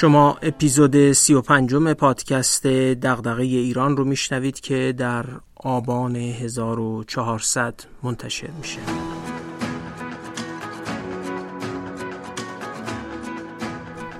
شما 0.00 0.38
اپیزود 0.42 1.12
سی 1.12 1.34
و 1.34 1.40
پنجم 1.40 1.92
پادکست 1.92 2.66
دغدغه 2.66 3.42
ایران 3.42 3.96
رو 3.96 4.04
میشنوید 4.04 4.60
که 4.60 4.94
در 4.98 5.24
آبان 5.56 6.16
1400 6.16 7.74
منتشر 8.02 8.50
میشه. 8.58 8.78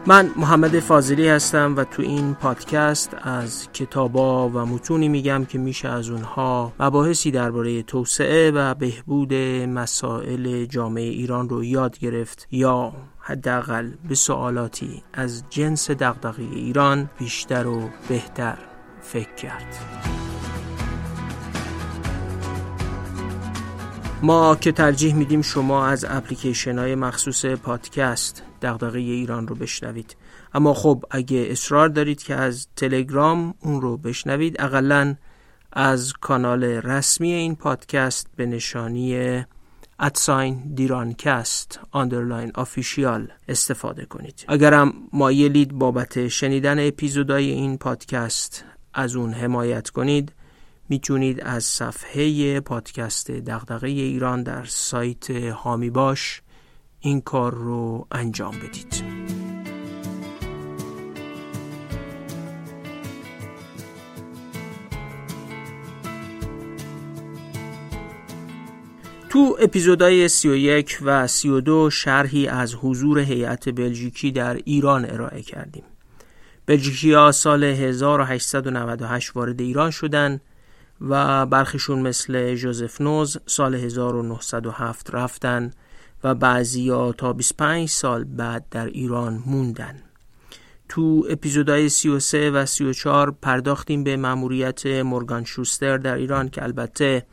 من 0.07 0.31
محمد 0.37 0.81
فاضلی 0.81 1.29
هستم 1.29 1.77
و 1.77 1.85
تو 1.85 2.03
این 2.03 2.35
پادکست 2.35 3.17
از 3.23 3.69
کتابا 3.73 4.49
و 4.49 4.67
متونی 4.67 5.09
میگم 5.09 5.45
که 5.45 5.59
میشه 5.59 5.89
از 5.89 6.11
اونها 6.11 6.73
مباحثی 6.81 7.31
درباره 7.31 7.83
توسعه 7.83 8.51
و 8.51 8.75
بهبود 8.75 9.35
مسائل 9.35 10.65
جامعه 10.65 11.05
ایران 11.05 11.49
رو 11.49 11.65
یاد 11.65 11.99
گرفت 11.99 12.49
یا 12.51 12.93
حداقل 13.31 13.91
به 14.09 14.15
سوالاتی 14.15 15.03
از 15.13 15.45
جنس 15.51 15.91
دغدغه 15.91 16.43
ایران 16.43 17.11
بیشتر 17.19 17.67
و 17.67 17.91
بهتر 18.09 18.59
فکر 19.03 19.35
کرد. 19.35 19.77
ما 24.23 24.57
که 24.57 24.73
ترجیح 24.73 25.15
میدیم 25.15 25.43
شما 25.43 25.87
از 25.87 26.05
اپلیکیشن 26.09 26.79
های 26.79 26.95
مخصوص 26.95 27.47
پادکست 27.47 28.43
دغدغه 28.63 28.99
ایران 28.99 29.49
رو 29.49 29.55
بشنوید 29.55 30.17
اما 30.55 30.75
خب 30.75 31.05
اگه 31.11 31.47
اصرار 31.51 31.89
دارید 31.89 32.23
که 32.23 32.35
از 32.35 32.69
تلگرام 32.77 33.55
اون 33.61 33.81
رو 33.81 33.97
بشنوید 33.97 34.61
اقلا 34.61 35.15
از 35.73 36.13
کانال 36.13 36.65
رسمی 36.65 37.33
این 37.33 37.57
پادکست 37.57 38.27
به 38.37 38.47
نشانی 38.47 39.45
at 40.01 40.26
sign 40.26 40.75
dirancast 40.75 41.81
underline 41.91 42.53
official 42.55 43.33
استفاده 43.49 44.05
کنید. 44.05 44.45
اگرم 44.49 44.93
مایلید 45.13 45.73
بابت 45.73 46.29
شنیدن 46.29 46.87
اپیزودهای 46.89 47.51
این 47.51 47.79
پادکست 47.79 48.65
از 48.95 49.17
اون 49.17 49.33
حمایت 49.33 49.91
کنید 49.91 50.33
می‌تونید 50.89 51.41
از 51.41 51.65
صفحه 51.65 52.61
پادکست 52.61 53.31
دغدغه 53.31 53.89
ایران 53.89 54.43
در 54.43 54.65
سایت 54.65 55.31
حامی 55.31 55.91
باش 55.91 56.43
این 57.01 57.21
کار 57.21 57.55
رو 57.55 58.07
انجام 58.11 58.55
بدید. 58.59 59.21
تو 69.31 69.57
اپیزودهای 69.61 70.29
31 70.29 70.99
و 71.03 71.27
32 71.27 71.91
شرحی 71.91 72.47
از 72.47 72.75
حضور 72.75 73.19
هیئت 73.19 73.69
بلژیکی 73.69 74.33
در 74.33 74.55
ایران 74.55 75.11
ارائه 75.11 75.43
کردیم. 75.43 75.83
بلژیکی 76.67 77.13
ها 77.13 77.33
سال 77.33 77.65
1898 77.65 79.37
وارد 79.37 79.61
ایران 79.61 79.91
شدند 79.91 80.41
و 81.01 81.47
برخیشون 81.47 81.99
مثل 81.99 82.55
جوزف 82.55 83.01
نوز 83.01 83.39
سال 83.47 83.75
1907 83.75 85.15
رفتن 85.15 85.73
و 86.25 86.35
بعضی 86.35 87.13
تا 87.19 87.33
25 87.33 87.89
سال 87.89 88.25
بعد 88.25 88.65
در 88.71 88.87
ایران 88.87 89.43
موندن. 89.47 90.03
تو 90.89 91.27
اپیزودهای 91.31 91.89
33 91.89 92.51
و 92.51 92.67
34 92.67 93.31
پرداختیم 93.43 94.05
به 94.05 94.17
مأموریت 94.17 94.87
مورگان 94.87 95.45
شوستر 95.45 95.97
در 95.97 96.15
ایران 96.15 96.49
که 96.49 96.63
البته 96.63 97.27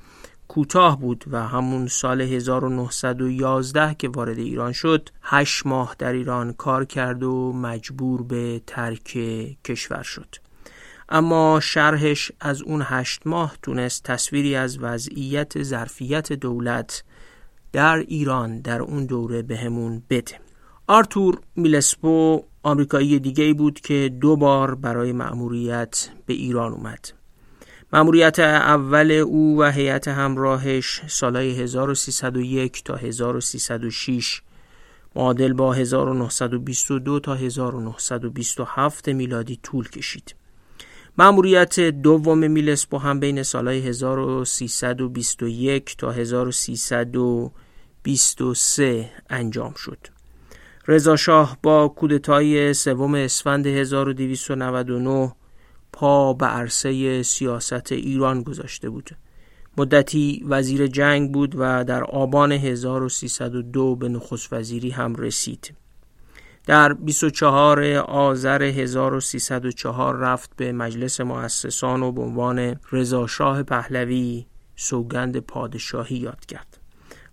کوتاه 0.47 0.99
بود 0.99 1.25
و 1.31 1.47
همون 1.47 1.87
سال 1.87 2.21
1911 2.21 3.93
که 3.93 4.09
وارد 4.09 4.39
ایران 4.39 4.71
شد 4.71 5.09
هشت 5.21 5.65
ماه 5.65 5.95
در 5.99 6.13
ایران 6.13 6.53
کار 6.53 6.85
کرد 6.85 7.23
و 7.23 7.53
مجبور 7.53 8.23
به 8.23 8.61
ترک 8.67 9.11
کشور 9.63 10.03
شد. 10.03 10.35
اما 11.09 11.59
شرحش 11.59 12.31
از 12.39 12.61
اون 12.61 12.81
هشت 12.85 13.21
ماه 13.25 13.57
تونست 13.61 14.03
تصویری 14.03 14.55
از 14.55 14.77
وضعیت 14.79 15.63
ظرفیت 15.63 16.33
دولت 16.33 17.03
در 17.71 17.97
ایران 17.97 18.61
در 18.61 18.81
اون 18.81 19.05
دوره 19.05 19.41
بهمون 19.41 20.03
به 20.07 20.21
بده. 20.21 20.39
آرتور 20.87 21.39
میلسپو 21.55 22.43
آمریکایی 22.63 23.19
دیگه 23.19 23.53
بود 23.53 23.79
که 23.79 24.11
دو 24.21 24.35
بار 24.35 24.75
برای 24.75 25.11
مأموریت 25.11 26.09
به 26.25 26.33
ایران 26.33 26.71
اومد. 26.71 27.09
مأموریت 27.93 28.39
اول 28.39 29.11
او 29.11 29.61
و 29.61 29.71
هیئت 29.71 30.07
همراهش 30.07 31.01
سالهای 31.07 31.61
1301 31.61 32.83
تا 32.83 32.95
1306 32.95 34.41
معادل 35.15 35.53
با 35.53 35.73
1922 35.73 37.19
تا 37.19 37.35
1927 37.35 39.09
میلادی 39.09 39.59
طول 39.63 39.89
کشید. 39.89 40.35
مأموریت 41.17 41.79
دوم 41.79 42.51
میلسپو 42.51 42.97
هم 42.97 43.19
بین 43.19 43.43
سالهای 43.43 43.79
1321 43.79 45.97
تا 45.97 46.11
1323 46.11 49.11
انجام 49.29 49.73
شد. 49.73 49.97
رضا 50.87 51.15
شاه 51.15 51.57
با 51.63 51.87
کودتای 51.87 52.73
سوم 52.73 53.15
اسفند 53.15 53.67
1299 53.67 55.31
پا 55.97 56.33
به 56.33 56.45
عرصه 56.45 57.23
سیاست 57.23 57.91
ایران 57.91 58.43
گذاشته 58.43 58.89
بود. 58.89 59.09
مدتی 59.77 60.43
وزیر 60.47 60.87
جنگ 60.87 61.31
بود 61.31 61.55
و 61.57 61.83
در 61.83 62.03
آبان 62.03 62.51
1302 62.51 63.95
به 63.95 64.09
نخست 64.09 64.53
وزیری 64.53 64.89
هم 64.89 65.15
رسید. 65.15 65.73
در 66.65 66.93
24 66.93 67.83
آذر 67.97 68.63
1304 68.63 70.15
رفت 70.15 70.49
به 70.55 70.71
مجلس 70.71 71.21
مؤسسان 71.21 72.03
و 72.03 72.11
به 72.11 72.21
عنوان 72.21 72.79
رضاشاه 72.91 73.63
پهلوی 73.63 74.45
سوگند 74.75 75.39
پادشاهی 75.39 76.17
یاد 76.17 76.45
کرد 76.45 76.79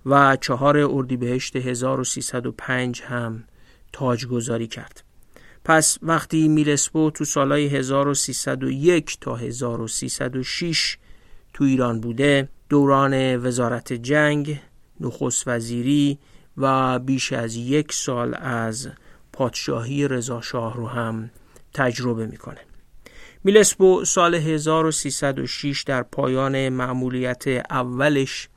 و 0.06 0.36
چهار 0.36 0.78
اردیبهشت 0.78 1.56
1305 1.56 3.02
هم 3.02 3.44
تاجگذاری 3.92 4.66
کرد. 4.66 5.04
پس 5.64 5.98
وقتی 6.02 6.48
میلسپو 6.48 7.10
تو 7.10 7.24
سالهای 7.24 7.66
1301 7.66 9.18
تا 9.20 9.36
1306 9.36 10.98
تو 11.52 11.64
ایران 11.64 12.00
بوده 12.00 12.48
دوران 12.68 13.36
وزارت 13.36 13.92
جنگ، 13.92 14.60
نخست 15.00 15.48
وزیری 15.48 16.18
و 16.56 16.98
بیش 16.98 17.32
از 17.32 17.56
یک 17.56 17.92
سال 17.92 18.34
از 18.34 18.88
پادشاهی 19.32 20.08
رضاشاه 20.08 20.76
رو 20.76 20.88
هم 20.88 21.30
تجربه 21.74 22.26
می‌کنه. 22.26 22.60
میلسپو 23.44 24.04
سال 24.04 24.34
1306 24.34 25.82
در 25.82 26.02
پایان 26.02 26.68
معمولیت 26.68 27.44
اولش 27.70 28.48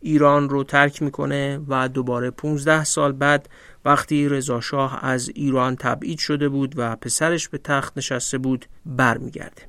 ایران 0.00 0.48
رو 0.48 0.64
ترک 0.64 1.02
می‌کنه 1.02 1.60
و 1.68 1.88
دوباره 1.88 2.30
15 2.30 2.84
سال 2.84 3.12
بعد 3.12 3.48
وقتی 3.84 4.28
رضاشاه 4.28 4.98
از 5.04 5.30
ایران 5.34 5.76
تبعید 5.76 6.18
شده 6.18 6.48
بود 6.48 6.74
و 6.76 6.96
پسرش 6.96 7.48
به 7.48 7.58
تخت 7.58 7.98
نشسته 7.98 8.38
بود 8.38 8.66
برمیگرده. 8.86 9.62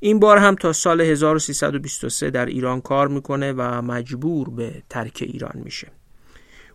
این 0.00 0.20
بار 0.20 0.38
هم 0.38 0.54
تا 0.54 0.72
سال 0.72 1.00
1323 1.00 2.30
در 2.30 2.46
ایران 2.46 2.80
کار 2.80 3.08
می‌کنه 3.08 3.52
و 3.52 3.82
مجبور 3.82 4.50
به 4.50 4.82
ترک 4.90 5.18
ایران 5.26 5.62
میشه. 5.64 5.88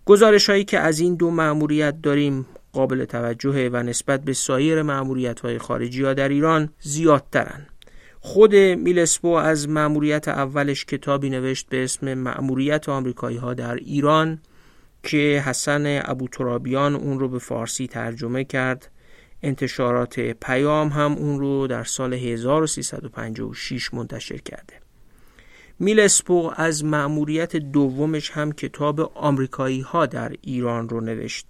گزارش 0.05 0.49
هایی 0.49 0.63
که 0.63 0.79
از 0.79 0.99
این 0.99 1.15
دو 1.15 1.31
مأموریت 1.31 2.01
داریم 2.01 2.45
قابل 2.73 3.05
توجهه 3.05 3.69
و 3.73 3.83
نسبت 3.83 4.23
به 4.23 4.33
سایر 4.33 4.81
مأموریت 4.81 5.39
های 5.39 5.57
خارجی 5.57 6.03
ها 6.03 6.13
در 6.13 6.29
ایران 6.29 6.69
زیادترن. 6.79 7.67
خود 8.19 8.55
میلسپو 8.55 9.27
از 9.27 9.69
مأموریت 9.69 10.27
اولش 10.27 10.85
کتابی 10.85 11.29
نوشت 11.29 11.69
به 11.69 11.83
اسم 11.83 12.13
مأموریت 12.13 12.89
آمریکایی 12.89 13.37
ها 13.37 13.53
در 13.53 13.75
ایران. 13.75 14.39
که 15.03 15.43
حسن 15.45 16.01
ابو 16.05 16.27
ترابیان 16.27 16.95
اون 16.95 17.19
رو 17.19 17.29
به 17.29 17.39
فارسی 17.39 17.87
ترجمه 17.87 18.43
کرد. 18.43 18.91
انتشارات 19.43 20.19
پیام 20.19 20.87
هم 20.87 21.13
اون 21.13 21.39
رو 21.39 21.67
در 21.67 21.83
سال 21.83 22.13
1356 22.13 23.93
منتشر 23.93 24.37
کرده. 24.37 24.73
میلسپو 25.79 26.51
از 26.55 26.85
مأموریت 26.85 27.55
دومش 27.55 28.31
هم 28.31 28.51
کتاب 28.51 29.11
آمریکایی 29.15 29.81
ها 29.81 30.05
در 30.05 30.35
ایران 30.41 30.89
رو 30.89 31.01
نوشت 31.01 31.47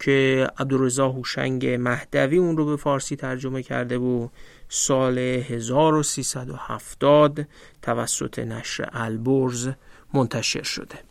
که 0.00 0.46
عبدالرضا 0.58 1.08
هوشنگ 1.08 1.66
مهدوی 1.66 2.38
اون 2.38 2.56
رو 2.56 2.66
به 2.66 2.76
فارسی 2.76 3.16
ترجمه 3.16 3.62
کرده 3.62 3.98
و 3.98 4.28
سال 4.68 5.18
1370 5.18 7.46
توسط 7.82 8.38
نشر 8.38 8.88
البرز 8.92 9.68
منتشر 10.14 10.62
شده. 10.62 11.09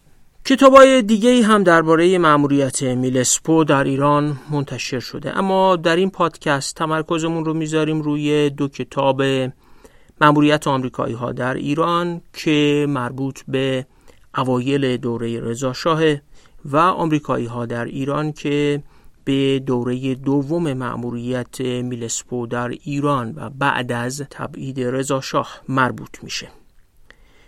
کتابای 0.49 1.01
دیگه 1.01 1.43
هم 1.43 1.63
درباره 1.63 2.17
مأموریت 2.17 2.83
میلسپو 2.83 3.63
در 3.63 3.83
ایران 3.83 4.39
منتشر 4.49 4.99
شده. 4.99 5.37
اما 5.37 5.75
در 5.75 5.95
این 5.95 6.09
پادکست 6.09 6.75
تمرکزمون 6.75 7.45
رو 7.45 7.53
می‌ذاریم 7.53 8.01
روی 8.01 8.49
دو 8.49 8.67
کتاب 8.67 9.21
مأموریت 10.21 10.67
آمریکایی 10.67 11.13
ها 11.13 11.31
در 11.31 11.53
ایران 11.53 12.21
که 12.33 12.85
مربوط 12.89 13.39
به 13.47 13.85
اوایل 14.37 14.97
دوره 14.97 15.39
رضاشاه 15.39 16.01
و 16.65 16.77
آمریکایی 16.77 17.45
ها 17.45 17.65
در 17.65 17.85
ایران 17.85 18.31
که 18.31 18.83
به 19.25 19.59
دوره 19.59 20.15
دوم 20.15 20.73
مأموریت 20.73 21.61
میلسپو 21.61 22.47
در 22.47 22.69
ایران 22.69 23.33
و 23.35 23.49
بعد 23.49 23.91
از 23.91 24.23
تبعید 24.29 24.79
رضاشاه 24.79 25.61
مربوط 25.67 26.23
میشه. 26.23 26.47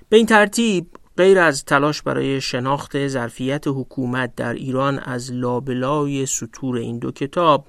به 0.09 0.17
این 0.17 0.25
ترتیب 0.25 0.87
غیر 1.21 1.39
از 1.39 1.65
تلاش 1.65 2.01
برای 2.01 2.41
شناخت 2.41 3.07
ظرفیت 3.07 3.63
حکومت 3.67 4.35
در 4.35 4.53
ایران 4.53 4.99
از 4.99 5.33
لابلای 5.33 6.25
سطور 6.25 6.77
این 6.77 6.99
دو 6.99 7.11
کتاب 7.11 7.67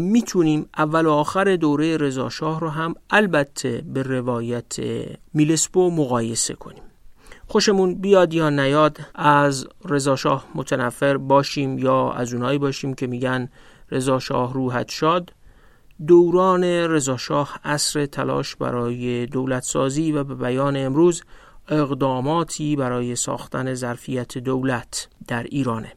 می‌تونیم 0.00 0.68
اول 0.76 1.06
و 1.06 1.10
آخر 1.10 1.56
دوره 1.56 1.96
رضاشاه 1.96 2.60
رو 2.60 2.68
هم 2.68 2.94
البته 3.10 3.82
به 3.86 4.02
روایت 4.02 4.76
میلسپو 5.34 5.90
مقایسه 5.90 6.54
کنیم. 6.54 6.82
خوشمون 7.46 7.94
بیاد 7.94 8.34
یا 8.34 8.50
نیاد 8.50 8.98
از 9.14 9.66
رضاشاه 9.84 10.46
متنفر 10.54 11.16
باشیم 11.16 11.78
یا 11.78 12.12
از 12.12 12.34
اونایی 12.34 12.58
باشیم 12.58 12.94
که 12.94 13.06
میگن 13.06 13.48
رضاشاه 13.90 14.54
روحت 14.54 14.90
شاد. 14.90 15.32
دوران 16.06 16.64
رضاشاه 16.64 17.58
عصر 17.64 18.06
تلاش 18.06 18.56
برای 18.56 19.26
دولت 19.26 19.62
سازی 19.62 20.12
و 20.12 20.24
به 20.24 20.34
بیان 20.34 20.76
امروز 20.76 21.22
اقداماتی 21.68 22.76
برای 22.76 23.16
ساختن 23.16 23.74
ظرفیت 23.74 24.38
دولت 24.38 25.08
در 25.28 25.42
ایرانه. 25.42 25.92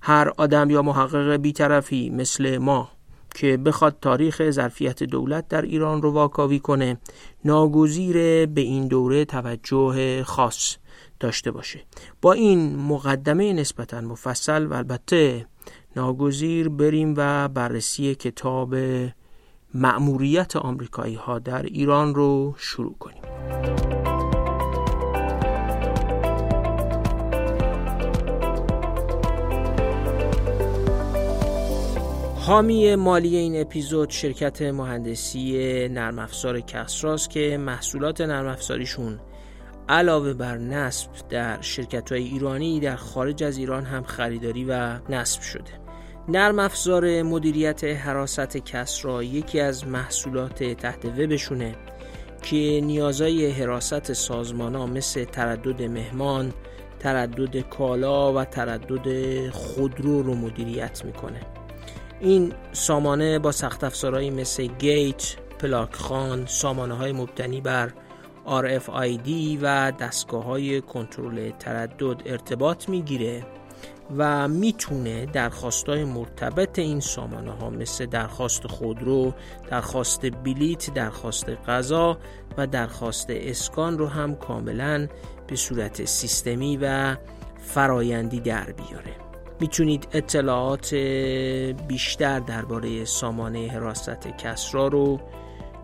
هر 0.00 0.32
آدم 0.36 0.70
یا 0.70 0.82
محقق 0.82 1.36
بیطرفی 1.36 2.10
مثل 2.10 2.58
ما 2.58 2.90
که 3.34 3.56
بخواد 3.56 3.96
تاریخ 4.00 4.50
ظرفیت 4.50 5.02
دولت 5.02 5.48
در 5.48 5.62
ایران 5.62 6.02
رو 6.02 6.10
واکاوی 6.10 6.58
کنه 6.58 6.98
ناگزیر 7.44 8.46
به 8.46 8.60
این 8.60 8.88
دوره 8.88 9.24
توجه 9.24 10.22
خاص 10.24 10.76
داشته 11.20 11.50
باشه. 11.50 11.80
با 12.22 12.32
این 12.32 12.76
مقدمه 12.76 13.52
نسبتا 13.52 14.00
مفصل 14.00 14.66
و 14.66 14.74
البته 14.74 15.46
ناگزیر 15.96 16.68
بریم 16.68 17.14
و 17.16 17.48
بررسی 17.48 18.14
کتاب 18.14 18.74
مأموریت 19.74 20.56
آمریکایی 20.56 21.14
ها 21.14 21.38
در 21.38 21.62
ایران 21.62 22.14
رو 22.14 22.54
شروع 22.56 22.94
کنیم. 22.98 23.22
حامی 32.46 32.94
مالی 32.94 33.36
این 33.36 33.60
اپیزود 33.60 34.10
شرکت 34.10 34.62
مهندسی 34.62 35.52
نرم 35.88 36.18
افزار 36.18 36.60
کسراست 36.60 37.30
که 37.30 37.58
محصولات 37.58 38.20
نرم 38.20 38.46
افزاریشون 38.46 39.20
علاوه 39.88 40.32
بر 40.32 40.58
نصب 40.58 41.10
در 41.28 41.60
شرکت 41.60 42.12
های 42.12 42.22
ایرانی 42.22 42.80
در 42.80 42.96
خارج 42.96 43.44
از 43.44 43.58
ایران 43.58 43.84
هم 43.84 44.02
خریداری 44.02 44.64
و 44.64 44.98
نصب 45.08 45.40
شده. 45.40 45.70
نرم 46.28 46.58
افزار 46.58 47.22
مدیریت 47.22 47.84
حراست 47.84 48.56
کسرا 48.56 49.22
یکی 49.22 49.60
از 49.60 49.86
محصولات 49.86 50.64
تحت 50.64 51.04
وبشونه 51.04 51.74
که 52.42 52.80
نیازهای 52.84 53.50
حراست 53.50 54.12
سازمان 54.12 54.74
ها 54.74 54.86
مثل 54.86 55.24
تردد 55.24 55.82
مهمان، 55.82 56.52
تردد 56.98 57.60
کالا 57.60 58.32
و 58.32 58.44
تردد 58.44 59.48
خودرو 59.50 60.22
رو 60.22 60.34
مدیریت 60.34 61.04
می‌کنه. 61.04 61.61
این 62.22 62.52
سامانه 62.72 63.38
با 63.38 63.52
سخت 63.52 63.84
افزارهایی 63.84 64.30
مثل 64.30 64.66
گیت، 64.66 65.36
پلاک 65.58 65.94
خان، 65.94 66.46
سامانه 66.46 66.94
های 66.94 67.12
مبتنی 67.12 67.60
بر 67.60 67.92
RFID 68.46 69.58
و 69.62 69.92
دستگاه 70.00 70.44
های 70.44 70.80
کنترل 70.80 71.50
تردد 71.50 72.22
ارتباط 72.26 72.88
می‌گیره 72.88 73.46
و 74.16 74.48
می‌تونه 74.48 75.26
درخواستای 75.26 76.04
مرتبط 76.04 76.78
این 76.78 77.00
سامانه 77.00 77.50
ها 77.50 77.70
مثل 77.70 78.06
درخواست 78.06 78.66
خودرو، 78.66 79.32
درخواست 79.70 80.26
بلیت، 80.26 80.94
درخواست 80.94 81.48
غذا 81.48 82.18
و 82.58 82.66
درخواست 82.66 83.26
اسکان 83.30 83.98
رو 83.98 84.06
هم 84.06 84.34
کاملا 84.34 85.08
به 85.46 85.56
صورت 85.56 86.04
سیستمی 86.04 86.78
و 86.82 87.16
فرایندی 87.58 88.40
در 88.40 88.72
بیاره. 88.72 89.31
می‌تونید 89.62 90.08
اطلاعات 90.12 90.94
بیشتر 91.88 92.40
درباره 92.40 93.04
سامانه 93.04 93.68
حراست 93.68 94.28
کسرا 94.38 94.88
رو 94.88 95.20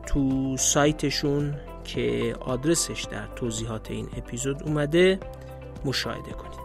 تو 0.06 0.56
سایتشون 0.56 1.54
که 1.84 2.36
آدرسش 2.40 3.06
در 3.10 3.26
توضیحات 3.36 3.90
این 3.90 4.08
اپیزود 4.16 4.62
اومده 4.62 5.20
مشاهده 5.84 6.30
کنید. 6.32 6.58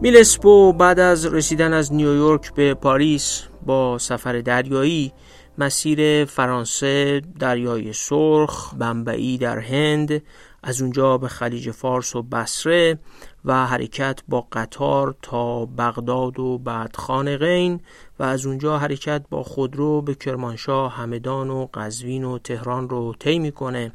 میلسپو 0.00 0.72
بعد 0.72 1.00
از 1.00 1.26
رسیدن 1.26 1.72
از 1.72 1.92
نیویورک 1.92 2.54
به 2.54 2.74
پاریس 2.74 3.42
با 3.66 3.98
سفر 3.98 4.40
دریایی 4.40 5.12
مسیر 5.58 6.24
فرانسه 6.24 7.22
دریای 7.38 7.92
سرخ 7.92 8.74
بمبئی 8.74 9.38
در 9.38 9.58
هند 9.58 10.22
از 10.62 10.82
اونجا 10.82 11.18
به 11.18 11.28
خلیج 11.28 11.70
فارس 11.70 12.16
و 12.16 12.22
بصره 12.22 12.98
و 13.44 13.66
حرکت 13.66 14.20
با 14.28 14.46
قطار 14.52 15.14
تا 15.22 15.66
بغداد 15.66 16.40
و 16.40 16.58
بعد 16.58 16.96
خانقین 16.96 17.80
و 18.18 18.22
از 18.22 18.46
اونجا 18.46 18.78
حرکت 18.78 19.24
با 19.30 19.42
خودرو 19.42 20.02
به 20.02 20.14
کرمانشاه 20.14 20.96
همدان 20.96 21.50
و 21.50 21.66
قزوین 21.74 22.24
و 22.24 22.38
تهران 22.38 22.88
رو 22.88 23.14
طی 23.18 23.38
می‌کنه. 23.38 23.92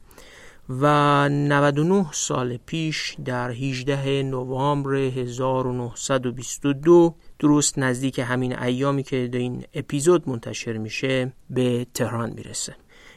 و 0.69 0.85
99 1.29 2.05
سال 2.11 2.57
پیش 2.57 3.15
در 3.25 3.51
18 3.51 4.23
نوامبر 4.23 4.93
1922 4.93 7.15
درست 7.39 7.79
نزدیک 7.79 8.19
همین 8.19 8.59
ایامی 8.59 9.03
که 9.03 9.27
در 9.27 9.39
این 9.39 9.63
اپیزود 9.73 10.29
منتشر 10.29 10.77
میشه 10.77 11.33
به 11.49 11.87
تهران 11.93 12.29
می‌رسه. 12.29 12.75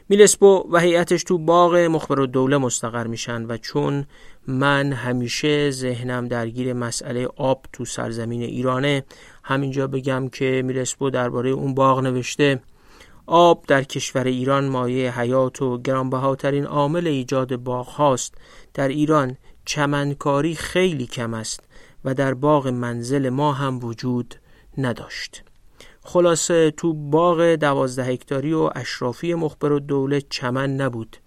میلسپو 0.09 0.67
و 0.71 0.79
هیئتش 0.79 1.23
تو 1.23 1.37
باغ 1.37 1.75
مخبر 1.75 2.19
و 2.19 2.27
دوله 2.27 2.57
مستقر 2.57 3.07
میشن 3.07 3.45
و 3.45 3.57
چون 3.57 4.05
من 4.47 4.93
همیشه 4.93 5.71
ذهنم 5.71 6.27
درگیر 6.27 6.73
مسئله 6.73 7.27
آب 7.35 7.65
تو 7.73 7.85
سرزمین 7.85 8.41
ایرانه 8.41 9.03
همینجا 9.43 9.87
بگم 9.87 10.29
که 10.29 10.61
میلسپو 10.65 11.09
درباره 11.09 11.49
اون 11.49 11.73
باغ 11.73 11.99
نوشته 11.99 12.59
آب 13.25 13.65
در 13.67 13.83
کشور 13.83 14.23
ایران 14.23 14.67
مایه 14.67 15.19
حیات 15.19 15.61
و 15.61 15.81
گرانبهاترین 15.81 16.65
عامل 16.65 17.07
ایجاد 17.07 17.55
باغ 17.55 17.87
هاست. 17.87 18.35
در 18.73 18.87
ایران 18.87 19.37
چمنکاری 19.65 20.55
خیلی 20.55 21.05
کم 21.05 21.33
است 21.33 21.59
و 22.05 22.13
در 22.13 22.33
باغ 22.33 22.67
منزل 22.67 23.29
ما 23.29 23.53
هم 23.53 23.83
وجود 23.83 24.35
نداشت. 24.77 25.43
خلاصه 26.05 26.71
تو 26.71 26.93
باغ 26.93 27.55
دوازده 27.55 28.03
هکتاری 28.03 28.53
و 28.53 28.69
اشرافی 28.75 29.33
مخبر 29.33 29.71
و 29.71 29.79
دوله 29.79 30.21
چمن 30.21 30.75
نبود 30.75 31.17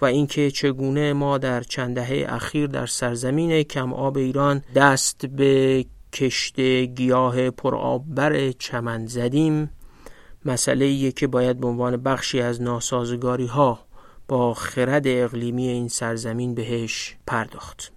و 0.00 0.04
اینکه 0.04 0.50
چگونه 0.50 1.12
ما 1.12 1.38
در 1.38 1.60
چند 1.60 1.94
دهه 1.94 2.26
اخیر 2.28 2.66
در 2.66 2.86
سرزمین 2.86 3.62
کم 3.62 3.92
آب 3.92 4.16
ایران 4.16 4.62
دست 4.74 5.26
به 5.26 5.84
کشت 6.12 6.60
گیاه 6.84 7.50
پرآببر 7.50 8.52
چمن 8.52 9.06
زدیم 9.06 9.70
مسئله 10.44 11.12
که 11.12 11.26
باید 11.26 11.60
به 11.60 11.66
عنوان 11.66 11.96
بخشی 11.96 12.40
از 12.40 12.62
ناسازگاری 12.62 13.46
ها 13.46 13.78
با 14.28 14.54
خرد 14.54 15.02
اقلیمی 15.06 15.68
این 15.68 15.88
سرزمین 15.88 16.54
بهش 16.54 17.16
پرداخت. 17.26 17.92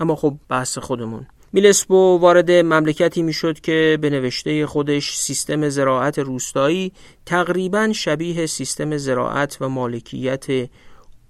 اما 0.00 0.16
خب 0.16 0.34
بحث 0.48 0.78
خودمون. 0.78 1.26
میلسپو 1.52 2.18
وارد 2.18 2.50
مملکتی 2.50 3.22
می‌شد 3.22 3.60
که 3.60 3.98
به 4.00 4.10
نوشته 4.10 4.66
خودش 4.66 5.16
سیستم 5.16 5.68
زراعت 5.68 6.18
روستایی 6.18 6.92
تقریبا 7.26 7.92
شبیه 7.92 8.46
سیستم 8.46 8.96
زراعت 8.96 9.56
و 9.60 9.68
مالکیت 9.68 10.46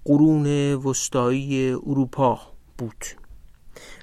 قرون 0.05 0.73
وسطایی 0.73 1.71
اروپا 1.71 2.39
بود. 2.77 3.05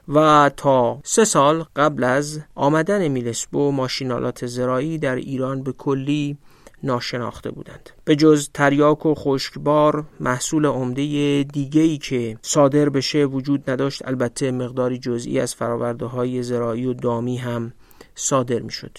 و 0.09 0.51
تا 0.57 1.01
سه 1.05 1.25
سال 1.25 1.65
قبل 1.77 2.05
از 2.05 2.41
آمدن 2.55 3.09
میلسپو 3.09 3.71
ماشینالات 3.71 4.47
زراعی 4.47 4.99
در 4.99 5.17
ایران 5.17 5.63
به 5.63 5.73
کلی 5.73 6.39
ناشناخته 6.83 7.51
بودند 7.51 7.91
به 8.05 8.17
جز 8.17 8.49
تریاک 8.55 9.07
و 9.07 9.15
خشکبار 9.15 10.05
محصول 10.21 10.67
عمده 10.67 11.03
ای 11.03 11.99
که 11.99 12.39
صادر 12.43 12.89
بشه 12.89 13.25
وجود 13.25 13.71
نداشت 13.71 14.09
البته 14.09 14.51
مقداری 14.51 14.99
جزئی 14.99 15.41
از 15.41 15.55
فراورده 15.55 16.07
های 16.07 16.43
زراعی 16.43 16.87
و 16.87 16.93
دامی 16.93 17.37
هم 17.37 17.73
صادر 18.15 18.59
می 18.59 18.73
شد. 18.73 18.99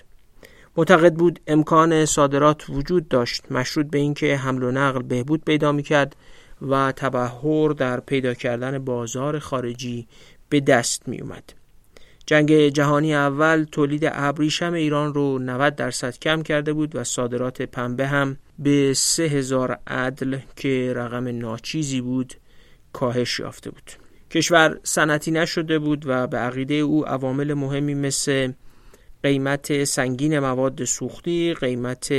معتقد 0.77 1.13
بود 1.13 1.39
امکان 1.47 2.05
صادرات 2.05 2.69
وجود 2.69 3.07
داشت 3.07 3.51
مشروط 3.51 3.85
به 3.85 3.97
اینکه 3.97 4.35
حمل 4.35 4.63
و 4.63 4.71
نقل 4.71 5.01
بهبود 5.01 5.45
پیدا 5.45 5.71
می 5.71 5.83
کرد 5.83 6.15
و 6.61 6.93
تبهر 6.95 7.69
در 7.69 7.99
پیدا 7.99 8.33
کردن 8.33 8.79
بازار 8.79 9.39
خارجی 9.39 10.07
به 10.49 10.59
دست 10.59 11.07
می 11.07 11.21
اومد. 11.21 11.58
جنگ 12.29 12.67
جهانی 12.67 13.15
اول 13.15 13.65
تولید 13.71 14.01
ابریشم 14.05 14.73
ایران 14.73 15.13
رو 15.13 15.39
90 15.39 15.75
درصد 15.75 16.19
کم 16.19 16.41
کرده 16.41 16.73
بود 16.73 16.95
و 16.95 17.03
صادرات 17.03 17.61
پنبه 17.61 18.07
هم 18.07 18.37
به 18.59 18.93
سه 18.93 19.23
هزار 19.23 19.79
عدل 19.87 20.37
که 20.55 20.93
رقم 20.95 21.27
ناچیزی 21.27 22.01
بود 22.01 22.33
کاهش 22.93 23.39
یافته 23.39 23.71
بود. 23.71 23.91
کشور 24.31 24.79
صنعتی 24.83 25.31
نشده 25.31 25.79
بود 25.79 26.03
و 26.07 26.27
به 26.27 26.37
عقیده 26.37 26.73
او 26.73 27.07
عوامل 27.07 27.53
مهمی 27.53 27.93
مثل 27.93 28.51
قیمت 29.23 29.83
سنگین 29.83 30.39
مواد 30.39 30.83
سوختی، 30.83 31.53
قیمت 31.53 32.13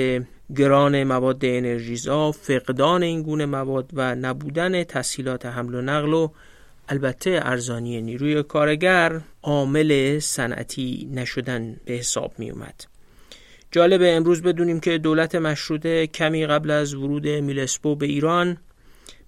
گران 0.57 1.05
مواد 1.05 1.45
انرژیزا، 1.45 2.33
فقدان 2.33 3.03
این 3.03 3.23
گونه 3.23 3.47
مواد 3.47 3.91
و 3.93 4.15
نبودن 4.15 4.85
تسهیلات 4.85 5.47
حمل 5.47 5.75
و 5.75 5.81
نقل 5.81 6.15
و 6.15 6.29
البته 6.91 7.41
ارزانی 7.43 8.03
نیروی 8.03 8.43
کارگر 8.43 9.21
عامل 9.43 10.19
صنعتی 10.19 11.09
نشدن 11.13 11.77
به 11.85 11.93
حساب 11.93 12.33
می 12.39 12.51
اومد. 12.51 12.85
جالبه 13.71 14.17
امروز 14.17 14.43
بدونیم 14.43 14.81
که 14.81 14.99
دولت 14.99 15.35
مشروطه 15.35 16.07
کمی 16.07 16.47
قبل 16.47 16.71
از 16.71 16.95
ورود 16.95 17.29
میلسپو 17.29 17.97
به 17.97 18.07
ایران 18.07 18.57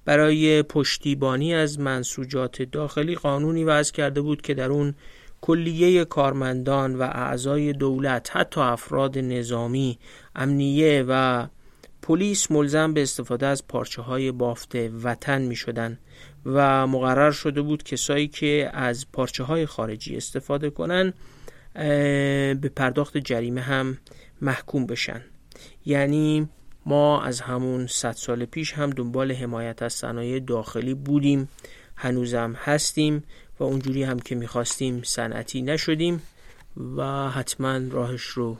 برای 0.05 0.63
پشتیبانی 0.63 1.55
از 1.55 1.81
منسوجات 1.81 2.63
داخلی 2.63 3.15
قانونی 3.15 3.65
وضع 3.65 3.93
کرده 3.93 4.21
بود 4.21 4.43
که 4.43 4.55
در 4.55 4.71
اون 4.71 4.95
کلیه 5.41 6.05
کارمندان 6.05 6.95
و 6.95 7.03
اعضای 7.03 7.73
دولت 7.73 8.37
حتی 8.37 8.61
افراد 8.61 9.19
نظامی 9.19 9.99
امنیه 10.37 11.05
و 11.09 11.47
پلیس 12.03 12.51
ملزم 12.51 12.95
به 12.95 13.03
استفاده 13.03 13.47
از 13.47 13.67
پارچه 13.67 14.03
های 14.03 14.33
بافت 14.33 14.75
وطن 15.03 15.43
می 15.43 15.57
شدن 15.57 15.99
و 16.47 16.87
مقرر 16.87 17.31
شده 17.31 17.63
بود 17.63 17.83
کسایی 17.83 18.29
که 18.29 18.71
از 18.73 19.07
پارچه 19.13 19.45
های 19.45 19.67
خارجی 19.67 20.17
استفاده 20.17 20.71
کنن 20.71 21.13
به 22.55 22.71
پرداخت 22.77 23.19
جریمه 23.19 23.61
هم 23.61 23.99
محکوم 24.41 24.87
بشن. 24.87 25.25
یعنی 25.87 26.49
ما 26.87 27.23
از 27.23 27.41
همون 27.41 27.87
صد 27.87 28.13
سال 28.13 28.45
پیش 28.45 28.73
هم 28.73 28.91
دنبال 28.91 29.33
حمایت 29.33 29.83
از 29.83 29.93
صنایع 29.93 30.39
داخلی 30.39 30.95
بودیم 30.95 31.49
هنوزم 31.97 32.57
هستیم 32.59 33.25
و 33.61 33.65
اونجوری 33.65 34.03
هم 34.03 34.19
که 34.19 34.35
می‌خواستیم 34.35 35.03
صنعتی 35.03 35.63
نشدیم 35.63 36.23
و 36.97 37.31
حتما 37.31 37.81
راهش 37.91 38.23
رو 38.23 38.57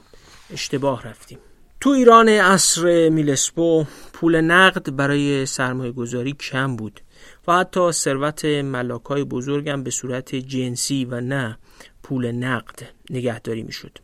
اشتباه 0.53 1.07
رفتیم. 1.07 1.37
تو 1.79 1.89
ایران 1.89 2.29
عصر 2.29 3.09
میلسپو 3.09 3.85
پول 4.13 4.41
نقد 4.41 4.95
برای 4.95 5.45
سرمایه 5.45 5.91
گذاری 5.91 6.33
کم 6.33 6.75
بود. 6.75 7.01
و 7.47 7.53
حتی 7.53 7.91
ثروت 7.91 8.45
ملاکای 8.45 9.23
بزرگم 9.23 9.83
به 9.83 9.91
صورت 9.91 10.35
جنسی 10.35 11.05
و 11.05 11.21
نه 11.21 11.57
پول 12.03 12.31
نقد 12.31 12.79
نگهداری 13.09 13.63
می‌شد. 13.63 13.97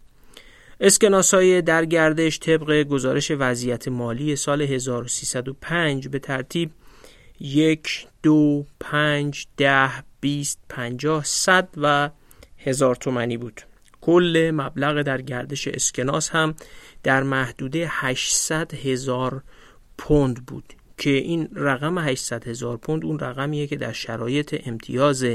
اسکناس 0.80 1.34
های 1.34 1.62
در 1.62 1.86
گردش 1.86 2.40
طبق 2.40 2.84
گزارش 2.84 3.32
وضعیت 3.32 3.88
مالی 3.88 4.36
سال 4.36 4.62
1305 4.62 6.08
به 6.08 6.20
ترتیب 6.20 6.72
یک، 7.40 8.08
دو، 8.24 8.66
پنج، 8.80 9.48
ده، 9.58 9.90
بیست، 10.22 10.60
پنجاه، 10.70 11.24
صد 11.24 11.68
و 11.78 12.10
هزار 12.58 12.96
تومنی 12.96 13.38
بود. 13.38 13.62
کل 14.02 14.52
مبلغ 14.54 15.02
در 15.02 15.22
گردش 15.22 15.68
اسکناس 15.68 16.30
هم 16.30 16.56
در 17.04 17.24
محدوده 17.24 17.88
800 17.90 18.74
هزار 18.74 19.44
پوند 19.98 20.46
بود 20.46 20.74
که 21.00 21.10
این 21.10 21.50
رقم 21.56 22.00
800 22.00 22.48
هزار 22.48 22.78
پوند 22.78 23.06
اون 23.06 23.20
رقمیه 23.20 23.68
که 23.68 23.76
در 23.76 23.92
شرایط 23.92 24.62
امتیاز 24.66 25.26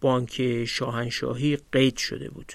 بانک 0.00 0.64
شاهنشاهی 0.64 1.58
قید 1.72 1.96
شده 1.96 2.30
بود. 2.30 2.52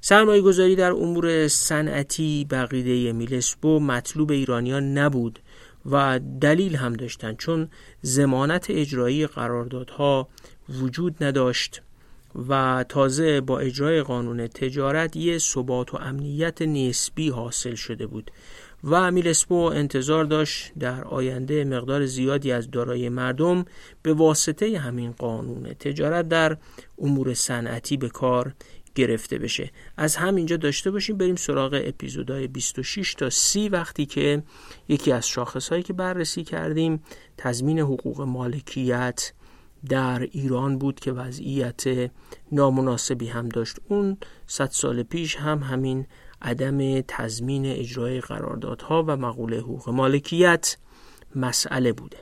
سرمایه 0.00 0.40
گذاری 0.40 0.76
در 0.76 0.92
امور 0.92 1.48
صنعتی 1.48 2.46
بقیده 2.50 3.12
میلسبو 3.12 3.80
مطلوب 3.80 4.30
ایرانیان 4.30 4.98
نبود 4.98 5.38
و 5.90 6.20
دلیل 6.40 6.76
هم 6.76 6.92
داشتند 6.92 7.36
چون 7.36 7.68
زمانت 8.02 8.66
اجرایی 8.70 9.26
قراردادها 9.26 10.28
وجود 10.68 11.24
نداشت. 11.24 11.82
و 12.48 12.84
تازه 12.88 13.40
با 13.40 13.58
اجرای 13.58 14.02
قانون 14.02 14.46
تجارت 14.46 15.16
یه 15.16 15.38
ثبات 15.38 15.94
و 15.94 15.96
امنیت 15.96 16.62
نسبی 16.62 17.28
حاصل 17.28 17.74
شده 17.74 18.06
بود 18.06 18.30
و 18.84 19.10
میلسپو 19.10 19.54
انتظار 19.54 20.24
داشت 20.24 20.72
در 20.78 21.04
آینده 21.04 21.64
مقدار 21.64 22.06
زیادی 22.06 22.52
از 22.52 22.70
دارای 22.70 23.08
مردم 23.08 23.64
به 24.02 24.14
واسطه 24.14 24.78
همین 24.78 25.12
قانون 25.12 25.62
تجارت 25.62 26.28
در 26.28 26.56
امور 26.98 27.34
صنعتی 27.34 27.96
به 27.96 28.08
کار 28.08 28.54
گرفته 28.94 29.38
بشه. 29.38 29.70
از 29.96 30.16
همینجا 30.16 30.56
داشته 30.56 30.90
باشیم 30.90 31.16
بریم 31.16 31.36
سراغ 31.36 31.82
اپیزودهای 31.84 32.46
26 32.46 33.14
تا 33.14 33.30
30 33.30 33.68
وقتی 33.68 34.06
که 34.06 34.42
یکی 34.88 35.12
از 35.12 35.28
شاخصهایی 35.28 35.82
که 35.82 35.92
بررسی 35.92 36.44
کردیم 36.44 37.02
تضمین 37.36 37.78
حقوق 37.78 38.20
مالکیت 38.20 39.32
در 39.88 40.28
ایران 40.32 40.78
بود 40.78 41.00
که 41.00 41.12
وضعیت 41.12 42.10
نامناسبی 42.52 43.26
هم 43.26 43.48
داشت. 43.48 43.76
اون 43.88 44.16
صد 44.46 44.70
سال 44.70 45.02
پیش 45.02 45.36
هم 45.36 45.58
همین 45.58 46.06
عدم 46.42 47.00
تضمین 47.00 47.66
اجرای 47.66 48.20
قراردادها 48.20 49.04
و 49.06 49.16
مقوله 49.16 49.58
حقوق 49.58 49.88
مالکیت 49.88 50.76
مسئله 51.34 51.92
بوده. 51.92 52.16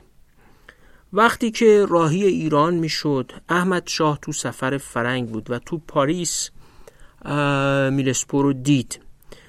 وقتی 1.13 1.51
که 1.51 1.85
راهی 1.89 2.25
ایران 2.25 2.75
می‌شد 2.75 3.31
احمد 3.49 3.87
شاه 3.87 4.19
تو 4.21 4.31
سفر 4.31 4.77
فرنگ 4.77 5.29
بود 5.29 5.51
و 5.51 5.59
تو 5.59 5.77
پاریس 5.77 6.49
میلسپو 7.91 8.41
رو 8.41 8.53
دید. 8.53 8.99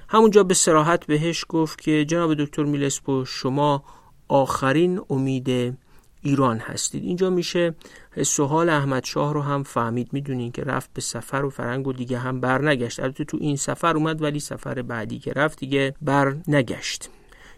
همونجا 0.08 0.42
به 0.42 0.54
سراحت 0.54 1.06
بهش 1.06 1.44
گفت 1.48 1.80
که 1.80 2.04
جناب 2.04 2.34
دکتر 2.34 2.64
میلسپو 2.64 3.24
شما 3.24 3.84
آخرین 4.28 5.00
امید 5.10 5.78
ایران 6.22 6.58
هستید. 6.58 7.04
اینجا 7.04 7.30
میشه 7.30 7.74
سوال 8.22 8.68
احمد 8.68 9.04
شاه 9.04 9.34
رو 9.34 9.42
هم 9.42 9.62
فهمید. 9.62 10.08
می‌دونین 10.12 10.52
که 10.52 10.62
رفت 10.62 10.90
به 10.94 11.00
سفر 11.00 11.44
و 11.44 11.50
فرنگ 11.50 11.86
و 11.86 11.92
دیگه 11.92 12.18
هم 12.18 12.40
بر 12.40 12.62
نگشت. 12.62 13.00
البته 13.00 13.24
تو 13.24 13.38
این 13.40 13.56
سفر 13.56 13.96
اومد 13.96 14.22
ولی 14.22 14.40
سفر 14.40 14.82
بعدی 14.82 15.18
که 15.18 15.32
رفت 15.32 15.58
دیگه 15.58 15.94
بر 16.02 16.36
نگشت. 16.48 17.10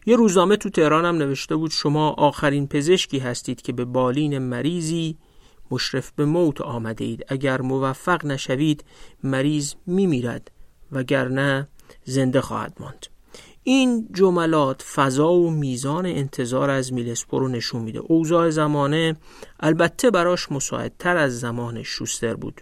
یه 0.07 0.17
روزنامه 0.17 0.57
تو 0.57 0.71
تهران 0.71 1.05
هم 1.05 1.17
نوشته 1.17 1.57
بود 1.57 1.71
شما 1.71 2.11
آخرین 2.11 2.69
پزشکی 2.69 3.19
هستید 3.19 3.63
که 3.63 3.73
به 3.73 3.85
بالین 3.85 4.39
مریضی 4.39 5.17
مشرف 5.71 6.13
به 6.17 6.25
موت 6.25 6.61
آمده 6.61 7.05
اید. 7.05 7.25
اگر 7.29 7.61
موفق 7.61 8.27
نشوید 8.27 8.85
مریض 9.25 9.75
میمیرد 9.87 10.51
وگرنه 10.93 11.69
زنده 12.05 12.41
خواهد 12.41 12.77
ماند. 12.81 13.12
این 13.65 14.09
جملات 14.13 14.83
فضا 14.83 15.33
و 15.33 15.51
میزان 15.51 16.07
انتظار 16.07 16.71
از 16.71 16.93
میلسپو 16.93 17.39
رو 17.39 17.49
نشون 17.49 17.83
میده. 17.83 17.99
اوضاع 17.99 18.51
زمانه 18.51 19.17
البته 19.61 20.11
براش 20.11 20.53
مساعدتر 20.53 21.17
از 21.17 21.41
زمان 21.41 21.83
شوستر 21.83 22.35
بود. 22.35 22.61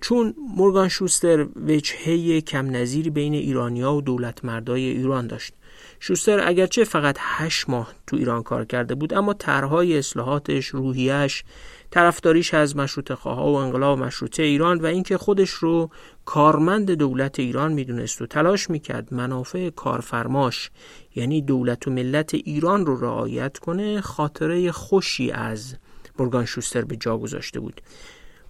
چون 0.00 0.34
مورگان 0.56 0.88
شوستر 0.88 1.46
وجهه 1.56 2.40
کم 2.40 2.76
نظیری 2.76 3.10
بین 3.10 3.34
ایرانیا 3.34 3.92
و 3.94 4.00
دولت 4.00 4.44
مردای 4.44 4.84
ایران 4.84 5.26
داشت. 5.26 5.54
شوستر 6.00 6.48
اگرچه 6.48 6.84
فقط 6.84 7.16
هشت 7.20 7.70
ماه 7.70 7.94
تو 8.06 8.16
ایران 8.16 8.42
کار 8.42 8.64
کرده 8.64 8.94
بود 8.94 9.14
اما 9.14 9.34
طرحهای 9.34 9.98
اصلاحاتش 9.98 10.66
روحیش 10.66 11.44
طرفداریش 11.90 12.54
از 12.54 12.76
مشروط 12.76 13.12
خواه 13.12 13.52
و 13.52 13.54
انقلاب 13.54 13.98
مشروطه 13.98 14.42
ایران 14.42 14.80
و 14.80 14.86
اینکه 14.86 15.18
خودش 15.18 15.50
رو 15.50 15.90
کارمند 16.24 16.90
دولت 16.90 17.38
ایران 17.38 17.72
می‌دونست 17.72 18.22
و 18.22 18.26
تلاش 18.26 18.70
می‌کرد 18.70 19.14
منافع 19.14 19.70
کارفرماش 19.70 20.70
یعنی 21.14 21.42
دولت 21.42 21.88
و 21.88 21.90
ملت 21.90 22.34
ایران 22.34 22.86
رو 22.86 23.00
رعایت 23.00 23.58
کنه 23.58 24.00
خاطره 24.00 24.72
خوشی 24.72 25.30
از 25.30 25.74
مورگان 26.18 26.44
شوستر 26.44 26.84
به 26.84 26.96
جا 26.96 27.18
گذاشته 27.18 27.60
بود. 27.60 27.80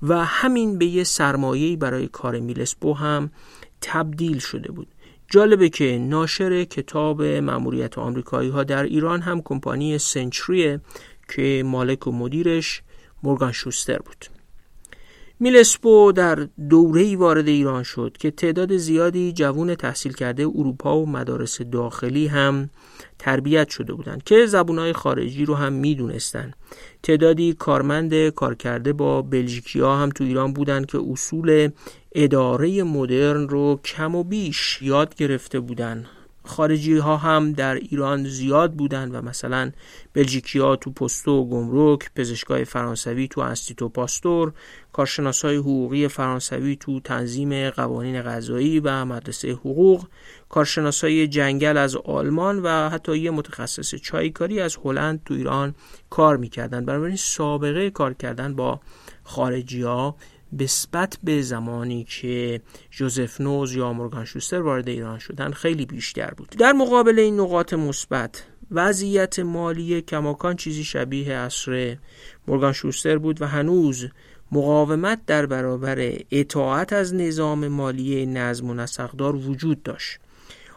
و 0.02 0.25
همین 0.25 0.79
به 0.79 0.87
یه 0.87 1.05
سرمایه‌ای 1.05 1.76
برای 1.76 2.09
کار 2.09 2.41
میلسبو 2.41 2.95
هم 2.95 3.31
تبدیل 3.81 4.38
شده 4.38 4.73
بود. 4.73 4.88
جالبه 5.29 5.69
که 5.69 5.99
ناشر 5.99 6.64
کتاب 6.64 7.23
مأموریت 7.23 7.99
آمریکایی 7.99 8.50
ها 8.50 8.64
در 8.64 8.83
ایران 8.83 9.21
هم 9.21 9.43
کمپانی 9.43 9.99
سنچریه 9.99 10.81
که 11.37 11.62
مالک 11.67 12.07
و 12.07 12.12
مدیرش 12.12 12.83
مورگان 13.23 13.52
شوستر 13.52 13.99
بود. 13.99 14.41
میلسپو 15.42 16.12
در 16.12 16.49
دوره‌ای 16.70 17.16
وارد 17.16 17.49
ایران 17.49 17.82
شد 17.82 18.16
که 18.18 18.30
تعداد 18.30 18.76
زیادی 18.76 19.32
جوون 19.32 19.75
تحصیل 19.75 20.12
کرده 20.12 20.42
اروپا 20.42 20.99
و 20.99 21.08
مدارس 21.08 21.62
داخلی 21.62 22.26
هم 22.26 22.70
تربیت 23.18 23.68
شده 23.68 23.92
بودند 23.94 24.22
که 24.22 24.46
زبونهای 24.46 24.92
خارجی 24.92 25.44
رو 25.44 25.54
هم 25.54 25.72
می‌دونستند 25.72 26.56
تعدادی 27.02 27.52
کارمند 27.52 28.28
کارکرده 28.28 28.92
با 28.92 29.22
بلژیکیا 29.22 29.96
هم 29.96 30.08
تو 30.08 30.25
ایران 30.25 30.52
بودند 30.52 30.87
که 30.87 30.99
اصول 31.11 31.70
اداره 32.12 32.82
مدرن 32.82 33.49
رو 33.49 33.80
کم 33.84 34.14
و 34.14 34.25
بیش 34.25 34.82
یاد 34.82 35.14
گرفته 35.14 35.61
بودن 35.61 36.06
خارجی 36.44 36.96
ها 36.96 37.16
هم 37.16 37.52
در 37.52 37.75
ایران 37.75 38.25
زیاد 38.25 38.72
بودند 38.72 39.14
و 39.14 39.22
مثلا 39.22 39.72
بلژیکی 40.14 40.58
ها 40.58 40.76
تو 40.76 40.90
پستو 40.90 41.32
و 41.32 41.49
گمرک 41.49 42.11
پزشکای 42.16 42.64
فرانسوی 42.64 43.28
تو 43.28 43.40
انستیتو 43.40 43.88
پاستور 43.88 44.52
کارشناسای 44.92 45.56
حقوقی 45.56 46.08
فرانسوی 46.08 46.76
تو 46.76 47.00
تنظیم 47.00 47.70
قوانین 47.70 48.22
غذایی 48.22 48.80
و 48.80 49.04
مدرسه 49.04 49.52
حقوق 49.52 50.06
کارشناسای 50.49 51.28
جنگل 51.28 51.76
از 51.76 51.96
آلمان 51.96 52.62
و 52.62 52.88
حتی 52.88 53.18
یه 53.18 53.30
متخصص 53.30 53.94
چایکاری 53.94 54.61
از 54.61 54.78
هلند 54.84 55.22
تو 55.25 55.34
ایران 55.34 55.75
کار 56.11 56.37
می‌کردن. 56.37 56.84
بنابراین 56.84 57.16
سابقه 57.16 57.90
کار 57.90 58.14
کردن 58.14 58.54
با 58.54 58.80
خارجی 59.25 59.82
ها 59.82 60.16
نسبت 60.61 61.18
به 61.25 61.42
زمانی 61.42 62.04
که 62.04 62.61
جوزف 62.90 63.40
نوز 63.40 63.75
یا 63.75 63.92
مورگان 63.92 64.25
شوستر 64.25 64.61
وارد 64.61 64.88
ایران 64.88 65.18
شدن 65.18 65.50
خیلی 65.50 65.87
بیشتر 65.87 66.30
بود. 66.37 66.49
در 66.49 66.73
مقابل 66.73 67.18
این 67.18 67.40
نقاط 67.40 67.73
مثبت 67.75 68.44
وضعیت 68.71 69.38
مالی 69.38 70.02
کماکان 70.02 70.56
چیزی 70.56 70.85
شبیه 70.85 71.35
اصر 71.35 71.97
مورگان 72.49 72.73
شوستر 72.73 73.18
بود 73.18 73.42
و 73.42 73.47
هنوز 73.47 74.09
مقاومت 74.52 75.26
در 75.26 75.47
برابر 75.47 76.12
اطاعت 76.30 76.92
از 76.92 77.14
نظام 77.14 77.68
مالی 77.68 78.26
نظم 78.26 78.71
و 78.71 78.75
نسقدار 78.75 79.37
وجود 79.37 79.82
داشت. 79.82 80.18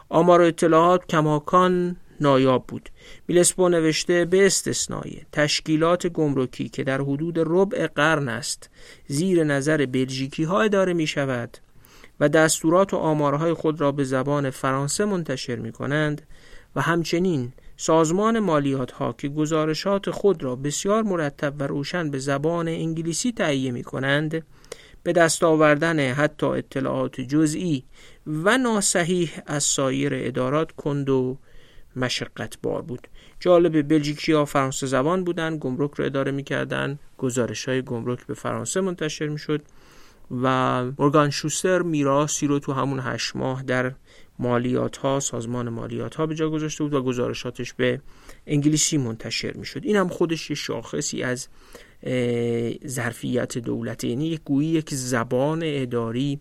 آمار 0.08 0.40
و 0.40 0.44
اطلاعات 0.44 1.06
کماکان 1.06 1.96
نایاب 2.20 2.64
بود. 2.66 2.90
میلسپو 3.28 3.68
نوشته 3.68 4.24
به 4.24 4.46
استثنای 4.46 5.20
تشکیلات 5.32 6.06
گمرکی 6.06 6.68
که 6.68 6.84
در 6.84 7.00
حدود 7.00 7.34
ربع 7.38 7.86
قرن 7.86 8.28
است 8.28 8.70
زیر 9.06 9.44
نظر 9.44 9.86
بلژیکی 9.86 10.44
ها 10.44 10.60
اداره 10.60 10.92
می 10.92 11.06
شود 11.06 11.58
و 12.20 12.28
دستورات 12.28 12.94
و 12.94 12.96
آمارهای 12.96 13.54
خود 13.54 13.80
را 13.80 13.92
به 13.92 14.04
زبان 14.04 14.50
فرانسه 14.50 15.04
منتشر 15.04 15.56
می 15.56 15.72
کنند 15.72 16.22
و 16.76 16.80
همچنین 16.80 17.52
سازمان 17.76 18.38
مالیات 18.38 18.92
ها 18.92 19.12
که 19.12 19.28
گزارشات 19.28 20.10
خود 20.10 20.42
را 20.42 20.56
بسیار 20.56 21.02
مرتب 21.02 21.54
و 21.58 21.66
روشن 21.66 22.10
به 22.10 22.18
زبان 22.18 22.68
انگلیسی 22.68 23.32
تهیه 23.32 23.70
می 23.70 23.82
کنند 23.82 24.44
به 25.02 25.12
دست 25.12 25.42
آوردن 25.44 26.12
حتی 26.12 26.46
اطلاعات 26.46 27.20
جزئی 27.20 27.84
و 28.26 28.58
ناسحیح 28.58 29.30
از 29.46 29.64
سایر 29.64 30.12
ادارات 30.14 30.72
کند 30.72 31.08
و 31.08 31.38
مشقت 31.96 32.58
بار 32.62 32.82
بود. 32.82 33.08
جالب 33.40 33.88
بلژیکی 33.88 34.32
ها 34.32 34.44
فرانسه 34.44 34.86
زبان 34.86 35.24
بودن 35.24 35.58
گمرک 35.60 35.94
رو 35.94 36.04
اداره 36.04 36.32
می‌کردن. 36.32 36.98
گزارش 37.18 37.68
های 37.68 37.82
گمرک 37.82 38.26
به 38.26 38.34
فرانسه 38.34 38.80
منتشر 38.80 39.26
می‌شد 39.26 39.62
و 40.42 40.84
مورگان 40.98 41.30
شوستر 41.30 41.82
میراسی 41.82 42.46
رو 42.46 42.58
تو 42.58 42.72
همون 42.72 43.00
هشت 43.02 43.36
ماه 43.36 43.62
در 43.62 43.92
مالیات 44.38 44.96
ها 44.96 45.20
سازمان 45.20 45.68
مالیات 45.68 46.14
ها 46.14 46.26
به 46.26 46.34
جا 46.34 46.50
گذاشته 46.50 46.84
بود 46.84 46.94
و 46.94 47.02
گزارشاتش 47.02 47.72
به 47.72 48.00
انگلیسی 48.46 48.96
منتشر 48.96 49.52
می‌شد. 49.52 49.80
این 49.84 49.96
هم 49.96 50.08
خودش 50.08 50.50
یه 50.50 50.56
شاخصی 50.56 51.22
از 51.22 51.48
ظرفیت 52.86 53.58
دولت 53.58 54.04
یعنی 54.04 54.28
یک 54.28 54.40
گویی 54.44 54.68
یک 54.68 54.94
زبان 54.94 55.60
اداری 55.64 56.40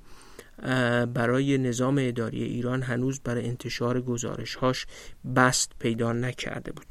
برای 1.13 1.57
نظام 1.57 1.97
اداری 1.99 2.43
ایران 2.43 2.81
هنوز 2.81 3.19
برای 3.23 3.47
انتشار 3.47 4.01
گزارشهاش 4.01 4.85
بست 5.35 5.71
پیدا 5.79 6.13
نکرده 6.13 6.71
بود. 6.71 6.85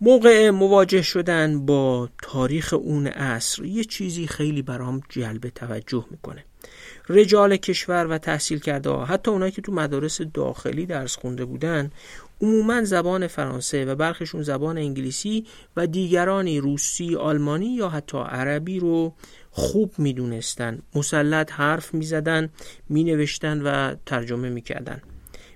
موقع 0.00 0.50
مواجه 0.50 1.02
شدن 1.02 1.66
با 1.66 2.08
تاریخ 2.22 2.72
اون 2.72 3.06
عصر 3.06 3.64
یه 3.64 3.84
چیزی 3.84 4.26
خیلی 4.26 4.62
برام 4.62 5.00
جلب 5.08 5.48
توجه 5.48 6.06
می‌کنه. 6.10 6.44
رجال 7.08 7.56
کشور 7.56 8.06
و 8.06 8.18
تحصیل 8.18 8.58
کرده 8.58 8.90
ها 8.90 9.04
حتی 9.04 9.30
اونایی 9.30 9.52
که 9.52 9.62
تو 9.62 9.72
مدارس 9.72 10.22
داخلی 10.22 10.86
درس 10.86 11.16
خونده 11.16 11.44
بودن 11.44 11.90
عموما 12.40 12.84
زبان 12.84 13.26
فرانسه 13.26 13.84
و 13.84 13.94
برخشون 13.94 14.42
زبان 14.42 14.78
انگلیسی 14.78 15.46
و 15.76 15.86
دیگرانی 15.86 16.60
روسی، 16.60 17.16
آلمانی 17.16 17.66
یا 17.66 17.88
حتی 17.88 18.18
عربی 18.18 18.78
رو 18.78 19.14
خوب 19.54 19.94
می‌دونستن. 19.98 20.78
مسلط 20.94 21.52
حرف 21.52 21.94
می‌زدن 21.94 22.50
مینوشتن 22.88 23.62
و 23.62 23.94
ترجمه 24.06 24.48
می‌کردن. 24.48 25.02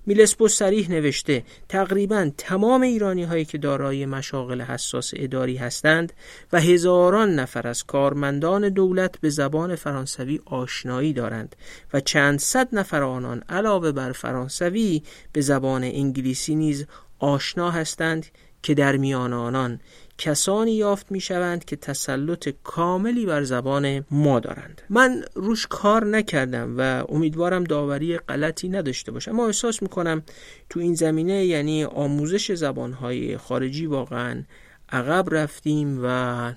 میلسپو 0.09 0.49
سریح 0.49 0.91
نوشته 0.91 1.45
تقریبا 1.69 2.31
تمام 2.39 2.83
ایرانی 2.83 3.25
هایی 3.25 3.45
که 3.45 3.59
دارای 3.59 4.07
مشاغل 4.07 4.61
حساس 4.61 5.11
اداری 5.17 5.57
هستند 5.57 6.13
و 6.53 6.61
هزاران 6.61 7.35
نفر 7.35 7.69
از 7.69 7.85
کارمندان 7.85 8.69
دولت 8.69 9.21
به 9.21 9.31
زبان 9.31 9.77
فرانسوی 9.77 10.41
آشنایی 10.45 11.13
دارند 11.13 11.57
و 11.93 12.01
چند 12.01 12.39
صد 12.39 12.69
نفر 12.73 13.03
آنان 13.03 13.43
علاوه 13.49 13.93
بر 13.93 14.13
فرانسوی 14.13 15.03
به 15.33 15.41
زبان 15.41 15.85
انگلیسی 15.85 16.55
نیز 16.55 16.87
آشنا 17.19 17.71
هستند 17.71 18.27
که 18.63 18.75
در 18.75 18.97
میان 18.97 19.33
آنان 19.33 19.81
کسانی 20.19 20.73
یافت 20.73 21.13
می 21.13 21.21
شوند 21.21 21.65
که 21.65 21.77
تسلط 21.77 22.49
کاملی 22.65 23.27
بر 23.27 23.43
زبان 23.43 24.05
ما 24.11 24.41
دارند. 24.41 24.83
من 24.91 25.25
روش 25.35 25.67
کار 25.67 26.05
نکردم 26.05 26.75
و 26.79 27.05
امیدوارم 27.09 27.65
داوری 27.65 28.19
غلطی 28.19 28.69
نداشته 28.69 29.13
باشم. 29.13 29.31
اما 29.31 29.47
احساس 29.47 29.83
می 29.83 29.89
کنم 29.89 30.23
تو 30.71 30.81
این 30.81 30.95
زمینه 30.95 31.45
یعنی 31.45 31.85
آموزش 31.85 32.53
زبانهای 32.53 33.37
خارجی 33.37 33.87
واقعا 33.87 34.43
عقب 34.89 35.35
رفتیم 35.35 36.01
و 36.03 36.53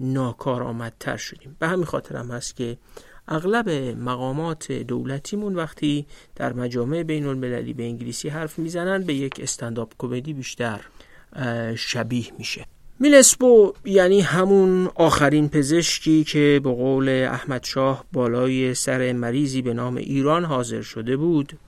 ناکارآمدتر 0.00 1.16
شدیم. 1.16 1.56
به 1.58 1.68
همین 1.68 1.84
خاطرم 1.84 2.30
هست 2.30 2.56
که 2.56 2.78
اغلب 3.28 3.70
مقامات 3.98 4.72
دولتیمون 4.72 5.54
وقتی 5.54 6.06
در 6.36 6.52
مجامع 6.52 7.02
بین 7.02 7.26
المللی 7.26 7.72
به 7.72 7.82
انگلیسی 7.82 8.28
حرف 8.28 8.58
می‌زنن 8.58 9.02
به 9.02 9.14
یک 9.14 9.40
استنداپ 9.42 9.92
کمدی 9.98 10.32
بیشتر 10.32 10.80
شبیه 11.76 12.26
میشه. 12.38 12.66
میلسپو 13.02 13.72
یعنی 13.84 14.20
همون 14.20 14.90
آخرین 14.94 15.48
پزشکی 15.48 16.24
که 16.24 16.60
به 16.64 16.70
قول 16.70 17.08
احمد 17.08 17.64
شاه 17.64 18.04
بالای 18.12 18.74
سر 18.74 19.12
مریضی 19.12 19.62
به 19.62 19.74
نام 19.74 19.96
ایران 19.96 20.44
حاضر 20.44 20.82
شده 20.82 21.16
بود 21.16 21.58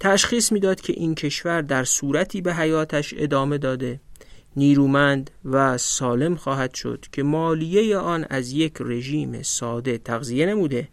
تشخیص 0.00 0.52
می‌داد 0.52 0.80
که 0.80 0.92
این 0.92 1.14
کشور 1.14 1.62
در 1.62 1.84
صورتی 1.84 2.40
به 2.40 2.54
حیاتش 2.54 3.14
ادامه 3.16 3.58
داده 3.58 4.00
نیرومند 4.56 5.30
و 5.44 5.78
سالم 5.78 6.36
خواهد 6.36 6.74
شد 6.74 7.04
که 7.12 7.22
مالیه 7.22 7.96
آن 7.96 8.26
از 8.30 8.52
یک 8.52 8.72
رژیم 8.80 9.42
ساده 9.42 9.98
تغذیه 9.98 10.46
نموده 10.46 10.88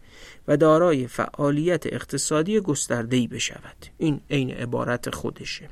و 0.48 0.56
دارای 0.56 1.06
فعالیت 1.06 1.86
اقتصادی 1.86 2.60
گسترده‌ای 2.60 3.26
بشود. 3.26 3.86
این 3.98 4.20
عین 4.30 4.50
عبارت 4.50 5.14
خودشه. 5.14 5.68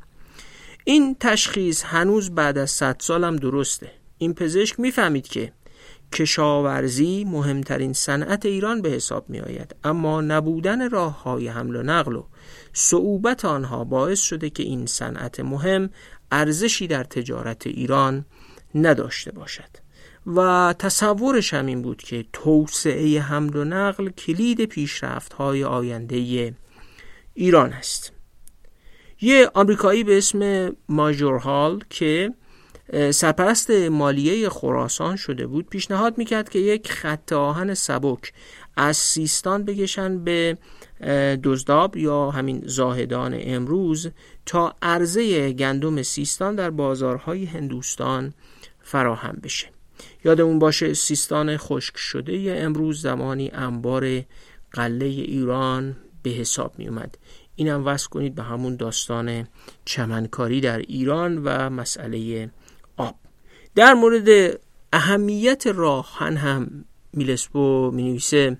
این 0.85 1.16
تشخیص 1.20 1.83
هنوز 1.83 2.31
بعد 2.31 2.59
از 2.59 2.70
100 2.70 2.96
سالم 3.00 3.37
درسته. 3.37 3.98
این 4.18 4.35
پزشک 4.35 4.81
می‌فهمید 4.81 5.28
که 5.28 5.52
کشاورزی 6.12 7.24
مهمترین 7.24 7.92
صنعت 7.92 8.46
ایران 8.46 8.83
به 8.83 8.88
حساب 8.90 9.31
می 9.31 9.40
آید 9.40 9.76
اما 9.85 10.20
نبودن 10.20 10.90
راه 10.90 11.22
های 11.22 11.48
حمل 11.48 11.76
و 11.76 11.83
نقل 11.83 12.16
و 12.16 12.24
صعوبت 12.72 13.44
آنها 13.44 13.85
باعث 13.85 14.20
شده 14.20 14.50
که 14.50 14.62
این 14.62 14.87
صنعت 14.87 15.40
مهم 15.40 15.90
ارزشی 16.33 16.87
در 16.87 17.04
تجارت 17.04 17.66
ایران 17.66 18.24
نداشته 18.74 19.33
باشد. 19.33 19.88
و 20.26 20.74
تصورش 20.78 21.54
هم 21.54 21.66
این 21.66 21.83
بود 21.83 22.02
که 22.02 22.24
توسعه 22.33 23.20
حمل 23.20 23.57
و 23.57 23.64
نقل 23.64 24.09
کلید 24.09 24.64
پیشرفت 24.64 25.33
های 25.33 25.64
آینده 25.64 26.54
ایران 27.35 27.72
است. 27.72 28.12
یه 29.20 29.50
آمریکایی 29.54 30.04
به 30.04 30.18
اسم 30.18 30.72
ماجور 30.88 31.38
هال 31.38 31.85
که 31.90 32.35
سرپرست 33.11 33.70
مالیه 33.70 34.48
خراسان 34.48 35.16
شده 35.16 35.46
بود 35.46 35.68
پیشنهاد 35.68 36.18
می‌کرد 36.18 36.48
که 36.48 36.59
یک 36.59 36.92
خط 36.92 37.33
آهن 37.33 37.74
سبک 37.74 38.33
از 38.77 38.96
سیستان 38.96 39.64
بگشن 39.64 40.24
به 40.24 40.59
دزداب 41.44 41.96
یا 41.96 42.31
همین 42.31 42.62
زاهدان 42.66 43.38
امروز 43.40 44.11
تا 44.46 44.74
عرضه 44.83 45.53
گندم 45.53 46.03
سیستان 46.03 46.55
در 46.55 46.70
بازارهای 46.70 47.44
هندوستان 47.44 48.35
فراهم 48.83 49.38
بشه. 49.42 49.66
یادمون 50.24 50.59
باشه 50.59 50.94
سیستان 50.94 51.57
خشک 51.57 51.96
شده 51.96 52.55
امروز 52.59 53.03
زمانی 53.03 53.51
انبار 53.55 54.22
قله 54.72 55.07
ایران 55.07 55.96
به 56.22 56.31
حساب 56.31 56.79
می 56.79 56.88
اومد 56.88 57.18
اینم 57.57 57.87
وصل 57.87 58.09
کنید 58.09 58.35
به 58.35 58.42
همون 58.42 58.77
داستان 58.77 59.48
چمنکاری 59.85 60.61
در 60.61 60.79
ایران 60.79 61.38
و 61.44 61.70
مسئله 61.70 62.51
در 63.79 63.95
مورد 63.95 64.59
اهمیت 64.93 65.67
راهن 65.67 66.37
هم 66.37 66.85
میلسپو 67.12 67.91
می 67.91 68.03
نویسه 68.03 68.59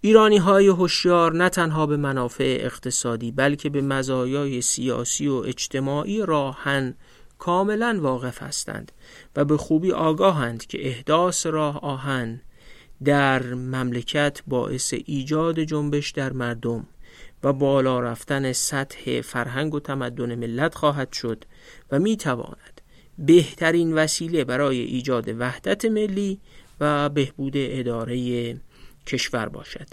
ایرانی 0.00 0.36
های 0.36 0.68
هوشیار 0.68 1.32
نه 1.32 1.48
تنها 1.48 1.86
به 1.86 1.96
منافع 1.96 2.58
اقتصادی 2.60 3.30
بلکه 3.32 3.70
به 3.70 3.80
مزایای 3.80 4.60
سیاسی 4.60 5.28
و 5.28 5.34
اجتماعی 5.34 6.26
راهن 6.26 6.94
کاملا 7.38 7.98
واقف 8.00 8.42
هستند 8.42 8.92
و 9.36 9.44
به 9.44 9.56
خوبی 9.56 9.92
آگاهند 9.92 10.66
که 10.66 10.88
احداث 10.88 11.46
راه 11.46 11.78
آهن 11.78 12.40
در 13.04 13.42
مملکت 13.54 14.42
باعث 14.46 14.94
ایجاد 15.06 15.60
جنبش 15.60 16.10
در 16.10 16.32
مردم 16.32 16.86
و 17.42 17.52
بالا 17.52 18.00
رفتن 18.00 18.52
سطح 18.52 19.20
فرهنگ 19.20 19.74
و 19.74 19.80
تمدن 19.80 20.34
ملت 20.34 20.74
خواهد 20.74 21.12
شد 21.12 21.44
و 21.92 21.98
می 21.98 22.16
تواند 22.16 22.75
بهترین 23.18 23.92
وسیله 23.92 24.44
برای 24.44 24.80
ایجاد 24.80 25.28
وحدت 25.38 25.84
ملی 25.84 26.40
و 26.80 27.08
بهبود 27.08 27.52
اداره 27.56 28.56
کشور 29.06 29.48
باشد. 29.48 29.88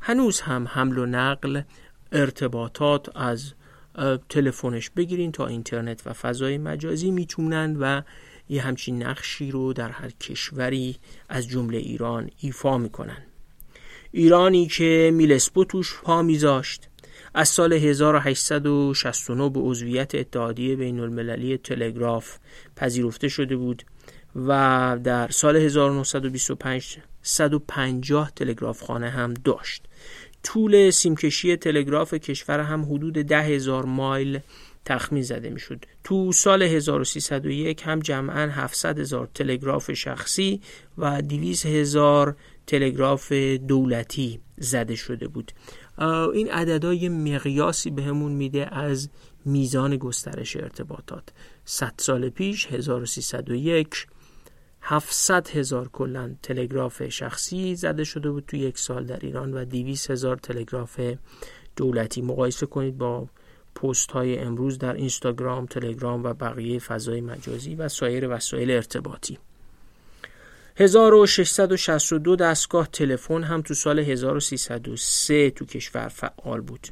هنوز 0.00 0.40
هم 0.40 0.68
حمل 0.68 0.98
و 0.98 1.06
نقل 1.06 1.62
ارتباطات 2.12 3.16
از 3.16 3.52
تلفنش 4.28 4.90
بگیرین 4.90 5.32
تا 5.32 5.46
اینترنت 5.46 6.06
و 6.06 6.12
فضای 6.12 6.58
مجازی 6.58 7.10
می‌تونن 7.10 7.76
و 7.80 8.02
یه 8.48 8.62
همچین 8.62 9.02
نقشی 9.02 9.50
رو 9.50 9.72
در 9.72 9.88
هر 9.88 10.10
کشوری 10.10 10.96
از 11.28 11.48
جمله 11.48 11.78
ایران 11.78 12.30
ایفا 12.40 12.78
می‌کنن. 12.78 13.22
ایرانی 14.12 14.66
که 14.66 15.10
میلسپو 15.14 15.64
توش 15.64 16.00
پا 16.02 16.22
میذاشت. 16.22 16.88
از 17.34 17.48
سال 17.48 17.72
1869 17.72 19.48
به 19.48 19.60
عضویت 19.60 20.14
اتحادیه 20.14 20.76
بین 20.76 21.00
المللی 21.00 21.58
تلگراف 21.58 22.38
پذیرفته 22.76 23.28
شده 23.28 23.56
بود 23.56 23.82
و 24.36 24.98
در 25.04 25.28
سال 25.28 25.56
1925 25.56 26.98
150 27.22 28.32
تلگراف 28.36 28.82
خانه 28.82 29.10
هم 29.10 29.34
داشت 29.34 29.82
طول 30.42 30.90
سیمکشی 30.90 31.56
تلگراف 31.56 32.14
کشور 32.14 32.60
هم 32.60 32.82
حدود 32.82 33.14
ده 33.14 33.42
هزار 33.42 33.84
مایل 33.84 34.40
تخمین 34.84 35.22
زده 35.22 35.50
می‌شد. 35.50 35.84
تو 36.04 36.32
سال 36.32 36.62
1301 36.62 37.82
هم 37.82 38.00
جمعا 38.00 38.48
700 38.48 38.98
هزار 38.98 39.28
تلگراف 39.34 39.92
شخصی 39.92 40.60
و 40.98 41.22
200 41.22 41.66
هزار 41.66 42.36
تلگراف 42.66 43.32
دولتی 43.32 44.40
زده 44.58 44.94
شده 44.94 45.28
بود 45.28 45.52
این 46.06 46.50
عددهای 46.50 47.08
مقیاسی 47.08 47.90
بهمون 47.90 48.32
میده 48.32 48.74
از 48.74 49.08
میزان 49.44 49.96
گسترش 49.96 50.56
ارتباطات. 50.56 51.28
100 51.64 51.92
سال 51.96 52.28
پیش 52.28 52.66
1301 52.66 54.06
700 54.82 55.48
هزار 55.48 55.88
کلا 55.88 56.34
تلگراف 56.42 57.08
شخصی 57.08 57.74
زده 57.74 58.04
شده 58.04 58.30
بود 58.30 58.44
تو 58.46 58.56
یک 58.56 58.78
سال 58.78 59.04
در 59.04 59.18
ایران 59.22 59.54
و 59.54 59.64
200 59.64 60.10
هزار 60.10 60.36
تلگراف 60.36 61.00
دولتی. 61.76 62.22
مقایسه 62.22 62.66
کنید 62.66 62.98
با 62.98 63.28
پست 63.74 64.12
های 64.12 64.38
امروز 64.38 64.78
در 64.78 64.94
اینستاگرام، 64.94 65.66
تلگرام 65.66 66.24
و 66.24 66.34
بقیه 66.34 66.78
فضای 66.78 67.20
مجازی 67.20 67.74
و 67.74 67.88
سایر 67.88 68.28
وسایل 68.28 68.70
ارتباطی. 68.70 69.38
1662 70.80 72.36
دستگاه 72.36 72.88
تلفن 72.92 73.42
هم 73.42 73.62
تو 73.62 73.74
سال 73.74 73.98
1303 73.98 75.50
تو 75.50 75.64
کشور 75.64 76.08
فعال 76.08 76.60
بود. 76.60 76.86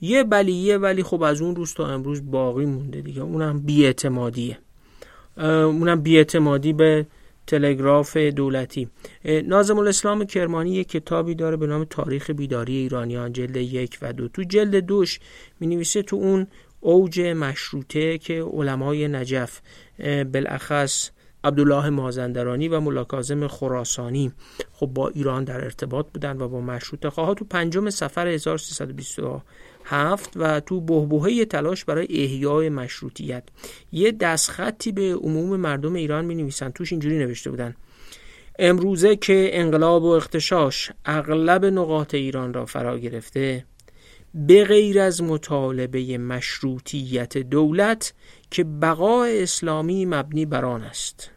یه 0.00 0.24
بلیه 0.24 0.78
ولی 0.78 1.02
خب 1.02 1.22
از 1.22 1.42
اون 1.42 1.56
روز 1.56 1.74
تا 1.74 1.86
امروز 1.86 2.30
باقی 2.30 2.66
مونده 2.66 3.00
دیگه. 3.00 3.22
اونم 3.22 3.60
بیاعتمادیه. 3.60 4.58
اونم 5.38 6.00
بیاعتمادی 6.00 6.72
به 6.72 7.06
تلگراف 7.46 8.16
دولتی. 8.16 8.88
نازم 9.24 9.78
الاسلام 9.78 10.24
کرمانی 10.24 10.74
یک 10.74 10.88
کتابی 10.88 11.34
داره 11.34 11.56
به 11.56 11.66
نام 11.66 11.84
تاریخ 11.84 12.30
بیداری 12.30 12.76
ایرانیان 12.76 13.32
جلد 13.32 13.56
یک 13.56 13.98
و 14.02 14.12
دو. 14.12 14.28
تو 14.28 14.42
جلد 14.42 14.76
دوش 14.76 15.20
می 15.60 15.66
نویسه 15.66 16.02
تو 16.02 16.16
اون 16.16 16.46
اوج 16.80 17.20
مشروطه 17.20 18.18
که 18.18 18.42
علمای 18.42 19.08
نجف 19.08 19.60
بالاخص 20.32 21.10
عبدالله 21.46 21.90
مازندرانی 21.90 22.68
و 22.68 22.80
ملاکازم 22.80 23.48
خراسانی 23.48 24.32
خب 24.72 24.86
با 24.86 25.08
ایران 25.08 25.44
در 25.44 25.64
ارتباط 25.64 26.06
بودن 26.14 26.40
و 26.40 26.48
با 26.48 26.60
مشروط 26.60 27.06
خواه 27.06 27.34
تو 27.34 27.44
پنجم 27.44 27.90
سفر 27.90 28.26
1327 28.26 30.32
و 30.36 30.60
تو 30.60 30.80
بهبهه 30.80 31.44
تلاش 31.44 31.84
برای 31.84 32.06
احیای 32.10 32.68
مشروطیت. 32.68 33.44
یه 33.92 34.12
دستخطی 34.12 34.92
به 34.92 35.14
عموم 35.14 35.60
مردم 35.60 35.94
ایران 35.94 36.24
می 36.24 36.34
نویسن 36.34 36.70
توش 36.70 36.92
اینجوری 36.92 37.18
نوشته 37.18 37.50
بودن. 37.50 37.74
امروزه 38.58 39.16
که 39.16 39.50
انقلاب 39.52 40.02
و 40.02 40.06
اختشاش 40.06 40.90
اغلب 41.04 41.64
نقاط 41.64 42.14
ایران 42.14 42.54
را 42.54 42.66
فرا 42.66 42.98
گرفته 42.98 43.64
به 44.34 44.64
غیر 44.64 45.00
از 45.00 45.22
مطالبه 45.22 46.18
مشروطیت 46.18 47.38
دولت 47.38 48.14
که 48.50 48.64
بقای 48.64 49.42
اسلامی 49.42 50.06
مبنی 50.06 50.46
بر 50.46 50.64
آن 50.64 50.82
است. 50.82 51.30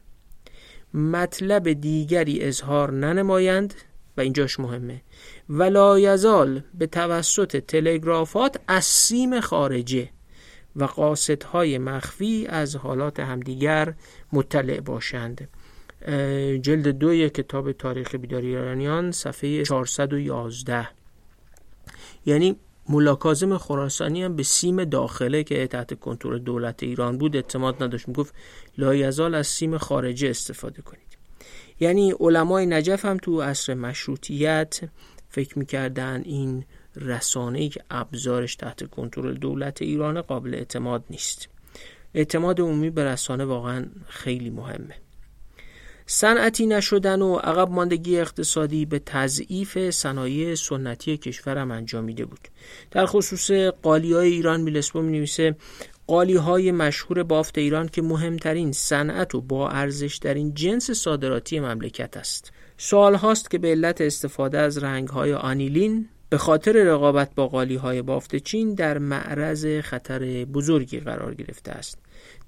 مطلب 0.93 1.73
دیگری 1.73 2.41
اظهار 2.41 2.91
ننمایند 2.91 3.73
و 4.17 4.21
اینجاش 4.21 4.60
مهمه. 4.60 5.02
ولا 5.49 5.99
یزال 5.99 6.63
به 6.73 6.88
توسط 6.88 7.58
تلگرافات 7.58 8.60
از 8.67 8.86
سیم 8.86 9.39
خارجه 9.39 10.10
و 10.75 10.84
قاصدهای 10.84 11.78
مخفی 11.78 12.47
از 12.49 12.75
حالات 12.75 13.19
همدیگر 13.19 13.93
مطلع 14.34 14.80
باشند. 14.80 15.47
جلد 16.62 16.88
دوی 16.88 17.30
کتاب 17.30 17.71
تاریخ 17.71 18.15
بیداری 18.15 18.47
ایرانیان 18.47 19.12
صفحه 19.12 19.63
411 19.63 20.89
یعنی 22.25 22.56
مولا 22.89 23.15
کاظم 23.15 23.58
خراسانی 23.58 24.23
هم 24.23 24.36
به 24.36 24.43
سیم 24.43 24.84
داخله 24.84 25.43
که 25.43 25.67
تحت 25.67 25.99
کنترل 25.99 26.39
دولت 26.39 26.84
ایران 26.84 27.17
بود 27.17 27.36
اعتماد 27.36 27.84
نداشت. 27.84 28.08
می‌گفت 28.08 28.34
لایزال 28.78 29.36
از 29.36 29.47
سیم 29.47 29.78
خارجه 29.78 30.30
استفاده 30.30 30.82
کنید. 30.82 31.17
یعنی 31.80 32.13
علمای 32.19 32.65
نجف 32.65 33.06
هم 33.06 33.17
تو 33.17 33.41
عصر 33.41 33.73
مشروطیت 33.73 34.80
فکر 35.30 35.60
می‌کردن 35.60 36.21
این 36.25 36.65
رسانه 36.95 37.69
که 37.69 37.84
ابزارش 37.89 38.56
تحت 38.56 38.89
کنترل 38.89 39.34
دولت 39.34 39.82
ایران 39.82 40.21
قابل 40.21 40.54
اعتماد 40.54 41.04
نیست. 41.10 41.49
اعتماد 42.13 42.62
عمومی 42.62 42.89
به 42.89 43.06
رسانه 43.06 43.45
واقعا 43.45 43.86
خیلی 44.08 44.49
مهمه. 44.49 44.95
صنعتی 46.11 46.65
نشدن 46.67 47.21
و 47.21 47.35
عقب 47.35 47.71
ماندگی 47.71 48.19
اقتصادی 48.19 48.85
به 48.85 48.99
تضعیف 48.99 49.89
صنایع 49.89 50.55
سنتی 50.55 51.17
کشورم 51.17 51.71
انجامیده 51.71 52.25
بود. 52.25 52.39
در 52.91 53.05
خصوص 53.05 53.51
قالی 53.81 54.13
های 54.13 54.31
ایران 54.31 54.61
میلسپو 54.61 55.01
می 55.01 55.11
نویسه 55.11 55.55
قالی 56.07 56.35
های 56.35 56.71
مشهور 56.71 57.23
بافت 57.23 57.57
ایران 57.57 57.87
که 57.87 58.01
مهمترین 58.01 58.71
صنعت 58.71 59.35
و 59.35 59.41
با 59.41 59.69
ارزش 59.69 60.19
این 60.25 60.53
جنس 60.53 60.91
صادراتی 60.91 61.59
مملکت 61.59 62.17
است. 62.17 62.51
سوال 62.77 63.15
هاست 63.15 63.51
که 63.51 63.57
به 63.57 63.67
علت 63.67 64.01
استفاده 64.01 64.57
از 64.57 64.77
رنگ 64.77 65.07
های 65.07 65.33
آنیلین 65.33 66.09
به 66.29 66.37
خاطر 66.37 66.71
رقابت 66.71 67.35
با 67.35 67.47
قالی 67.47 67.75
های 67.75 68.01
بافت 68.01 68.35
چین 68.35 68.73
در 68.73 68.97
معرض 68.97 69.65
خطر 69.81 70.45
بزرگی 70.45 70.99
قرار 70.99 71.35
گرفته 71.35 71.71
است. 71.71 71.97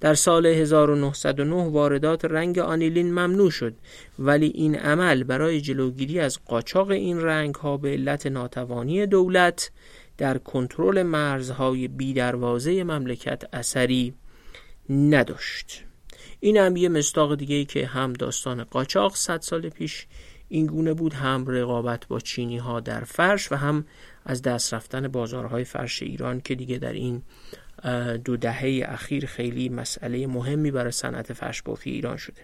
در 0.02 0.14
سال 0.14 0.46
1909 0.46 1.54
واردات 1.54 2.24
رنگ 2.24 2.58
آنیلین 2.58 3.10
ممنوع 3.10 3.50
شد 3.50 3.74
ولی 4.18 4.46
این 4.46 4.76
عمل 4.76 5.24
برای 5.24 5.60
جلوگیری 5.60 6.20
از 6.20 6.38
قاچاق 6.46 6.90
این 6.90 7.20
رنگ 7.20 7.54
ها 7.54 7.76
به 7.76 7.88
علت 7.88 8.26
ناتوانی 8.26 9.06
دولت 9.06 9.70
در 10.18 10.38
کنترل 10.38 11.02
مرزهای 11.02 11.88
بیدروازه 11.88 12.84
مملکت 12.84 13.54
اثری 13.54 14.14
نداشت. 14.90 15.84
این 16.40 16.56
هم 16.56 16.76
یه 16.76 16.88
مستاق 16.88 17.34
دیگه 17.34 17.64
که 17.64 17.86
هم 17.86 18.12
داستان 18.12 18.64
قاچاق 18.64 19.14
صد 19.14 19.40
سال 19.40 19.68
پیش 19.68 20.06
این 20.48 20.66
گونه 20.66 20.94
بود 20.94 21.12
هم 21.12 21.44
رقابت 21.48 22.06
با 22.06 22.20
چینی 22.20 22.58
ها 22.58 22.80
در 22.80 23.00
فرش 23.04 23.52
و 23.52 23.56
هم 23.56 23.84
از 24.24 24.42
دست 24.42 24.74
رفتن 24.74 25.08
بازارهای 25.08 25.64
فرش 25.64 26.02
ایران 26.02 26.40
که 26.40 26.54
دیگه 26.54 26.78
در 26.78 26.92
این 26.92 27.22
دو 28.24 28.36
دهه 28.36 28.82
اخیر 28.84 29.26
خیلی 29.26 29.68
مسئله 29.68 30.26
مهمی 30.26 30.70
برای 30.70 30.90
صنعت 30.90 31.32
فرش 31.32 31.62
بافی 31.62 31.90
ایران 31.90 32.16
شده. 32.16 32.42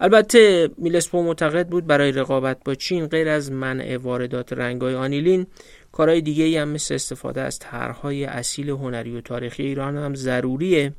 البته 0.00 0.70
میلسپو 0.78 1.22
معتقد 1.22 1.68
بود 1.68 1.86
برای 1.86 2.12
رقابت 2.12 2.58
با 2.64 2.74
چین 2.74 3.06
غیر 3.06 3.28
از 3.28 3.52
منع 3.52 3.96
واردات 3.96 4.52
رنگای 4.52 4.94
آنیلین 4.94 5.46
کارهای 5.92 6.20
دیگه 6.20 6.44
ای 6.44 6.56
هم 6.56 6.68
مثل 6.68 6.94
استفاده 6.94 7.40
از 7.40 7.58
طرحهای 7.58 8.24
اصیل 8.24 8.70
هنری 8.70 9.16
و 9.16 9.20
تاریخی 9.20 9.62
ایران 9.62 9.96
هم 9.96 10.14
ضروریه 10.14 10.92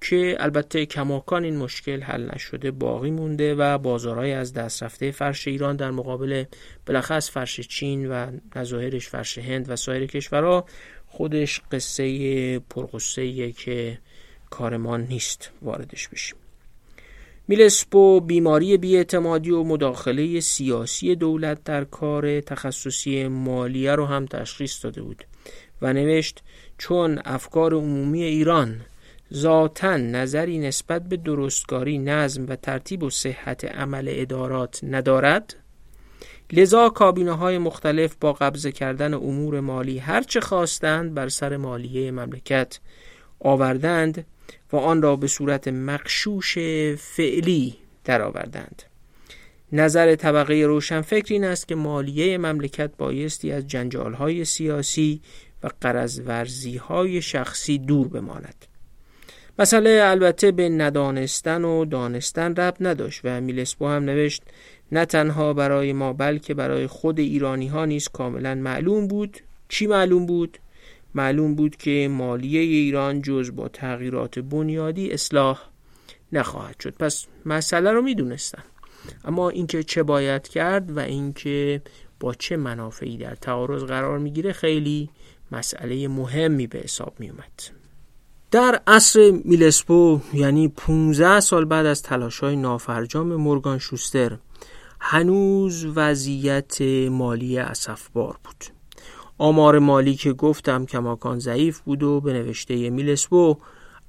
که 0.00 0.36
البته 0.40 0.86
کماکان 0.86 1.44
این 1.44 1.56
مشکل 1.56 2.02
حل 2.02 2.30
نشده 2.34 2.70
باقی 2.70 3.10
مونده 3.10 3.54
و 3.54 3.78
بازارهای 3.78 4.32
از 4.32 4.52
دست 4.52 4.82
رفته 4.82 5.10
فرش 5.10 5.48
ایران 5.48 5.76
در 5.76 5.90
مقابل 5.90 6.44
بلخص 6.86 7.30
فرش 7.30 7.60
چین 7.60 8.10
و 8.10 8.26
نظاهرش 8.56 9.08
فرش 9.08 9.38
هند 9.38 9.70
و 9.70 9.76
سایر 9.76 10.06
کشورها 10.06 10.64
خودش 11.10 11.60
قصه 11.72 12.58
پرقصه 12.58 13.52
که 13.52 13.98
کارمان 14.50 15.06
نیست 15.06 15.50
واردش 15.62 16.08
بشیم. 16.08 16.36
میلسپو 17.48 18.20
بیماری 18.20 18.76
بیاعتمادی 18.76 19.50
و 19.50 19.62
مداخله 19.62 20.40
سیاسی 20.40 21.16
دولت 21.16 21.64
در 21.64 21.84
کار 21.84 22.40
تخصصی 22.40 23.28
مالیه 23.28 23.94
رو 23.94 24.06
هم 24.06 24.26
تشخیص 24.26 24.84
داده 24.84 25.02
بود 25.02 25.24
و 25.82 25.92
نوشت 25.92 26.42
چون 26.78 27.20
افکار 27.24 27.74
عمومی 27.74 28.22
ایران 28.22 28.80
ذاتا 29.34 29.96
نظری 29.96 30.58
نسبت 30.58 31.02
به 31.08 31.16
درستکاری 31.16 31.98
نظم 31.98 32.46
و 32.48 32.56
ترتیب 32.56 33.02
و 33.02 33.10
صحت 33.10 33.64
عمل 33.64 34.08
ادارات 34.08 34.80
ندارد 34.82 35.56
لذا 36.52 36.88
کابینه 36.88 37.32
های 37.32 37.58
مختلف 37.58 38.16
با 38.20 38.32
قبضه 38.32 38.72
کردن 38.72 39.14
امور 39.14 39.60
مالی 39.60 39.98
هرچه 39.98 40.40
خواستند 40.40 41.14
بر 41.14 41.28
سر 41.28 41.56
مالیه 41.56 42.10
مملکت 42.10 42.80
آوردند 43.40 44.26
و 44.72 44.76
آن 44.76 45.02
را 45.02 45.16
به 45.16 45.26
صورت 45.26 45.68
مقشوش 45.68 46.58
فعلی 46.98 47.76
درآوردند. 48.04 48.82
نظر 49.72 50.14
طبقه 50.14 50.54
روشنفکر 50.54 51.34
این 51.34 51.44
است 51.44 51.68
که 51.68 51.74
مالیه 51.74 52.38
مملکت 52.38 52.90
بایستی 52.98 53.52
از 53.52 53.64
های 54.18 54.44
سیاسی 54.44 55.20
و 55.62 55.70
قرضورزی 55.80 56.76
های 56.76 57.22
شخصی 57.22 57.78
دور 57.78 58.08
بماند. 58.08 58.66
مسئله 59.58 60.00
البته 60.04 60.52
به 60.52 60.68
ندانستن 60.68 61.64
و 61.64 61.84
دانستن 61.84 62.54
رب 62.54 62.76
نداشت 62.80 63.20
و 63.24 63.40
میلسپو 63.40 63.88
هم 63.88 64.04
نوشت 64.04 64.42
نه 64.92 65.04
تنها 65.04 65.52
برای 65.52 65.92
ما 65.92 66.12
بلکه 66.12 66.54
برای 66.54 66.86
خود 66.86 67.18
ایرانی 67.18 67.66
ها 67.66 67.84
نیز 67.84 68.08
کاملا 68.08 68.54
معلوم 68.54 69.06
بود 69.06 69.38
چی 69.68 69.86
معلوم 69.86 70.26
بود؟ 70.26 70.58
معلوم 71.14 71.54
بود 71.54 71.76
که 71.76 72.08
مالیه 72.10 72.60
ایران 72.60 73.22
جز 73.22 73.50
با 73.56 73.68
تغییرات 73.68 74.38
بنیادی 74.38 75.12
اصلاح 75.12 75.60
نخواهد 76.32 76.80
شد 76.80 76.94
پس 76.98 77.26
مسئله 77.46 77.92
رو 77.92 78.02
می‌دونستن 78.02 78.62
اما 79.24 79.50
اینکه 79.50 79.82
چه 79.82 80.02
باید 80.02 80.48
کرد 80.48 80.96
و 80.96 81.00
اینکه 81.00 81.82
با 82.20 82.34
چه 82.34 82.56
منافعی 82.56 83.16
در 83.16 83.34
تعارض 83.34 83.82
قرار 83.82 84.18
می‌گیره 84.18 84.52
خیلی 84.52 85.10
مسئله 85.52 86.08
مهمی 86.08 86.66
به 86.66 86.78
حساب 86.78 87.14
می 87.18 87.30
اومد. 87.30 87.80
در 88.50 88.80
عصر 88.86 89.30
میلسپو 89.44 90.20
یعنی 90.34 90.68
15 90.68 91.40
سال 91.40 91.64
بعد 91.64 91.86
از 91.86 92.02
تلاش 92.02 92.38
های 92.38 92.56
نافرجام 92.56 93.36
مورگان 93.36 93.78
شوستر 93.78 94.38
هنوز 95.00 95.86
وضعیت 95.94 96.82
مالی 97.10 97.58
اصفبار 97.58 98.36
بود. 98.44 98.64
آمار 99.38 99.78
مالی 99.78 100.14
که 100.14 100.32
گفتم 100.32 100.86
کماکان 100.86 101.38
ضعیف 101.38 101.80
بود 101.80 102.02
و 102.02 102.20
به 102.20 102.32
نوشته 102.32 102.90
میلسپو 102.90 103.56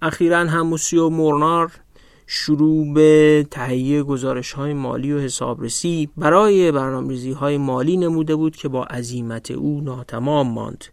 اخیرا 0.01 0.39
هم 0.39 0.67
موسیو 0.67 1.09
مورنار 1.09 1.71
شروع 2.27 2.93
به 2.93 3.47
تهیه 3.51 4.03
گزارش 4.03 4.51
های 4.51 4.73
مالی 4.73 5.13
و 5.13 5.19
حسابرسی 5.19 6.09
برای 6.17 6.71
برنامه‌ریزی 6.71 7.31
های 7.31 7.57
مالی 7.57 7.97
نموده 7.97 8.35
بود 8.35 8.55
که 8.55 8.67
با 8.67 8.83
عظیمت 8.83 9.51
او 9.51 9.81
ناتمام 9.81 10.47
ماند. 10.47 10.85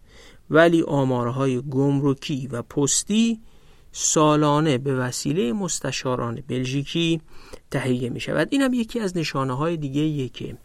ولی 0.50 0.82
آمارهای 0.82 1.60
گمرکی 1.60 2.48
و 2.52 2.62
پستی 2.62 3.40
سالانه 4.00 4.78
به 4.78 4.94
وسیله 4.94 5.52
مستشاران 5.52 6.42
بلژیکی 6.48 7.20
تهیه 7.70 8.10
می 8.10 8.20
شود 8.20 8.48
این 8.50 8.62
هم 8.62 8.74
یکی 8.74 9.00
از 9.00 9.16
نشانه 9.16 9.56
های 9.56 9.76
دیگه 9.76 10.28
که 10.28 10.56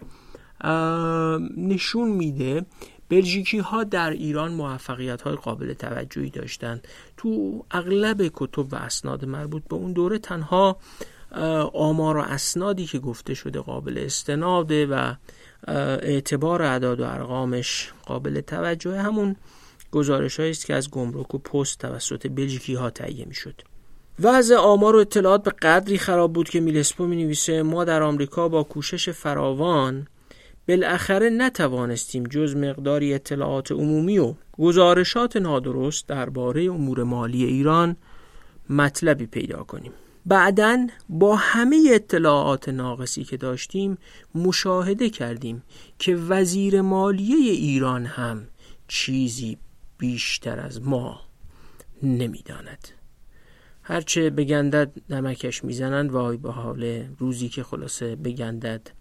نشون 1.57 2.09
میده 2.09 2.65
بلژیکی 3.09 3.57
ها 3.57 3.83
در 3.83 4.09
ایران 4.09 4.53
موفقیت 4.53 5.21
های 5.21 5.35
قابل 5.35 5.73
توجهی 5.73 6.29
داشتند. 6.29 6.87
تو 7.17 7.63
اغلب 7.71 8.31
کتب 8.33 8.73
و 8.73 8.75
اسناد 8.75 9.25
مربوط 9.25 9.63
به 9.69 9.75
اون 9.75 9.93
دوره 9.93 10.19
تنها 10.19 10.77
آمار 11.73 12.17
و 12.17 12.21
اسنادی 12.21 12.85
که 12.85 12.99
گفته 12.99 13.33
شده 13.33 13.59
قابل 13.59 13.97
استناده 13.97 14.85
و 14.85 15.13
اعتبار 16.01 16.61
اعداد 16.61 16.99
و 16.99 17.03
ارقامش 17.03 17.93
قابل 18.05 18.41
توجه 18.41 19.01
همون 19.01 19.35
گزارش 19.93 20.39
است 20.39 20.65
که 20.65 20.73
از 20.73 20.89
گمرک 20.89 21.35
و 21.35 21.37
پست 21.37 21.79
توسط 21.79 22.27
بلژیکی 22.27 22.73
ها 22.73 22.89
تهیه 22.89 23.25
می 23.25 23.35
شد. 23.35 23.61
وضع 24.19 24.55
آمار 24.55 24.95
و 24.95 24.99
اطلاعات 24.99 25.43
به 25.43 25.51
قدری 25.51 25.97
خراب 25.97 26.33
بود 26.33 26.49
که 26.49 26.59
میلسپو 26.59 27.05
می 27.05 27.23
نویسه 27.23 27.63
ما 27.63 27.83
در 27.83 28.03
آمریکا 28.03 28.49
با 28.49 28.63
کوشش 28.63 29.09
فراوان 29.09 30.07
بالاخره 30.67 31.29
نتوانستیم 31.29 32.23
جز 32.23 32.55
مقداری 32.55 33.13
اطلاعات 33.13 33.71
عمومی 33.71 34.19
و 34.19 34.33
گزارشات 34.57 35.37
نادرست 35.37 36.07
درباره 36.07 36.63
امور 36.63 37.03
مالی 37.03 37.43
ایران 37.43 37.95
مطلبی 38.69 39.25
پیدا 39.25 39.63
کنیم 39.63 39.91
بعدا 40.25 40.87
با 41.09 41.35
همه 41.35 41.89
اطلاعات 41.91 42.69
ناقصی 42.69 43.23
که 43.23 43.37
داشتیم 43.37 43.97
مشاهده 44.35 45.09
کردیم 45.09 45.63
که 45.99 46.15
وزیر 46.15 46.81
مالیه 46.81 47.51
ایران 47.51 48.05
هم 48.05 48.47
چیزی 48.87 49.57
بیشتر 50.03 50.59
از 50.59 50.81
ما 50.81 51.21
نمی‌داند. 52.03 52.87
هرچه 53.83 54.29
بگندد 54.29 54.91
نمکش 55.09 55.63
می‌زنند 55.63 56.11
وای 56.11 56.37
به 56.37 56.51
حال 56.51 56.83
روزی 57.19 57.49
که 57.49 57.63
خلاصه 57.63 58.15
بگندد 58.15 58.91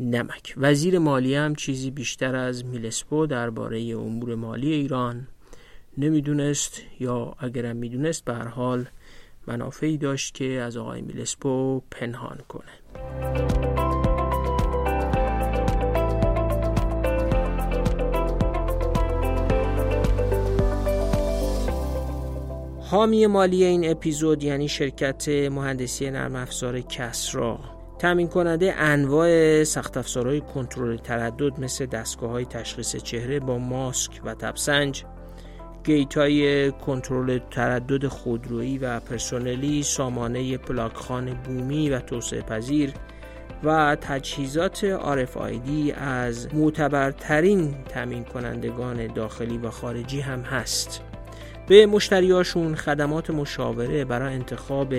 نمک. 0.00 0.54
وزیر 0.56 0.98
مالیه 0.98 1.40
هم 1.40 1.54
چیزی 1.54 1.90
بیشتر 1.90 2.36
از 2.36 2.64
میلسپو 2.64 3.26
درباره 3.26 3.96
امور 3.96 4.34
مالی 4.34 4.72
ایران 4.72 5.28
نمی‌دونست 5.98 6.82
یا 7.00 7.34
اگرم 7.38 7.76
می‌دونست 7.76 8.24
به 8.24 8.34
هر 8.34 8.48
حال 8.48 8.86
منافعی 9.46 9.98
داشت 9.98 10.34
که 10.34 10.44
از 10.44 10.76
آقای 10.76 11.02
میلسپو 11.02 11.82
پنهان 11.90 12.38
کنه. 12.48 13.75
حامی 22.90 23.26
مالی 23.26 23.64
این 23.64 23.90
اپیزود 23.90 24.42
یعنی 24.42 24.68
شرکت 24.68 25.28
مهندسی 25.28 26.10
نرم 26.10 26.36
افزار 26.36 26.80
کسرا. 26.80 27.58
تامین 27.98 28.28
کننده 28.28 28.74
انواع 28.78 29.64
سخت 29.64 29.96
افزارهای 29.96 30.40
کنترل 30.40 30.96
تردد 30.96 31.60
مثل 31.60 31.86
دستگاه 31.86 32.30
های 32.30 32.44
تشخیص 32.44 32.96
چهره 32.96 33.40
با 33.40 33.58
ماسک 33.58 34.20
و 34.24 34.34
تبسنج 34.34 35.04
گیت 35.84 36.18
های 36.18 36.70
کنترل 36.72 37.38
تردد 37.50 38.06
خودرویی 38.06 38.78
و 38.78 39.00
پرسونلی 39.00 39.82
سامانه 39.82 40.58
پلاکخان 40.58 41.34
بومی 41.34 41.90
و 41.90 42.00
توسعه 42.00 42.42
پذیر 42.42 42.92
و 43.64 43.96
تجهیزات 44.00 44.98
RFID 44.98 45.98
از 45.98 46.54
معتبرترین 46.54 47.74
تامین 47.88 48.24
کنندگان 48.24 49.06
داخلی 49.06 49.58
و 49.58 49.70
خارجی 49.70 50.20
هم 50.20 50.40
هست. 50.40 51.05
به 51.68 51.86
مشتریاشون 51.86 52.74
خدمات 52.74 53.30
مشاوره 53.30 54.04
برای 54.04 54.34
انتخاب 54.34 54.94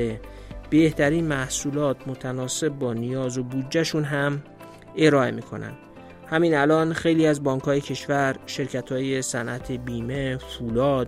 بهترین 0.70 1.28
محصولات 1.28 2.08
متناسب 2.08 2.70
با 2.70 2.94
نیاز 2.94 3.38
و 3.38 3.44
بودجهشون 3.44 4.04
هم 4.04 4.44
ارائه 4.98 5.32
می‌کنن. 5.32 5.72
همین 6.28 6.56
الان 6.56 6.94
خیلی 6.94 7.28
از 7.28 7.44
بانک 7.44 7.64
های 7.64 7.82
کشور 7.82 8.36
شرکت 8.46 8.92
های 8.92 9.22
صنعت 9.22 9.72
بیمه، 9.72 10.38
فولاد، 10.38 11.08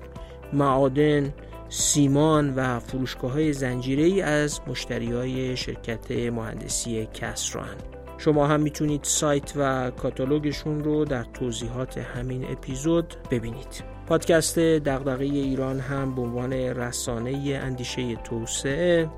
معادن، 0.54 1.34
سیمان 1.69 2.54
و 2.56 2.80
فروشگاه 2.80 3.32
های 3.32 3.54
زنجیره 3.54 4.04
ای 4.04 4.22
از 4.22 4.60
مشتری 4.67 5.12
های 5.12 5.58
شرکت 5.58 6.12
مهندسی 6.12 7.06
کسران 7.13 7.76
شما 8.17 8.48
هم 8.48 8.60
می‌تونید 8.60 9.04
سایت 9.04 9.54
و 9.56 9.91
کاتالوگشون 9.91 10.84
رو 10.84 11.06
در 11.06 11.24
توضیحات 11.24 11.98
همین 11.98 12.45
اپیزود 12.52 13.13
ببینید. 13.32 13.99
پادکست 14.10 14.60
دغدغه 14.60 15.24
ایران 15.24 15.80
هم 15.80 16.15
به 16.15 16.22
عنوان 16.22 16.54
رسانه 16.54 17.60
اندیشه 17.63 18.15
توسعه 18.15 19.10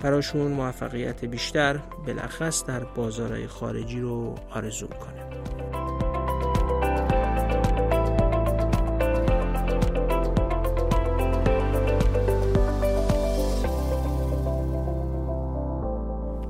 براشون 0.00 0.52
موفقیت 0.52 1.24
بیشتر 1.24 1.80
بلخص 2.06 2.64
در 2.64 2.84
بازارهای 2.84 3.46
خارجی 3.46 4.00
رو 4.00 4.34
آرزو 4.50 4.86
کنه 4.86 5.30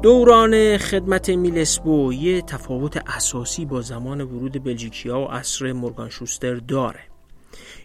دوران 0.03 0.79
خدمت 0.79 1.31
میلسبو 1.31 2.13
یه 2.13 2.43
تفاوت 2.43 2.97
اساسی 2.97 3.65
با 3.65 3.81
زمان 3.81 4.21
ورود 4.21 4.65
بلژیکیا 4.65 5.21
و 5.21 5.25
عصر 5.25 5.73
مورگان 5.73 6.09
شوستر 6.09 6.55
داره. 6.55 7.10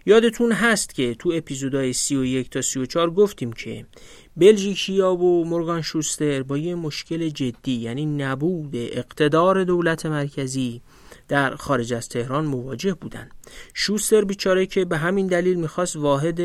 یادتون 0.05 0.51
هست 0.51 0.95
که 0.95 1.15
تو 1.15 1.31
اپیزودهای 1.35 1.93
31 1.93 2.49
تا 2.49 2.61
34 2.61 3.11
گفتیم 3.11 3.53
که 3.53 3.85
بلژیکیا 4.38 5.15
و 5.15 5.45
مورگان 5.45 5.81
شوستر 5.81 6.43
با 6.43 6.57
یه 6.57 6.75
مشکل 6.75 7.29
جدی 7.29 7.71
یعنی 7.71 8.05
نبود 8.05 8.75
اقتدار 8.75 9.63
دولت 9.63 10.05
مرکزی 10.05 10.81
در 11.27 11.55
خارج 11.55 11.93
از 11.93 12.09
تهران 12.09 12.45
مواجه 12.45 12.93
بودن. 12.93 13.29
شوستر 13.73 14.23
بیچاره 14.23 14.65
که 14.65 14.85
به 14.85 14.97
همین 14.97 15.27
دلیل 15.27 15.57
می‌خواست 15.57 15.95
واحد 15.95 16.41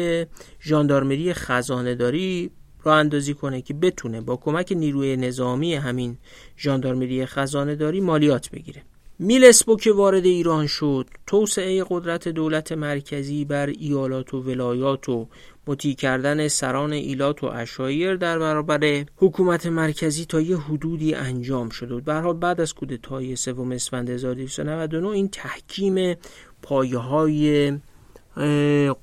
ژاندارمری 0.62 1.34
خزانهداری 1.34 2.50
را 2.82 2.94
اندازی 2.94 3.34
کنه 3.34 3.62
که 3.62 3.74
بتونه 3.74 4.20
با 4.20 4.36
کمک 4.36 4.72
نیروی 4.76 5.16
نظامی 5.16 5.74
همین 5.74 6.18
ژاندارمری 6.58 7.26
خزانهداری 7.26 8.00
مالیات 8.00 8.50
بگیره. 8.50 8.82
میلسپو 9.22 9.76
که 9.76 9.92
وارد 9.92 10.24
ایران 10.24 10.66
شد 10.66 11.06
توسعه 11.26 11.85
قدرت 11.90 12.28
دولت 12.28 12.72
مرکزی 12.72 13.44
بر 13.44 13.66
ایالات 13.66 14.35
و 14.35 14.40
ولایات 14.40 15.09
و 15.09 15.28
مطیع 15.66 15.94
کردن 15.94 16.48
سران 16.48 16.92
ایلات 16.92 17.44
و 17.44 17.46
اشایر 17.46 18.16
در 18.16 18.38
برابر 18.38 19.04
حکومت 19.16 19.66
مرکزی 19.66 20.24
تا 20.24 20.40
یه 20.40 20.56
حدودی 20.56 21.14
انجام 21.14 21.68
شده 21.68 21.94
بود 21.94 22.04
به 22.04 22.33
بعد 22.33 22.61
از 22.61 22.74
کودتای 22.74 23.37
سوم 23.37 23.72
اسفند 23.72 24.11
1299 24.11 25.09
این 25.09 25.28
تحکیم 25.28 26.16
پایه 26.62 26.98
های 26.98 27.72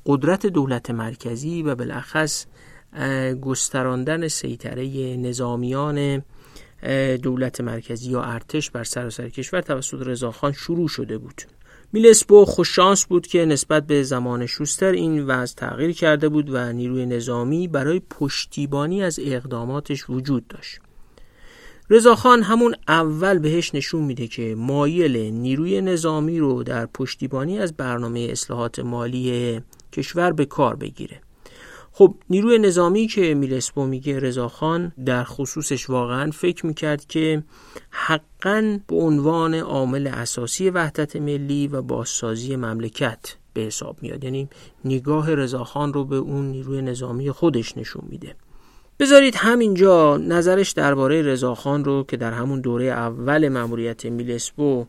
قدرت 0.06 0.46
دولت 0.46 0.92
مرکزی 0.92 1.64
و 1.64 1.76
بالاخص 1.76 2.46
گستراندن 3.42 4.28
سیطره 4.28 5.18
نظامیان 5.18 6.24
دولت 7.24 7.62
مرکزی 7.62 8.12
یا 8.12 8.22
ارتش 8.22 8.70
بر 8.70 8.84
سراسر 8.84 9.30
کشور 9.30 9.62
توسط 9.62 10.02
رضاخان 10.08 10.52
شروع 10.52 10.88
شده 10.88 11.18
بود. 11.18 11.42
میلسپو 11.94 12.46
خوششانس 12.46 13.06
بود 13.06 13.28
که 13.28 13.46
نسبت 13.46 13.88
به 13.88 14.04
زمان 14.04 14.46
شوستر 14.46 14.92
این 14.92 15.26
وضع 15.26 15.56
تغییر 15.56 15.92
کرده 15.92 16.30
بود 16.30 16.50
و 16.50 16.74
نیروی 16.74 17.06
نظامی 17.06 17.68
برای 17.68 18.02
پشتیبانی 18.10 19.04
از 19.04 19.20
اقداماتش 19.24 20.10
وجود 20.10 20.48
داشت. 20.48 20.80
رضاخان 21.90 22.44
همون 22.44 22.76
اول 22.88 23.40
بهش 23.40 23.76
نشون 23.76 24.04
میده 24.04 24.28
که 24.28 24.56
مایل 24.58 25.18
نیروی 25.18 25.82
نظامی 25.82 26.40
رو 26.40 26.64
در 26.64 26.86
پشتیبانی 26.86 27.60
از 27.60 27.74
برنامه 27.74 28.20
اصلاحات 28.20 28.80
مالی 28.80 29.62
کشور 29.94 30.32
به 30.32 30.46
کار 30.46 30.76
بگیره. 30.76 31.22
خب 31.98 32.16
نیروی 32.30 32.60
نظامی 32.60 33.08
که 33.08 33.34
میلسپو 33.34 33.86
میگه 33.86 34.20
رضاخان 34.20 34.92
در 35.06 35.24
خصوصش 35.24 35.90
واقعا 35.90 36.32
فکر 36.32 36.66
می‌کرد 36.66 37.06
که 37.06 37.44
حقا 37.90 38.80
به 38.88 38.96
عنوان 38.96 39.56
عامل 39.56 40.08
اساسی 40.08 40.70
وحدت 40.70 41.16
ملی 41.16 41.68
و 41.68 41.82
بازسازی 41.82 42.56
مملکت 42.56 43.36
به 43.54 43.62
حساب 43.62 43.98
میاد. 44.02 44.24
یعنی 44.24 44.50
نگاه 44.86 45.36
رضاخان 45.36 45.94
رو 45.94 46.06
به 46.06 46.16
اون 46.16 46.46
نیروی 46.46 46.82
نظامی 46.82 47.32
خودش 47.32 47.78
نشون 47.78 48.04
میده. 48.10 48.36
بذارید 49.00 49.36
همینجا 49.36 50.18
نظرش 50.18 50.72
درباره 50.72 51.22
رضاخان 51.22 51.86
رو 51.86 52.04
که 52.04 52.18
در 52.18 52.32
همون 52.32 52.62
دوره 52.62 52.86
اول 52.86 53.50
مأموریت 53.50 54.06
میلسپو 54.06 54.86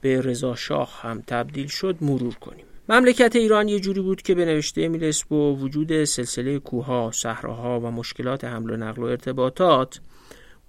به 0.00 0.20
رضا 0.20 0.54
شاه 0.54 1.00
هم 1.02 1.22
تبدیل 1.26 1.66
شد 1.66 1.96
مرور 2.00 2.34
کنیم. 2.34 2.64
مملکت 2.90 3.36
ایران 3.36 3.68
یه 3.68 3.80
جوری 3.80 4.00
بود 4.00 4.22
که 4.22 4.34
به 4.34 4.44
نوشته 4.44 4.88
میلسپو 4.88 5.56
وجود 5.56 6.04
سلسله 6.04 6.58
کوها، 6.58 7.10
صحراها 7.14 7.80
و 7.80 7.90
مشکلات 7.90 8.44
حمل 8.44 8.70
و 8.70 8.76
نقل 8.76 9.02
و 9.02 9.04
ارتباطات 9.04 10.00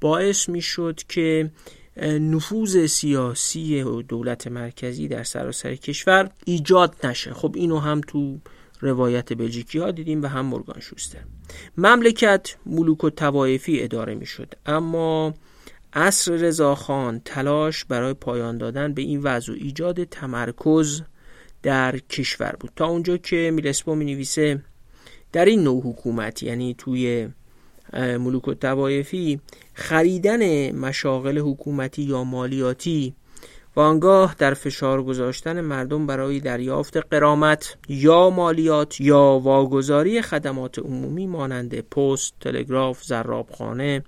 باعث 0.01 0.49
می‌شد 0.49 0.99
که 1.09 1.51
نفوذ 2.19 2.85
سیاسی 2.85 3.81
و 3.81 4.01
دولت 4.01 4.47
مرکزی 4.47 5.07
در 5.07 5.23
سراسر 5.23 5.75
کشور 5.75 6.29
ایجاد 6.45 6.95
نشه. 7.03 7.33
خب 7.33 7.53
اینو 7.55 7.79
هم 7.79 8.01
تو 8.07 8.39
روایت 8.81 9.33
بلژیکی 9.33 9.79
ها 9.79 9.91
دیدیم 9.91 10.21
و 10.21 10.27
هم 10.27 10.45
مورگان 10.45 10.79
شوستر 10.79 11.23
مملکت 11.77 12.55
ملوک 12.65 13.03
و 13.03 13.09
توایفی 13.09 13.83
اداره 13.83 14.15
می 14.15 14.25
شد 14.25 14.53
اما 14.65 15.33
عصر 15.93 16.31
رضاخان 16.31 17.21
تلاش 17.25 17.85
برای 17.85 18.13
پایان 18.13 18.57
دادن 18.57 18.93
به 18.93 19.01
این 19.01 19.21
وضع 19.21 19.53
و 19.53 19.55
ایجاد 19.55 20.03
تمرکز 20.03 21.01
در 21.63 21.97
کشور 21.97 22.55
بود. 22.59 22.71
تا 22.75 22.85
اونجا 22.85 23.17
که 23.17 23.51
میلسپو 23.53 23.95
می 23.95 24.05
نویسه 24.05 24.61
در 25.31 25.45
این 25.45 25.63
نوع 25.63 25.83
حکومت 25.83 26.43
یعنی 26.43 26.75
توی 26.77 27.29
ملوک 27.93 28.47
و 28.47 28.53
توایفی 28.53 29.39
خریدن 29.73 30.71
مشاغل 30.75 31.37
حکومتی 31.37 32.03
یا 32.03 32.23
مالیاتی 32.23 33.15
و 33.75 33.79
آنگاه 33.79 34.35
در 34.37 34.53
فشار 34.53 35.03
گذاشتن 35.03 35.61
مردم 35.61 36.07
برای 36.07 36.39
دریافت 36.39 36.97
قرامت 36.97 37.77
یا 37.89 38.29
مالیات 38.29 39.01
یا 39.01 39.39
واگذاری 39.43 40.21
خدمات 40.21 40.79
عمومی 40.79 41.27
مانند 41.27 41.79
پست، 41.79 42.33
تلگراف، 42.39 43.03
زرابخانه 43.03 44.03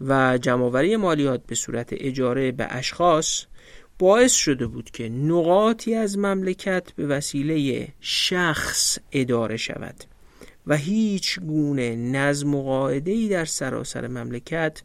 و 0.00 0.38
جمعآوری 0.38 0.96
مالیات 0.96 1.40
به 1.46 1.54
صورت 1.54 1.88
اجاره 1.92 2.52
به 2.52 2.66
اشخاص 2.70 3.44
باعث 3.98 4.32
شده 4.32 4.66
بود 4.66 4.90
که 4.90 5.08
نقاطی 5.08 5.94
از 5.94 6.18
مملکت 6.18 6.92
به 6.92 7.06
وسیله 7.06 7.88
شخص 8.00 8.98
اداره 9.12 9.56
شود 9.56 10.04
و 10.66 10.76
هیچ 10.76 11.40
گونه 11.40 11.96
نظم 11.96 12.54
و 12.54 12.62
قاعده 12.62 13.28
در 13.28 13.44
سراسر 13.44 14.06
مملکت 14.06 14.82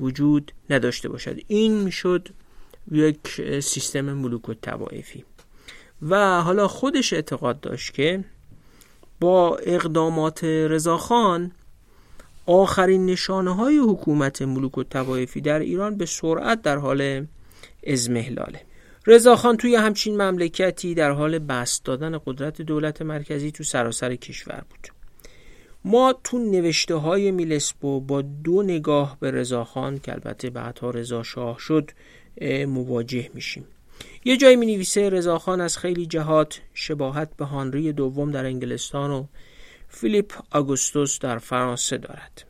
وجود 0.00 0.52
نداشته 0.70 1.08
باشد. 1.08 1.40
این 1.46 1.72
می‌شد 1.72 2.28
یک 2.92 3.18
سیستم 3.60 4.00
ملوک 4.00 4.48
و 4.48 4.54
توائفی 4.54 5.24
و 6.02 6.42
حالا 6.42 6.68
خودش 6.68 7.12
اعتقاد 7.12 7.60
داشت 7.60 7.94
که 7.94 8.24
با 9.20 9.56
اقدامات 9.56 10.44
رضاخان 10.44 11.52
آخرین 12.46 13.06
نشانه 13.06 13.54
های 13.54 13.78
حکومت 13.78 14.42
ملوک 14.42 14.78
و 14.78 14.84
در 15.44 15.58
ایران 15.58 15.96
به 15.96 16.06
سرعت 16.06 16.62
در 16.62 16.76
حال 16.76 17.26
ازمهلاله 17.86 18.60
رضاخان 19.06 19.56
توی 19.56 19.74
همچین 19.74 20.22
مملکتی 20.22 20.94
در 20.94 21.10
حال 21.10 21.38
بست 21.38 21.84
دادن 21.84 22.18
قدرت 22.26 22.62
دولت 22.62 23.02
مرکزی 23.02 23.50
تو 23.50 23.64
سراسر 23.64 24.14
کشور 24.14 24.64
بود. 24.70 24.88
ما 25.84 26.14
تو 26.24 26.38
نوشته 26.38 26.94
های 26.94 27.30
میلسپو 27.30 28.00
با 28.00 28.22
دو 28.22 28.62
نگاه 28.62 29.16
به 29.20 29.30
رضاخان 29.30 29.98
که 29.98 30.12
البته 30.12 30.50
بعدها 30.50 30.90
رضا 30.90 31.22
شاه 31.22 31.58
شد 31.58 31.90
مواجه 32.66 33.30
میشیم. 33.34 33.64
یه 34.24 34.36
جایی 34.36 34.56
می 34.56 34.66
نویسه 34.66 35.10
رضاخان 35.10 35.60
از 35.60 35.78
خیلی 35.78 36.06
جهات 36.06 36.60
شباهت 36.74 37.36
به 37.36 37.44
هانری 37.44 37.92
دوم 37.92 38.30
در 38.30 38.44
انگلستان 38.44 39.10
و 39.10 39.26
فیلیپ 39.88 40.32
آگوستوس 40.50 41.18
در 41.18 41.38
فرانسه 41.38 41.98
دارد. 41.98 42.47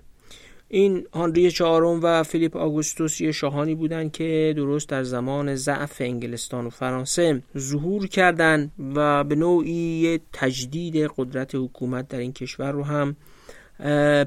این 0.69 1.07
هانری 1.13 1.51
چهارم 1.51 2.01
و 2.03 2.23
فیلیپ 2.23 2.57
آگوستوس 2.57 3.21
یه 3.21 3.33
شاهانی 3.33 3.75
بودند 3.75 4.13
که 4.13 4.55
درست 4.57 4.89
در 4.89 5.03
زمان 5.03 5.55
ضعف 5.55 6.01
انگلستان 6.01 6.67
و 6.67 6.71
فرانسه 6.71 7.43
ظهور 7.59 8.07
کردند 8.07 8.73
و 8.95 9.25
به 9.25 9.35
نوعی 9.35 10.21
تجدید 10.33 10.97
قدرت 11.17 11.55
حکومت 11.55 12.09
در 12.09 12.19
این 12.19 12.33
کشور 12.33 12.73
رو 12.73 12.85
هم 12.85 13.17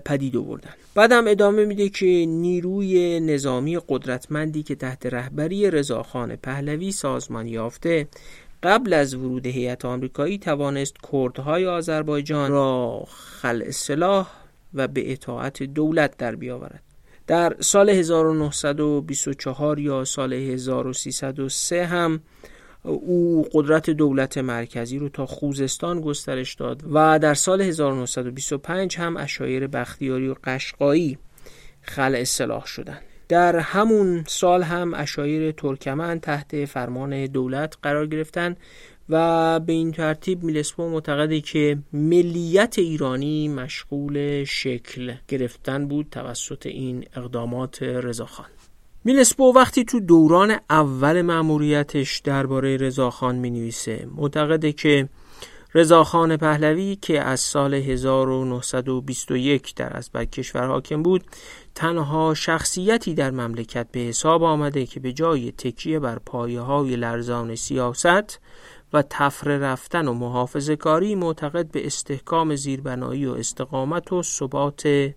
پدید 0.06 0.38
آوردن. 0.38 0.74
بعدم 0.96 1.28
ادامه 1.28 1.66
میده 1.66 1.90
که 1.90 2.26
نیروی 2.28 3.20
نظامی 3.20 3.80
قدرتمندی 3.88 4.64
که 4.64 4.76
تحت 4.76 5.06
رهبری 5.06 5.72
رضاخان 5.72 6.36
پهلوی 6.36 6.92
سازمان 6.92 7.48
یافته 7.48 8.08
قبل 8.64 8.94
از 8.94 9.16
ورود 9.16 9.46
هیئت 9.46 9.86
آمریکایی 9.86 10.38
توانست 10.38 10.96
کردهای 11.12 11.66
آذربایجان 11.66 12.52
را 12.52 13.04
خلع 13.42 13.72
سلاح 13.72 14.41
و 14.74 14.88
به 14.88 15.12
اطاعت 15.12 15.64
دولت 15.64 16.18
در 16.18 16.36
بیاورد. 16.36 16.84
در 17.28 17.56
سال 17.60 17.90
1924 17.90 19.80
یا 19.80 20.06
سال 20.06 20.34
1303 20.34 21.86
هم 21.86 22.22
او 22.84 23.46
قدرت 23.54 23.90
دولت 23.90 24.38
مرکزی 24.38 25.00
رو 25.00 25.10
تا 25.10 25.26
خوزستان 25.26 26.02
گسترش 26.02 26.54
داد 26.54 26.84
و 26.92 27.20
در 27.20 27.34
سال 27.34 27.62
1925 27.62 28.98
هم 28.98 29.18
اشایر 29.18 29.68
بختیاری 29.68 30.28
و 30.28 30.36
قشقایی 30.44 31.18
خلع 31.82 32.18
اصلاح 32.18 32.66
شدند. 32.66 33.02
در 33.28 33.60
همون 33.60 34.24
سال 34.28 34.64
هم 34.64 34.94
اشایر 34.94 35.52
ترکمن 35.52 36.20
تحت 36.20 36.66
فرمان 36.66 37.26
دولت 37.26 37.78
قرار 37.84 38.08
گرفتند 38.08 38.58
و 39.12 39.60
به 39.60 39.74
این 39.74 39.92
ترتیب 39.92 40.44
میلسپو 40.44 40.90
معتقده 40.90 41.42
که 41.42 41.78
ملیت 41.94 42.80
ایرانی 42.80 43.48
مشغول 43.48 44.44
شکل 44.44 45.14
گرفتن 45.28 45.88
بود 45.88 46.08
توسط 46.12 46.66
این 46.66 47.06
اقدامات 47.16 47.84
رضاخان. 47.84 48.46
میلسپو 49.04 49.54
وقتی 49.56 49.84
تو 49.84 50.00
دوران 50.00 50.58
اول 50.70 51.22
مأموریتش 51.22 52.20
درباره 52.20 52.78
رضاخان 52.78 53.36
می 53.36 53.50
نویسه 53.50 54.08
معتقده 54.16 54.72
که 54.72 55.10
رضاخان 55.74 56.38
پهلوی 56.38 56.96
که 56.96 57.22
از 57.22 57.40
سال 57.40 57.74
1921 57.74 59.76
در 59.76 59.98
از 59.98 60.12
کشور 60.12 60.68
حاکم 60.68 61.04
بود 61.04 61.24
تنها 61.76 62.34
شخصیتی 62.34 63.14
در 63.14 63.32
مملکت 63.32 63.88
به 63.92 64.00
حساب 64.00 64.44
آمده 64.44 64.86
که 64.86 65.00
به 65.00 65.14
جای 65.14 65.52
تکیه 65.52 66.00
بر 66.00 66.20
پایه 66.20 66.62
های 66.62 66.96
لرزان 66.96 67.56
سیاست 67.56 68.40
و 68.94 69.04
تفره 69.10 69.58
رفتن 69.58 70.08
و 70.08 70.14
محافظه 70.14 70.76
کاری 70.76 71.16
معتقد 71.16 71.72
به 71.72 71.86
استحکام 71.86 72.56
زیربنایی 72.56 73.26
و 73.26 73.32
استقامت 73.32 74.14
و 74.14 74.24
ثبات 74.24 75.14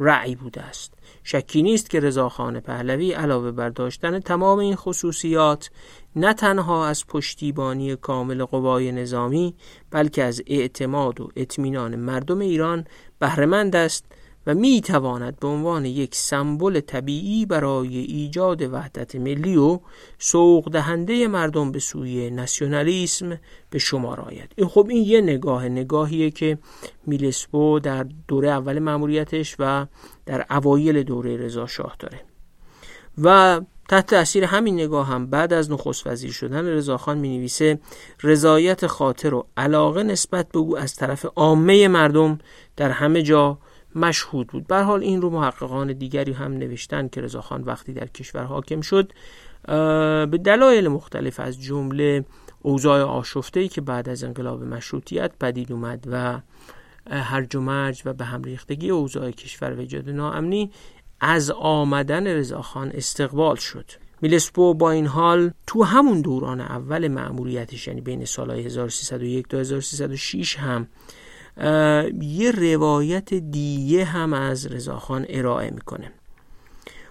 رعی 0.00 0.34
بوده 0.34 0.62
است. 0.62 0.94
شکی 1.24 1.62
نیست 1.62 1.90
که 1.90 2.00
رضاخان 2.00 2.60
پهلوی 2.60 3.12
علاوه 3.12 3.50
بر 3.50 3.68
داشتن 3.68 4.20
تمام 4.20 4.58
این 4.58 4.76
خصوصیات 4.76 5.70
نه 6.16 6.34
تنها 6.34 6.86
از 6.86 7.06
پشتیبانی 7.06 7.96
کامل 7.96 8.44
قوای 8.44 8.92
نظامی 8.92 9.54
بلکه 9.90 10.24
از 10.24 10.42
اعتماد 10.46 11.20
و 11.20 11.28
اطمینان 11.36 11.96
مردم 11.96 12.38
ایران 12.38 12.84
بهرهمند 13.18 13.76
است 13.76 14.09
و 14.46 14.54
می 14.54 14.80
تواند 14.80 15.38
به 15.40 15.48
عنوان 15.48 15.84
یک 15.84 16.14
سمبل 16.14 16.80
طبیعی 16.80 17.46
برای 17.46 17.98
ایجاد 17.98 18.62
وحدت 18.62 19.16
ملی 19.16 19.56
و 19.56 19.78
سوق 20.18 20.70
دهنده 20.70 21.28
مردم 21.28 21.72
به 21.72 21.78
سوی 21.78 22.30
ناسیونالیسم 22.30 23.38
به 23.70 23.78
شمار 23.78 24.20
آید. 24.20 24.52
این 24.56 24.68
خب 24.68 24.86
این 24.90 25.04
یه 25.04 25.20
نگاه 25.20 25.68
نگاهیه 25.68 26.30
که 26.30 26.58
میلسپو 27.06 27.80
در 27.80 28.06
دوره 28.28 28.50
اول 28.50 28.78
مأموریتش 28.78 29.56
و 29.58 29.86
در 30.26 30.46
اوایل 30.50 31.02
دوره 31.02 31.36
رضا 31.36 31.66
شاه 31.66 31.96
داره. 31.98 32.20
و 33.22 33.60
تحت 33.88 34.06
تاثیر 34.06 34.44
همین 34.44 34.74
نگاه 34.74 35.06
هم 35.06 35.26
بعد 35.26 35.52
از 35.52 35.70
نخست 35.70 36.06
وزیر 36.06 36.32
شدن 36.32 36.66
رضاخان 36.66 37.18
می 37.18 37.36
نویسه 37.36 37.78
رضایت 38.22 38.86
خاطر 38.86 39.34
و 39.34 39.46
علاقه 39.56 40.02
نسبت 40.02 40.48
به 40.48 40.58
او 40.58 40.78
از 40.78 40.94
طرف 40.94 41.26
عامه 41.36 41.88
مردم 41.88 42.38
در 42.76 42.90
همه 42.90 43.22
جا 43.22 43.58
مشهود 43.94 44.46
بود. 44.46 44.66
به 44.66 44.82
حال 44.82 45.02
این 45.02 45.22
رو 45.22 45.30
محققان 45.30 45.92
دیگری 45.92 46.32
هم 46.32 46.52
نوشتن 46.52 47.08
که 47.08 47.20
رضاخان 47.20 47.62
وقتی 47.62 47.92
در 47.92 48.06
کشور 48.06 48.44
حاکم 48.44 48.80
شد 48.80 49.12
به 50.30 50.40
دلایل 50.44 50.88
مختلف 50.88 51.40
از 51.40 51.62
جمله 51.62 52.24
اوضاع 52.62 53.02
آشفته 53.02 53.60
ای 53.60 53.68
که 53.68 53.80
بعد 53.80 54.08
از 54.08 54.24
انقلاب 54.24 54.62
مشروطیت 54.62 55.32
پدید 55.40 55.72
اومد 55.72 56.04
و 56.10 56.40
هرج 57.10 57.56
و 57.56 57.60
مرج 57.60 58.02
و 58.04 58.12
به 58.12 58.24
هم 58.24 58.42
ریختگی 58.42 58.90
اوضاع 58.90 59.30
کشور 59.30 59.72
و 59.72 59.80
ایجاد 59.80 60.10
ناامنی 60.10 60.70
از 61.20 61.50
آمدن 61.50 62.26
رضاخان 62.26 62.90
استقبال 62.94 63.56
شد. 63.56 63.90
میلسپو 64.22 64.74
با 64.74 64.90
این 64.90 65.06
حال 65.06 65.50
تو 65.66 65.82
همون 65.82 66.20
دوران 66.20 66.60
اول 66.60 67.08
مأموریتش 67.08 67.88
یعنی 67.88 68.00
بین 68.00 68.24
سالهای 68.24 68.64
1301 68.64 69.48
تا 69.48 69.58
1306 69.58 70.58
هم 70.58 70.88
یه 72.20 72.50
روایت 72.50 73.34
دیگه 73.34 74.04
هم 74.04 74.32
از 74.32 74.66
رضاخان 74.66 75.26
ارائه 75.28 75.70
می‌کنه. 75.70 76.12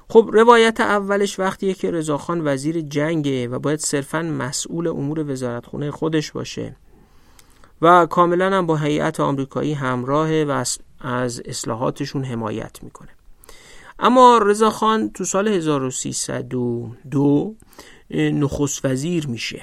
خب 0.08 0.30
روایت 0.34 0.80
اولش 0.80 1.40
وقتیه 1.40 1.74
که 1.74 1.92
رضاخان 1.92 2.48
وزیر 2.48 2.82
جنگه 2.82 3.48
و 3.48 3.60
باید 3.60 3.80
صرفا 3.80 4.22
مسئول 4.22 4.88
امور 4.88 5.32
وزارتخونه 5.32 5.92
خودش 5.92 6.32
باشه 6.32 6.76
و 7.82 8.06
کاملا 8.06 8.58
هم 8.58 8.66
با 8.66 8.76
هیئت 8.76 9.20
آمریکایی 9.20 9.74
همراهه 9.74 10.46
و 10.50 10.64
از 11.00 11.42
اصلاحاتشون 11.46 12.24
حمایت 12.24 12.84
می‌کنه. 12.84 13.10
اما 14.00 14.38
رضاخان 14.38 15.10
تو 15.10 15.26
سال 15.26 15.48
1302 15.48 17.56
نخست 18.12 18.86
وزیر 18.86 19.28
میشه. 19.28 19.62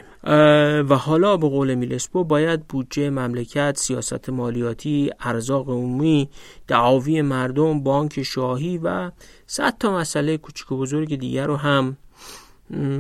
و 0.89 0.97
حالا 0.97 1.37
به 1.37 1.49
قول 1.49 1.75
میلسپو 1.75 2.25
باید 2.25 2.67
بودجه 2.67 3.11
مملکت 3.11 3.79
سیاست 3.79 4.31
مالیاتی 4.31 5.11
ارزاق 5.21 5.71
عمومی 5.71 6.29
دعاوی 6.69 7.23
مردم 7.23 7.81
بانک 7.81 8.23
شاهی 8.23 8.79
و 8.79 9.11
صد 9.47 9.79
تا 9.79 9.97
مسئله 9.97 10.37
کوچک 10.37 10.73
و 10.73 10.77
بزرگ 10.77 11.19
دیگر 11.19 11.47
رو 11.47 11.57
هم 11.57 11.97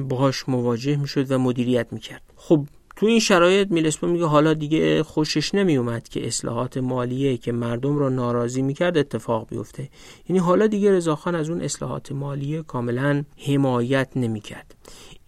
باهاش 0.08 0.48
مواجه 0.48 0.96
می‌شد 0.96 1.32
و 1.32 1.38
مدیریت 1.38 1.86
می‌کرد. 1.92 2.22
خب 2.36 2.66
تو 2.96 3.06
این 3.06 3.20
شرایط 3.20 3.70
میلسپو 3.70 4.06
میگه 4.06 4.24
حالا 4.24 4.54
دیگه 4.54 5.02
خوشش 5.02 5.54
نمیومد 5.54 6.08
که 6.08 6.26
اصلاحات 6.26 6.76
مالیه 6.78 7.36
که 7.36 7.52
مردم 7.52 7.98
را 7.98 8.08
ناراضی 8.08 8.62
می‌کرد 8.62 8.98
اتفاق 8.98 9.48
بیفته. 9.48 9.88
یعنی 10.28 10.38
حالا 10.38 10.66
دیگه 10.66 10.92
رضاخان 10.92 11.34
از 11.34 11.50
اون 11.50 11.60
اصلاحات 11.60 12.12
مالیه 12.12 12.62
کاملا 12.62 13.24
حمایت 13.46 14.08
نمی‌کرد. 14.16 14.74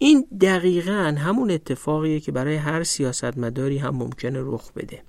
این 0.01 0.27
دقیقا 0.41 1.15
همون 1.17 1.51
اتفاقیه 1.51 2.19
که 2.19 2.31
برای 2.31 2.55
هر 2.55 2.83
سیاستمداری 2.83 3.77
هم 3.77 3.95
ممکنه 3.95 4.39
رخ 4.41 4.71
بده. 4.73 5.03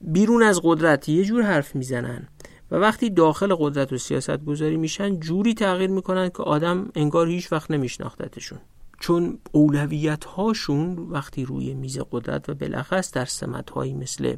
بیرون 0.00 0.42
از 0.42 0.60
قدرت 0.64 1.08
یه 1.08 1.24
جور 1.24 1.42
حرف 1.42 1.74
می‌زنن 1.76 2.28
و 2.70 2.76
وقتی 2.76 3.10
داخل 3.10 3.54
قدرت 3.58 3.92
و 3.92 3.98
سیاست 3.98 4.44
گذاری 4.44 4.76
میشن 4.76 5.20
جوری 5.20 5.54
تغییر 5.54 5.90
می‌کنن 5.90 6.28
که 6.28 6.42
آدم 6.42 6.90
انگار 6.94 7.28
هیچ 7.28 7.52
وقت 7.52 7.70
نمیشناختتشون. 7.70 8.58
چون 9.00 9.38
اولویت 9.52 10.24
هاشون 10.24 10.98
وقتی 10.98 11.44
روی 11.44 11.74
میز 11.74 11.98
قدرت 12.10 12.48
و 12.48 12.54
بالاخص 12.54 13.12
در 13.12 13.24
سمت 13.24 13.70
هایی 13.70 13.94
مثل 13.94 14.36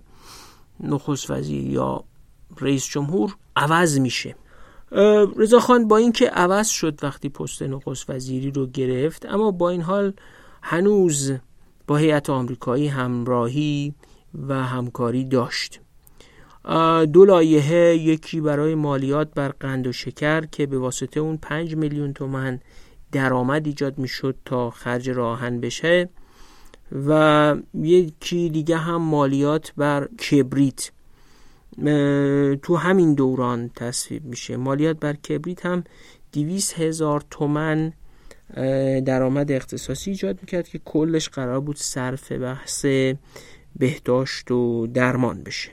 نخست 0.81 1.31
وزیر 1.31 1.67
یا 1.67 2.05
رئیس 2.61 2.87
جمهور 2.87 3.37
عوض 3.57 3.99
میشه. 3.99 4.35
رضاخان 5.37 5.89
با 5.89 5.97
اینکه 5.97 6.29
عوض 6.29 6.69
شد 6.69 6.99
وقتی 7.03 7.29
پست 7.29 7.63
نخست 7.63 8.11
وزیری 8.11 8.51
رو 8.51 8.67
گرفت 8.67 9.27
اما 9.27 9.51
با 9.51 9.71
این 9.71 9.83
حال 9.83 10.13
هنوز 10.63 11.33
با 11.87 11.97
هیئت 11.97 12.31
آمریکایی 12.31 12.89
همراهی 12.89 13.95
و 14.49 14.55
همکاری 14.55 15.25
داشت. 15.25 15.81
دو 17.13 17.25
لایحه 17.25 17.97
یکی 17.97 18.41
برای 18.41 18.75
مالیات 18.75 19.35
بر 19.35 19.49
قند 19.49 19.87
و 19.87 19.93
شکر 19.93 20.47
که 20.47 20.67
به 20.67 20.79
واسطه 20.79 21.21
اون 21.21 21.37
5 21.37 21.77
میلیون 21.77 22.13
تومن 22.13 22.61
درآمد 23.13 23.67
ایجاد 23.67 23.99
می‌شد 23.99 24.37
تا 24.45 24.71
خرج 24.71 25.11
راهن 25.11 25.61
بشه 25.61 26.09
و 27.07 27.57
یکی 27.75 28.49
دیگه 28.49 28.77
هم 28.77 29.03
مالیات 29.03 29.73
بر 29.77 30.07
کبریت. 30.07 30.91
تو 32.63 32.77
همین 32.77 33.15
دوران 33.15 33.71
تصویب 33.77 34.25
میشه. 34.25 34.57
مالیات 34.57 34.97
بر 34.97 35.13
کبریت 35.13 35.67
هم 35.67 35.85
دیویس 36.33 36.75
هزار 36.75 37.25
تومن 37.31 37.93
درآمد 39.05 39.53
اختصاصی 39.53 40.11
ایجاد 40.11 40.39
می‌کرد 40.41 40.69
که 40.69 40.79
کلش 40.85 41.29
قرار 41.29 41.61
بود 41.61 41.77
صرف 41.77 42.33
بحث 42.33 42.87
بهداشت 43.77 44.51
و 44.51 44.87
درمان 44.87 45.43
بشه. 45.43 45.71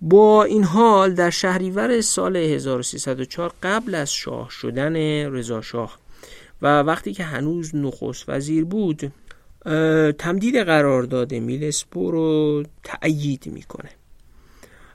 با 0.00 0.44
این 0.44 0.64
حال 0.64 1.14
در 1.14 1.30
شهریور 1.30 2.00
سال 2.00 2.36
1304 2.36 3.52
قبل 3.62 3.94
از 3.94 4.12
شاه 4.12 4.50
شدن 4.50 4.96
رضا 5.32 5.60
شاه 5.60 5.98
و 6.62 6.82
وقتی 6.82 7.12
که 7.12 7.24
هنوز 7.24 7.74
نخست 7.74 8.28
وزیر 8.28 8.64
بود 8.64 9.12
تمدید 10.18 10.56
قرارداد 10.56 11.34
میلسپو 11.34 12.10
رو 12.10 12.62
تأیید 12.84 13.46
می‌کنه. 13.46 13.90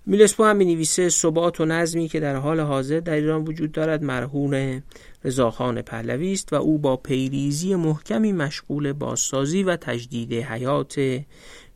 میلسپو 0.06 0.43
هم 0.43 0.58
نویسه 0.58 1.10
ثبات 1.10 1.62
و 1.62 1.66
نظمی 1.66 2.08
که 2.08 2.20
در 2.20 2.36
حال 2.36 2.60
حاضر 2.60 2.99
در 2.99 3.14
ایران 3.14 3.43
وجود 3.43 3.72
دارد 3.72 4.04
مرهون 4.04 4.84
رضاخان 5.24 5.82
پهلوی 5.82 6.34
است 6.34 6.54
و 6.54 6.56
او 6.56 6.78
با 6.78 6.97
پیریزی 6.97 7.76
محکمی 7.76 8.32
مشغول 8.32 8.93
بازسازی 8.93 9.64
و 9.64 9.76
تجدید 9.76 10.34
حیات 10.34 11.22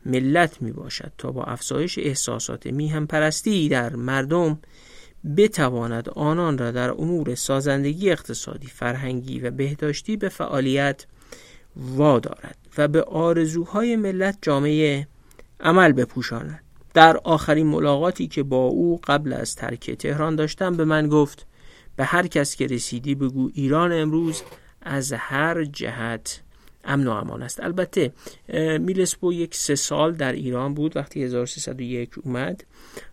ملت 0.06 0.62
می 0.62 0.72
باشد 0.72 1.12
تا 1.18 1.32
با 1.32 1.44
افزایش 1.44 1.98
احساسات 1.98 2.66
میهم 2.66 3.06
پرستی 3.06 3.68
در 3.68 3.96
مردم 3.96 4.58
بتواند 5.36 6.08
آنان 6.08 6.58
را 6.58 6.70
در 6.70 6.90
امور 6.90 7.34
سازندگی 7.34 8.10
اقتصادی، 8.10 8.66
فرهنگی 8.66 9.40
و 9.40 9.50
بهداشتی 9.50 10.16
به 10.16 10.28
فعالیت 10.28 11.06
وادارد 11.76 12.56
و 12.78 12.88
به 12.88 13.02
آرزوهای 13.02 13.96
ملت 13.96 14.38
جامعه 14.42 15.08
عمل 15.60 15.92
بپوشاند. 15.92 16.65
در 16.96 17.16
آخرین 17.16 17.66
ملاقاتی 17.66 18.26
که 18.26 18.42
با 18.42 18.64
او 18.66 19.00
قبل 19.04 19.32
از 19.32 19.54
ترک 19.54 19.90
تهران 19.90 20.36
داشتم 20.36 20.76
به 20.76 20.84
من 20.84 21.08
گفت 21.08 21.46
به 21.96 22.04
هر 22.04 22.26
کس 22.26 22.56
که 22.56 22.66
رسیدی 22.66 23.14
بگو 23.14 23.50
ایران 23.54 23.92
امروز 23.92 24.42
از 24.82 25.12
هر 25.12 25.64
جهت 25.64 26.42
امن 26.84 27.06
و 27.06 27.10
امان 27.10 27.42
است. 27.42 27.60
البته 27.60 28.12
میلسپو 28.78 29.32
یک 29.32 29.54
سه 29.54 29.74
سال 29.74 30.12
در 30.12 30.32
ایران 30.32 30.74
بود 30.74 30.96
وقتی 30.96 31.22
1301 31.22 32.18
اومد. 32.18 32.64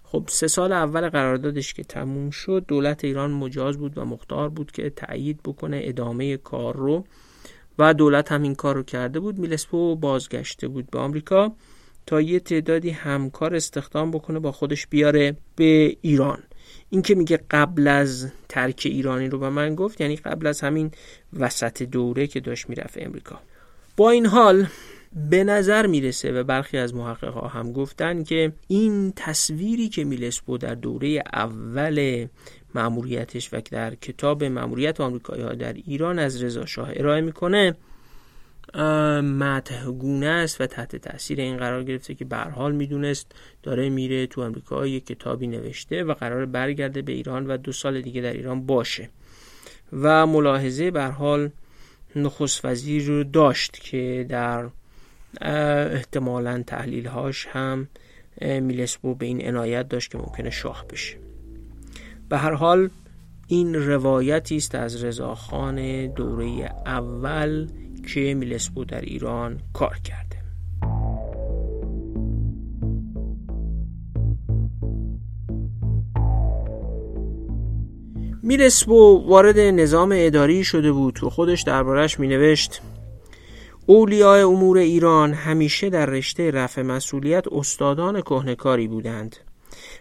خب 0.04 0.24
سه 0.28 0.48
سال 0.48 0.72
اول 0.72 1.10
قراردادش 1.10 1.74
که 1.74 1.84
تموم 1.84 2.30
شد 2.30 2.66
دولت 2.68 3.04
ایران 3.04 3.32
مجاز 3.32 3.78
بود 3.78 3.98
و 3.98 4.06
مختار 4.06 4.50
بود 4.50 4.72
که 4.72 4.90
تأیید 4.90 5.40
بکنه 5.46 5.82
ادامه 5.84 6.38
کار 6.38 6.76
رو. 6.76 7.06
و 7.80 7.94
دولت 7.94 8.32
هم 8.32 8.42
این 8.44 8.56
کار 8.56 8.76
رو 8.76 8.84
کرده 8.84 9.20
بود. 9.20 9.40
میلسپو 9.40 9.96
بازگشته 9.96 10.68
بود 10.68 10.90
به 10.92 11.00
آمریکا. 11.00 11.56
تا 12.06 12.22
یه 12.22 12.40
تعدادی 12.40 12.90
همکار 12.90 13.56
استخدام 13.56 14.12
بکنه 14.12 14.40
با 14.40 14.52
خودش 14.52 14.88
بیاره 14.88 15.36
به 15.56 15.98
ایران. 16.02 16.44
این 16.90 17.02
که 17.02 17.16
میگه 17.16 17.40
قبل 17.52 17.88
از 17.88 18.32
ترک 18.50 18.82
ایرانی 18.86 19.30
رو 19.30 19.40
به 19.40 19.50
من 19.50 19.76
گفت 19.76 20.02
یعنی 20.02 20.16
قبل 20.16 20.48
از 20.48 20.62
همین 20.62 20.92
وسط 21.40 21.84
دوره 21.84 22.28
که 22.28 22.40
داشت 22.40 22.70
می‌رفت 22.70 22.98
امریکا. 22.98 23.40
با 23.98 24.10
این 24.10 24.26
حال 24.26 24.68
به 25.30 25.44
نظر 25.44 25.88
می‌رسه 25.88 26.32
و 26.32 26.44
برخی 26.44 26.78
از 26.78 26.96
محققها 26.96 27.48
هم 27.48 27.72
گفتن 27.72 28.24
که 28.24 28.54
این 28.68 29.14
تصویری 29.16 29.90
که 29.90 30.04
میلسپو 30.04 30.58
در 30.58 30.76
دوره 30.76 31.24
اول 31.34 32.28
معموریتش 32.76 33.54
و 33.54 33.62
در 33.72 33.96
کتاب 33.96 34.44
معموریت 34.44 35.02
آمریکایی 35.02 35.44
ها 35.44 35.54
در 35.54 35.74
ایران 35.74 36.20
از 36.20 36.44
رضا 36.44 36.66
شاه 36.66 36.92
ارائه 36.96 37.22
می‌کنه 37.22 37.76
مته 39.22 39.86
گونه 39.86 40.28
است 40.28 40.62
و 40.62 40.68
تحت 40.68 40.96
تاثیر 40.96 41.42
این 41.42 41.58
قرار 41.58 41.84
گرفته 41.84 42.14
که 42.14 42.26
به 42.26 42.38
حال 42.38 42.76
می‌دونست 42.76 43.32
داره 43.64 43.90
میره 43.90 44.28
تو 44.28 44.44
آمریکا 44.44 44.88
یک 44.88 45.06
کتابی 45.06 45.48
نوشته 45.48 46.04
و 46.04 46.14
قرار 46.14 46.46
برگرده 46.46 47.02
به 47.02 47.12
ایران 47.12 47.48
و 47.48 47.58
دو 47.58 47.72
سال 47.72 48.02
دیگه 48.02 48.22
در 48.22 48.34
ایران 48.34 48.66
باشه. 48.66 49.10
و 49.94 50.28
ملاحظه 50.28 50.92
به 50.92 51.06
حال 51.06 51.50
نخست 52.16 52.66
وزیر 52.66 53.04
رو 53.04 53.24
داشت 53.24 53.80
که 53.84 54.26
در 54.30 54.70
احتمالا 55.42 56.64
تحلیل 56.68 57.08
هاش 57.08 57.48
هم 57.48 57.88
میلسبو 58.42 59.16
به 59.16 59.26
این 59.26 59.48
عنایت 59.48 59.90
داشت 59.90 60.12
که 60.12 60.18
ممکنه 60.18 60.50
شاه 60.50 60.86
بشه. 60.88 61.18
به 62.30 62.38
هر 62.38 62.54
حال 62.54 62.90
این 63.48 63.76
روایتی 63.76 64.58
است 64.58 64.76
از 64.76 65.04
رضاخان 65.04 66.08
دوره 66.08 66.72
اول 66.86 67.68
که 68.08 68.34
میلسپو 68.34 68.86
در 68.86 69.02
ایران 69.02 69.60
کار 69.74 70.00
کرده. 70.04 70.44
میلسپو 78.44 79.24
وارد 79.28 79.60
نظام 79.60 80.12
اداری 80.16 80.64
شده 80.64 80.92
بود. 80.92 81.24
و 81.24 81.30
خودش 81.30 81.62
دربارش 81.62 82.20
می 82.20 82.28
نوشت 82.28 82.82
اولیاء 83.86 84.48
امور 84.48 84.78
ایران 84.78 85.34
همیشه 85.34 85.90
در 85.90 86.06
رشته 86.06 86.52
رفع 86.52 86.82
مسئولیت 86.82 87.48
استادان 87.52 88.22
کهنکاری 88.22 88.88
بودند. 88.88 89.36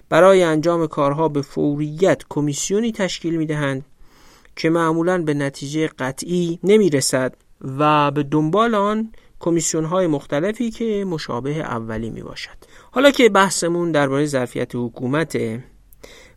برای 0.08 0.42
انجام 0.42 0.86
کارها 0.86 1.28
به 1.28 1.42
فوریت 1.42 2.22
کمیسیونی 2.28 2.92
تشکیل 2.92 3.36
می 3.36 3.46
دهند 3.46 3.84
که 4.56 4.70
معمولا 4.70 5.22
به 5.22 5.34
نتیجه 5.34 5.86
قطعی 5.98 6.58
نمی 6.64 6.90
رسد 6.90 7.34
و 7.64 8.10
به 8.10 8.22
دنبال 8.22 8.74
آن 8.74 9.12
کمیسیون 9.40 9.84
های 9.84 10.06
مختلفی 10.06 10.70
که 10.70 11.04
مشابه 11.08 11.56
اولی 11.56 12.10
می 12.10 12.22
باشد 12.22 12.56
حالا 12.90 13.10
که 13.10 13.28
بحثمون 13.28 13.92
درباره 13.92 14.26
ظرفیت 14.26 14.74
حکومت 14.74 15.36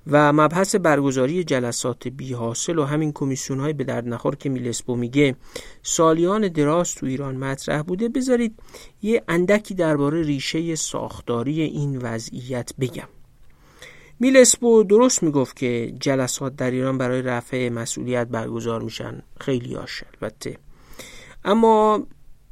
و 0.08 0.34
مبحث 0.34 0.76
برگزاری 0.76 1.44
جلسات 1.44 2.08
بی 2.08 2.34
حاصل 2.34 2.80
و 2.80 2.84
همین 2.84 3.12
کمیسیون 3.12 3.60
های 3.60 3.74
به 3.74 3.84
درد 3.84 4.08
نخور 4.08 4.36
که 4.36 4.50
میلسپو 4.50 4.96
میگه 4.96 5.36
سالیان 5.84 6.48
دراز 6.48 6.96
تو 6.96 7.06
ایران 7.06 7.38
مطرح 7.38 7.82
بوده. 7.82 8.10
بذارید 8.10 8.60
یه 9.02 9.24
اندکی 9.28 9.74
درباره 9.74 10.22
ریشه 10.22 10.76
ساختاری 10.76 11.62
این 11.62 11.98
وضعیت 11.98 12.72
بگم. 12.80 13.08
میلسپو 14.20 14.84
درست 14.84 15.24
می‌گفت 15.24 15.56
که 15.56 15.94
جلسات 16.00 16.56
در 16.56 16.72
ایران 16.72 16.98
برای 16.98 17.22
رفع 17.22 17.70
مسئولیت 17.70 18.28
برگزار 18.28 18.82
میشن. 18.82 19.22
خیلی 19.40 19.74
هاش 19.74 20.04
البته 20.14 20.58
اما 21.46 22.08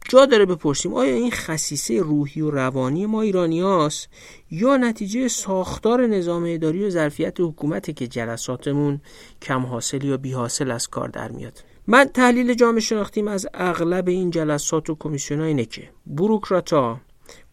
جا 0.10 0.26
داره 0.26 0.46
بپرسیم 0.46 0.94
آیا 0.94 1.16
این 1.16 1.32
خصیصه 1.32 2.00
روحی 2.00 2.41
و 2.41 2.52
روانی 2.52 3.06
ما 3.06 3.22
ایرانی 3.22 3.62
هاست 3.62 4.10
یا 4.52 4.78
نتیجه 4.78 5.28
ساختار 5.28 6.08
نظام 6.08 6.44
اداری 6.48 6.86
و 6.86 6.89
ظرفیت 6.89 7.39
حکومت 7.39 7.96
که 7.96 8.08
جلساتمون 8.08 9.02
کم 9.41 9.66
حاصل 9.66 10.04
یا 10.04 10.18
بی 10.18 10.32
حاصل 10.32 10.72
از 10.72 10.88
کار 10.88 11.08
در 11.10 11.32
میاد؟ 11.32 11.64
من 11.88 12.06
تحلیل 12.06 12.54
جامعه 12.54 12.80
شناختیم 12.80 13.28
از 13.28 13.48
اغلب 13.54 14.08
این 14.08 14.30
جلسات 14.30 14.89
و 14.89 14.96
کمیسیون 14.96 15.41
اینه 15.41 15.66
که 15.66 15.89
بروکراتا 16.08 17.00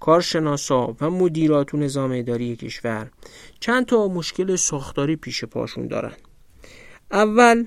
کارشناسا 0.01 0.97
و 1.01 1.11
مدیرات 1.11 1.75
و 1.75 1.77
نظام 1.77 2.13
اداری 2.15 2.57
کشور 2.57 3.11
چند 3.61 3.87
تا 3.87 4.09
مشکل 4.09 4.57
ساختاری 4.57 5.17
پیش 5.17 5.45
پاشون 5.45 5.89
دارن. 5.89 6.13
اول 7.13 7.67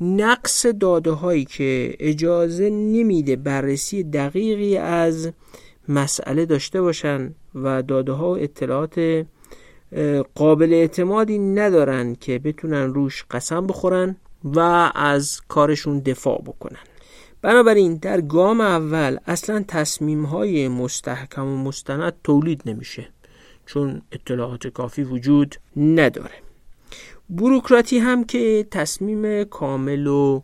نقص 0.00 0.66
داده 0.66 1.10
هایی 1.10 1.44
که 1.44 1.96
اجازه 2.00 2.70
نمیده 2.70 3.36
بررسی 3.36 4.02
دقیقی 4.02 4.76
از 4.76 5.32
مسئله 5.88 6.46
داشته 6.46 6.82
باشن 6.82 7.34
و 7.54 7.82
داده 7.82 8.12
ها 8.12 8.30
و 8.30 8.38
اطلاعات 8.38 9.26
قابل 10.34 10.72
اعتمادی 10.72 11.38
ندارن 11.38 12.14
که 12.14 12.38
بتونن 12.38 12.94
روش 12.94 13.24
قسم 13.30 13.66
بخورن 13.66 14.16
و 14.44 14.58
از 14.94 15.40
کارشون 15.48 15.98
دفاع 15.98 16.42
بکنن. 16.42 16.80
بنابراین 17.42 17.94
در 17.94 18.20
گام 18.20 18.60
اول 18.60 19.18
اصلا 19.26 19.64
تصمیم 19.68 20.24
های 20.24 20.68
مستحکم 20.68 21.46
و 21.46 21.56
مستند 21.56 22.12
تولید 22.24 22.62
نمیشه 22.66 23.08
چون 23.66 24.02
اطلاعات 24.12 24.66
کافی 24.66 25.02
وجود 25.02 25.56
نداره. 25.76 26.49
بروکراتی 27.30 27.98
هم 27.98 28.24
که 28.24 28.66
تصمیم 28.70 29.44
کامل 29.44 30.06
و 30.06 30.42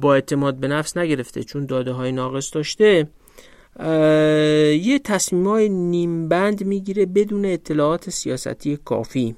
با 0.00 0.14
اعتماد 0.14 0.56
به 0.56 0.68
نفس 0.68 0.96
نگرفته 0.96 1.44
چون 1.44 1.66
داده 1.66 1.92
های 1.92 2.12
ناقص 2.12 2.54
داشته 2.54 3.08
یه 4.82 5.00
تصمیم 5.04 5.48
های 5.48 5.68
نیمبند 5.68 6.64
می‌گیره 6.64 7.06
بدون 7.06 7.44
اطلاعات 7.44 8.10
سیاستی 8.10 8.78
کافی. 8.84 9.36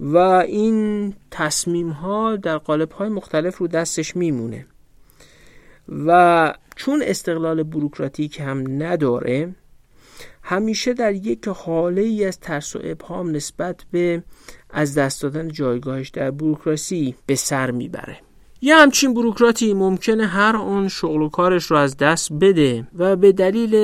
و 0.00 0.16
این 0.16 1.14
تصمیم 1.30 1.88
ها 1.90 2.36
در 2.36 2.58
قالب 2.58 2.92
های 2.92 3.08
مختلف 3.08 3.56
رو 3.56 3.66
دستش 3.66 4.16
میمونه. 4.16 4.66
و 6.06 6.54
چون 6.76 7.02
استقلال 7.02 7.62
بروکراتیک 7.62 8.40
هم 8.40 8.82
نداره 8.82 9.54
همیشه 10.42 10.92
در 10.92 11.12
یک 11.12 11.48
حاله 11.48 12.02
ای 12.02 12.24
از 12.24 12.40
ترس 12.40 12.76
و 12.76 12.80
ابهام 12.82 13.30
نسبت 13.30 13.84
به 13.90 14.22
از 14.78 14.94
دست 14.94 15.22
دادن 15.22 15.48
جایگاهش 15.48 16.08
در 16.08 16.30
بروکراسی 16.30 17.14
به 17.26 17.34
سر 17.34 17.70
می‌بره. 17.70 18.18
یه 18.60 18.76
همچین 18.76 19.14
بروکراتی 19.14 19.74
ممکنه 19.74 20.26
هر 20.26 20.56
آن 20.56 20.88
شغل 20.88 21.22
و 21.22 21.28
کارش 21.28 21.64
رو 21.64 21.76
از 21.76 21.96
دست 21.96 22.32
بده 22.32 22.88
و 22.98 23.16
به 23.16 23.32
دلیل 23.32 23.74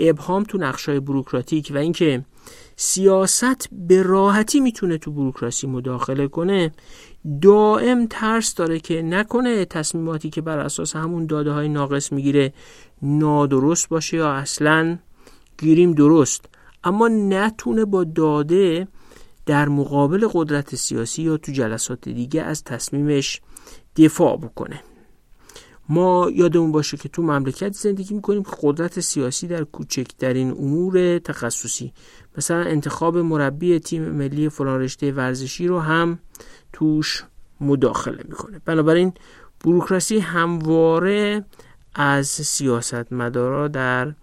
ابهام 0.00 0.42
تو 0.42 0.58
نقشای 0.58 1.00
بروکراتیک 1.00 1.72
و 1.74 1.78
اینکه 1.78 2.24
سیاست 2.76 3.68
به 3.72 4.02
راحتی 4.02 4.60
می‌تونه 4.60 4.98
تو 4.98 5.12
بروکراسی 5.12 5.66
مداخله 5.66 6.28
کنه 6.28 6.72
دائم 7.42 8.06
ترس 8.06 8.54
داره 8.54 8.80
که 8.80 9.02
نکنه 9.02 9.64
تصمیماتی 9.64 10.30
که 10.30 10.40
بر 10.40 10.58
اساس 10.58 10.96
همون 10.96 11.26
داده 11.26 11.50
های 11.50 11.68
ناقص 11.68 12.12
می‌گیره 12.12 12.52
نادرست 13.02 13.88
باشه 13.88 14.16
یا 14.16 14.32
اصلا 14.32 14.98
گیریم 15.58 15.92
درست. 15.92 16.44
اما 16.84 17.08
نتونه 17.08 17.84
با 17.84 18.04
داده 18.04 18.88
در 19.46 19.68
مقابل 19.68 20.28
قدرت 20.32 20.74
سیاسی 20.74 21.22
یا 21.22 21.36
تو 21.36 21.52
جلسات 21.52 22.08
دیگه 22.08 22.42
از 22.42 22.64
تصمیمش 22.64 23.40
دفاع 23.96 24.36
بکنه. 24.36 24.80
ما 25.88 26.30
یادمون 26.34 26.72
باشه 26.72 26.96
که 26.96 27.08
تو 27.08 27.22
مملکت 27.22 27.72
زندگی 27.72 28.14
می‌کنیم 28.14 28.42
که 28.42 28.50
قدرت 28.62 29.00
سیاسی 29.00 29.46
در 29.46 29.64
کوچکترین 29.64 30.50
امور 30.50 31.18
تخصصی 31.18 31.92
مثلا 32.38 32.60
انتخاب 32.60 33.18
مربی 33.18 33.78
تیم 33.78 34.02
ملی 34.02 34.48
فلان 34.48 34.80
رشته 34.80 35.12
ورزشی 35.12 35.66
رو 35.66 35.80
هم 35.80 36.18
توش 36.72 37.24
مداخله 37.60 38.24
می‌کنه. 38.28 38.60
بنابراین 38.64 39.12
بروکراسی 39.64 40.18
همواره 40.18 41.44
از 41.94 42.26
سیاست 42.26 43.12
مدارا 43.12 43.68
در 43.68 44.14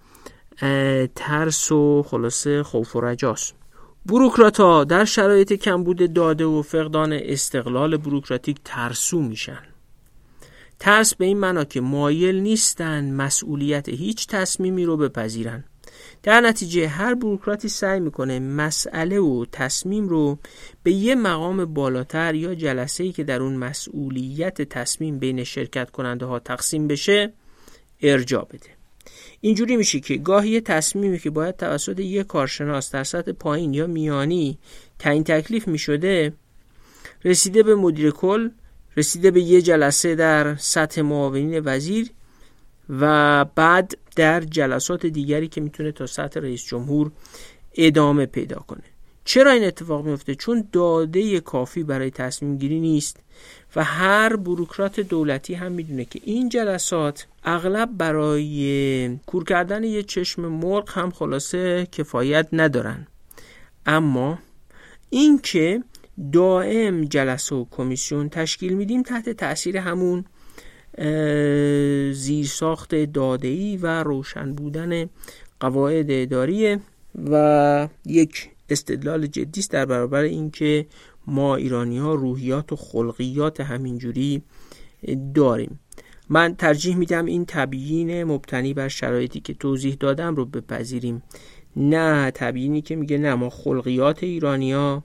ترس 1.16 1.72
و 1.72 2.04
خلاصه 2.04 2.64
خوف 2.64 2.96
و 2.96 3.02
رجاست. 3.02 3.61
بروکرات 4.06 4.60
ها 4.60 4.84
در 4.84 5.06
شرایط 5.06 5.54
کمبود 5.54 6.14
داده 6.14 6.46
و 6.46 6.62
فقدان 6.62 7.14
استقلال 7.14 7.98
بروکراتیک 7.98 8.58
ترسو 8.66 9.22
میشن. 9.22 9.62
ترس 10.80 11.16
به 11.16 11.26
این 11.26 11.38
معنا 11.38 11.64
که 11.64 11.82
مایل 11.82 12.36
نیستن 12.36 13.14
مسئولیت 13.14 13.90
هیچ 13.90 14.28
تصمیمی 14.28 14.86
رو 14.86 14.98
بپذیرن. 14.98 15.64
در 16.24 16.42
نتیجه 16.42 16.88
هر 16.88 17.14
بروکراتی 17.14 17.70
سعی 17.70 18.00
می‌کنه 18.00 18.40
مسئله 18.40 19.20
و 19.20 19.46
تصمیم 19.52 20.10
رو 20.10 20.40
به 20.84 20.92
یه 20.92 21.16
مقام 21.16 21.66
بالاتر 21.66 22.36
یا 22.36 22.56
جلسه 22.56 23.04
ای 23.04 23.12
که 23.12 23.24
در 23.24 23.42
اون 23.42 23.56
مسئولیت 23.56 24.62
تصمیم 24.62 25.20
بین 25.20 25.44
شرکت 25.44 25.92
کننده 25.92 26.26
ها 26.26 26.40
تقسیم 26.40 26.88
بشه 26.88 27.34
ارجا 28.02 28.42
بده. 28.42 28.81
اینجوری 29.42 29.76
میشه 29.78 30.00
که 30.00 30.18
گاهی 30.18 30.62
تصمیمی 30.62 31.20
که 31.20 31.30
باید 31.30 31.58
توسط 31.58 32.00
یک 32.00 32.28
کارشناس 32.28 32.92
در 32.92 33.04
سطح 33.04 33.32
پایین 33.32 33.74
یا 33.74 33.88
میانی 33.88 34.58
تعیین 35.00 35.24
تکلیف 35.24 35.68
می‌شده 35.68 36.34
رسیده 37.24 37.64
به 37.64 37.76
مدیر 37.76 38.12
کل 38.12 38.50
رسیده 38.98 39.32
به 39.32 39.42
یه 39.42 39.62
جلسه 39.62 40.16
در 40.16 40.56
سطح 40.56 41.02
معاونین 41.02 41.62
وزیر 41.66 42.12
و 42.90 43.46
بعد 43.46 43.98
در 44.16 44.42
جلسات 44.42 45.06
دیگری 45.06 45.48
که 45.48 45.62
می‌تونه 45.62 45.92
تا 45.92 46.06
سطح 46.06 46.40
رئیس 46.40 46.66
جمهور 46.66 47.12
ادامه 47.76 48.26
پیدا 48.26 48.60
کنه. 48.68 48.91
چرا 49.26 49.52
این 49.52 49.64
اتفاق 49.64 50.06
میفته 50.06 50.36
چون 50.36 50.68
داده 50.72 51.40
کافی 51.40 51.84
برای 51.84 52.12
تصمیم 52.12 52.58
گیری 52.58 52.80
نیست 52.80 53.18
و 53.76 53.84
هر 53.84 54.36
بروکرات 54.36 55.00
دولتی 55.00 55.54
هم 55.54 55.72
می‌دونه 55.72 56.06
که 56.06 56.20
این 56.24 56.50
جلسات 56.50 57.28
اغلب 57.44 57.90
برای 57.98 59.18
کور 59.26 59.44
کردن 59.44 59.84
یه 59.84 60.04
چشم 60.04 60.48
مرغ 60.48 60.90
هم 60.90 61.12
خلاصه 61.12 61.88
کفایت 61.92 62.48
ندارن. 62.54 63.08
اما 63.86 64.40
اینکه 65.10 65.84
دائم 66.34 67.06
جلسه 67.06 67.56
و 67.56 67.66
کمیسیون 67.72 68.30
تشکیل 68.30 68.74
میدیم 68.74 69.04
تحت 69.04 69.30
تاثیر 69.30 69.78
همون 69.78 70.26
زیرساخت 72.14 72.96
دادهی 72.96 73.78
و 73.78 74.04
روشن 74.04 74.54
بودن 74.54 75.10
قواعد 75.60 76.06
اداریه 76.10 76.80
و 77.32 77.88
یک 78.06 78.50
استدلال 78.72 79.28
جدی 79.28 79.60
است 79.60 79.72
در 79.72 79.86
برابر 79.86 80.22
اینکه 80.22 80.86
ما 81.28 81.56
ایرانی 81.56 81.98
ها 81.98 82.14
روحیات 82.14 82.74
و 82.74 82.76
خلقیات 82.76 83.62
همینجوری 83.62 84.44
داریم. 85.36 85.80
من 86.30 86.56
ترجیح 86.56 86.96
میدم 86.96 87.26
این 87.26 87.46
تبیین 87.48 88.24
مبتنی 88.24 88.74
بر 88.74 88.88
شرایطی 88.88 89.40
که 89.40 89.54
توضیح 89.54 89.98
دادم 90.00 90.36
رو 90.36 90.46
بپذیریم. 90.46 91.24
نه 91.76 92.32
تبیینی 92.32 92.82
که 92.82 92.96
میگه 92.96 93.18
نه 93.18 93.36
ما 93.36 93.50
خلقیات 93.50 94.24
ایرانیا 94.24 95.04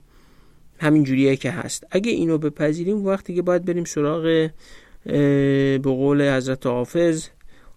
همین 0.79 1.03
جوریه 1.03 1.35
که 1.35 1.51
هست. 1.51 1.83
اگه 1.91 2.11
اینو 2.11 2.37
بپذیریم 2.37 3.05
وقتی 3.05 3.35
که 3.35 3.41
باید 3.41 3.65
بریم 3.65 3.83
سراغ 3.83 4.49
به 5.03 5.79
قول 5.83 6.35
حضرت 6.37 6.65
حافظ 6.65 7.27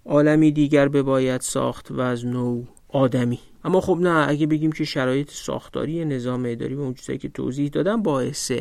عالمی 0.05 0.53
دیگر 0.53 0.89
به 0.89 1.03
باید 1.03 1.41
ساخت 1.41 1.91
و 1.91 2.01
از 2.01 2.27
نو 2.27 2.65
آدمی. 2.93 3.39
اما 3.65 3.81
خب 3.81 3.99
نه 4.01 4.29
اگه 4.29 4.47
بگیم 4.47 4.73
که 4.73 4.85
شرایط 4.85 5.31
ساختاری 5.31 6.05
نظام 6.05 6.45
اداری 6.47 6.75
و 6.75 6.81
اون 6.81 6.95
چیزایی 6.95 7.19
که 7.19 7.29
توضیح 7.29 7.69
دادم 7.69 8.03
باعث 8.03 8.53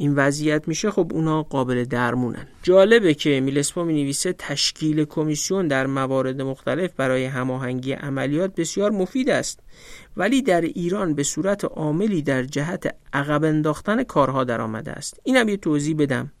این 0.00 0.14
وضعیت 0.14 0.68
میشه 0.68 0.90
خب 0.90 1.10
اونا 1.14 1.42
قابل 1.42 1.84
درمونن. 1.84 2.46
جالبه 2.62 3.14
که 3.14 3.40
میلسپا 3.40 3.84
می 3.84 4.02
نویسه 4.02 4.32
تشکیل 4.32 5.04
کمیسیون 5.04 5.68
در 5.68 5.86
موارد 5.86 6.42
مختلف 6.42 6.92
برای 6.96 7.24
هماهنگی 7.24 7.92
عملیات 7.92 8.54
بسیار 8.54 8.90
مفید 8.90 9.30
است 9.30 9.60
ولی 10.16 10.42
در 10.42 10.60
ایران 10.60 11.14
به 11.14 11.22
صورت 11.22 11.64
عاملی 11.64 12.22
در 12.22 12.42
جهت 12.42 12.94
عقب 13.12 13.44
انداختن 13.44 14.02
کارها 14.02 14.44
در 14.44 14.60
آمده 14.60 14.90
است. 14.90 15.20
اینم 15.24 15.48
یه 15.48 15.56
توضیح 15.56 15.96
بدم. 15.96 16.32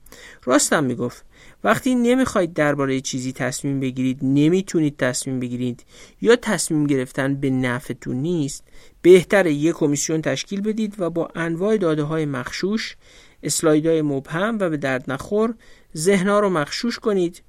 راستم 0.44 0.84
می‌گفت. 0.84 1.24
وقتی 1.64 1.94
نمی‌خواید 1.94 2.52
درباره 2.52 3.00
چیزی 3.00 3.32
تصمیم 3.32 3.80
بگیرید 3.80 4.18
نمی‌تونید 4.22 4.96
تصمیم 4.96 5.40
بگیرید 5.40 5.84
یا 6.20 6.36
تصمیم 6.36 6.86
گرفتن 6.86 7.34
به 7.34 7.50
نفعتون 7.50 8.16
نیست 8.16 8.64
بهتر 9.02 9.46
یک 9.46 9.74
کمیسیون 9.74 10.22
تشکیل 10.22 10.60
بدید 10.60 10.94
و 10.98 11.10
با 11.10 11.28
انواع 11.34 11.76
داده 11.76 12.02
های 12.02 12.26
مخشوش 12.26 12.96
اسلایدهای 13.42 14.02
مبهم 14.02 14.58
و 14.60 14.70
به 14.70 14.76
درد 14.76 15.10
نخور 15.10 15.54
ذهنها 15.96 16.40
رو 16.40 16.48
مخشوش 16.50 16.98
کنید 16.98 17.42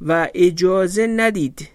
و 0.00 0.28
اجازه 0.34 1.06
ندید 1.06 1.68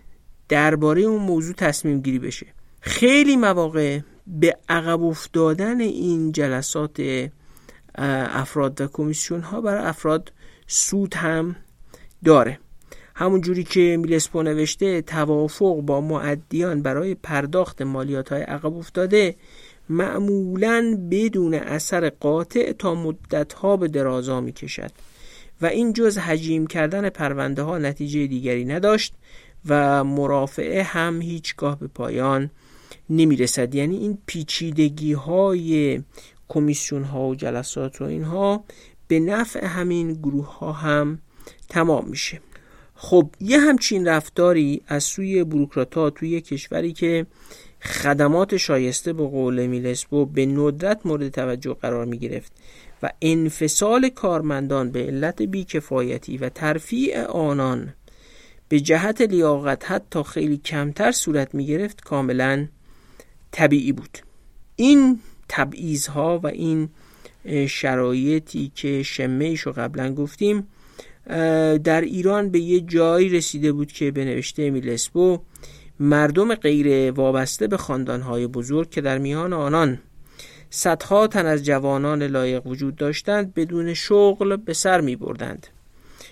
درباره 0.50 1.02
اون 1.02 1.24
موضوع 1.24 1.54
تصمیم 1.54 2.02
گیری 2.02 2.20
بشه. 2.20 2.48
خیلی 2.82 3.36
مواقع 3.36 4.00
به 4.28 4.58
عقب 4.70 5.04
افتادن 5.04 5.80
این 5.82 6.32
جلسات 6.32 7.30
افراد 7.96 8.82
و 8.82 8.88
کمیسیون 8.88 9.42
ها 9.42 9.62
برای 9.62 9.86
افراد 9.86 10.34
سود 10.68 11.14
هم 11.14 11.56
داره. 12.28 12.60
همون 13.16 13.42
جوری 13.42 13.64
که 13.64 13.98
میلسپو 14.02 14.44
نوشته 14.44 15.02
توافق 15.02 15.82
با 15.82 16.02
معدیان 16.02 16.82
برای 16.82 17.16
پرداخت 17.16 17.82
مالیات 17.82 18.30
های 18.30 18.42
عقب 18.42 18.78
افتاده. 18.78 19.36
معمولا 19.90 21.08
بدون 21.12 21.54
اثر 21.54 22.10
قاطع 22.10 22.72
تا 22.72 22.96
مدت 22.96 23.54
ها 23.54 23.78
به 23.78 23.88
درازا 23.88 24.42
می 24.42 24.52
کشد 24.52 24.92
و 25.62 25.66
این 25.66 25.94
جز 25.94 26.18
حجیم 26.18 26.68
کردن 26.68 27.10
پرونده 27.10 27.62
ها 27.62 27.78
نتیجه 27.78 28.28
دیگری 28.28 28.66
نداشت 28.66 29.14
و 29.66 30.04
مرافعه 30.04 30.84
هم 30.84 31.22
هیچگاه 31.22 31.80
به 31.80 31.88
پایان 31.88 32.50
نمی 33.10 33.36
رسد 33.36 33.76
یعنی 33.76 33.98
این 33.98 34.18
پیچیدگی 34.26 35.14
های 35.14 36.02
کمیسیون 36.48 37.04
ها 37.04 37.28
و 37.28 37.36
جلسات 37.36 38.02
و 38.02 38.04
اینها 38.04 38.64
به 39.08 39.20
نفع 39.20 39.66
همین 39.66 40.14
گروه 40.14 40.58
ها 40.58 40.72
هم 40.72 41.20
تمام 41.70 42.08
میشه. 42.10 42.42
خب 42.96 43.30
یه 43.42 43.60
همچین 43.60 44.08
رفتاری 44.08 44.82
از 44.88 45.04
سوی 45.04 45.44
بروکرات 45.44 45.96
ها 45.96 46.10
توی 46.10 46.42
کشوری 46.42 46.94
که 46.94 47.26
خدمات 47.82 48.58
شایسته 48.58 49.14
به 49.14 49.28
قول 49.28 49.68
میلسبو 49.68 50.26
به 50.26 50.46
ندرت 50.46 51.06
مورد 51.06 51.30
توجه 51.30 51.74
قرار 51.74 52.06
می 52.06 52.18
گرفت 52.18 52.52
و 53.04 53.10
انفصال 53.22 54.10
کارمندان 54.10 54.92
به 54.92 55.00
علت 55.00 55.42
بیکفایتی 55.42 56.38
و 56.38 56.50
ترفیع 56.50 57.24
آنان 57.24 57.94
به 58.70 58.80
جهت 58.80 59.22
لیاقت 59.22 59.92
حتی 59.92 60.24
خیلی 60.24 60.58
کمتر 60.58 61.12
صورت 61.12 61.56
می 61.56 61.66
گرفت 61.66 62.02
کاملا 62.02 62.68
طبیعی 63.52 63.92
بود. 63.92 64.18
این 64.76 65.20
تبعیض 65.50 66.08
ها 66.08 66.40
و 66.44 66.48
این 66.48 66.90
شرایطی 67.68 68.72
که 68.76 69.04
شمه 69.04 69.56
رو 69.64 69.72
قبلا 69.72 70.14
گفتیم 70.14 70.68
در 71.84 72.02
ایران 72.02 72.50
به 72.50 72.60
یه 72.60 72.80
جایی 72.80 73.30
رسیده 73.30 73.72
بود 73.72 73.92
که 73.92 74.12
به 74.12 74.26
نوشته 74.26 74.70
میلسبو 74.70 75.40
مردم 76.00 76.56
غیر 76.56 77.12
وابسته 77.12 77.68
به 77.68 77.78
خاندانهای 77.78 78.48
بزرگ 78.48 78.90
که 78.90 79.02
در 79.02 79.18
میان 79.18 79.54
آنان 79.54 80.00
صدها 80.70 81.28
تن 81.28 81.46
از 81.46 81.64
جوانان 81.64 82.24
لایق 82.24 82.68
وجود 82.68 82.96
داشتند 82.96 83.54
بدون 83.54 83.94
شغل 83.94 84.56
به 84.56 84.74
سر 84.74 85.02
می 85.02 85.16
بردند. 85.16 85.68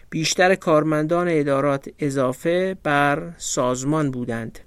بیشتر 0.10 0.56
کارمندان 0.56 1.28
ادارات 1.30 1.90
اضافه 2.00 2.78
بر 2.84 3.34
سازمان 3.38 4.12
بودند 4.12 4.60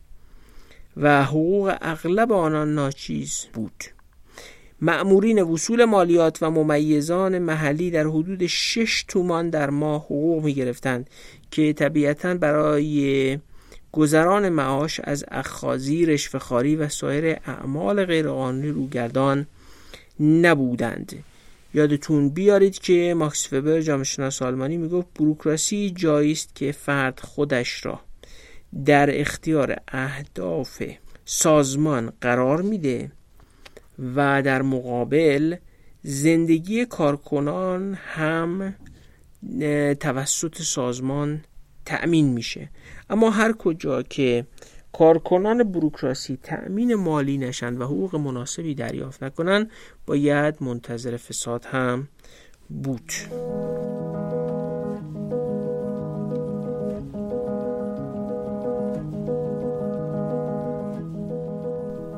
و 0.97 1.25
حقوق 1.25 1.75
اغلب 1.81 2.33
آنان 2.33 2.75
ناچیز 2.75 3.47
بود 3.53 3.85
معمورین 4.81 5.43
وصول 5.43 5.85
مالیات 5.85 6.39
و 6.43 6.51
ممیزان 6.51 7.39
محلی 7.39 7.91
در 7.91 8.07
حدود 8.07 8.47
6 8.47 9.05
تومان 9.09 9.51
در 9.51 9.71
ماه 9.71 10.05
حقوق 10.05 10.45
می 10.45 10.55
گرفتند 10.55 11.11
که 11.51 11.73
طبیعتا 11.73 12.35
برای 12.35 13.39
گذران 13.93 14.49
معاش 14.49 15.01
از 15.05 15.25
اخخازی، 15.29 16.07
رشفخاری 16.07 16.77
و 16.77 16.89
سایر 16.89 17.39
اعمال 17.47 18.05
غیرقانونی 18.05 18.69
روگردان 18.69 19.47
نبودند. 20.21 21.25
یادتون 21.75 22.29
بیارید 22.29 22.79
که 22.79 23.15
ماکس 23.17 23.49
فبر 23.49 23.81
جامعه 23.81 24.31
آلمانی 24.41 24.77
می‌گفت 24.77 25.07
بروکراسی 25.19 25.91
جایی 25.91 26.33
است 26.33 26.55
که 26.55 26.73
فرد 26.73 27.21
خودش 27.21 27.87
را 27.87 28.01
در 28.85 29.21
اختیار 29.21 29.77
اهداف 29.89 30.83
سازمان 31.25 32.13
قرار 32.21 32.63
میده. 32.63 33.11
و 33.99 34.43
در 34.43 34.63
مقابل 34.63 35.57
زندگی 36.03 36.87
کارکنان 36.87 37.95
هم 37.95 38.75
توسط 40.01 40.63
سازمان 40.63 41.45
تأمین 41.85 42.29
میشه. 42.29 42.71
اما 43.11 43.31
هر 43.31 43.53
کجا 43.53 44.03
که 44.03 44.47
کارکنان 44.93 45.73
بروکراسی 45.73 46.39
تأمین 46.43 46.95
مالی 46.95 47.39
نشند 47.39 47.81
و 47.81 47.85
حقوق 47.85 48.17
مناسبی 48.17 48.75
دریافت 48.75 49.23
نکنند 49.23 49.71
باید 50.07 50.55
منتظر 50.61 51.17
فساد 51.17 51.65
هم 51.65 52.09
بود. 52.69 53.13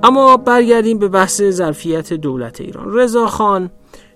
اما 0.03 0.37
برگردیم 0.37 0.99
به 0.99 1.09
بحث 1.09 1.43
ظرفیت 1.43 2.13
دولت 2.13 2.61
ایران. 2.61 2.95
رضا 2.95 3.27
خان 3.27 3.71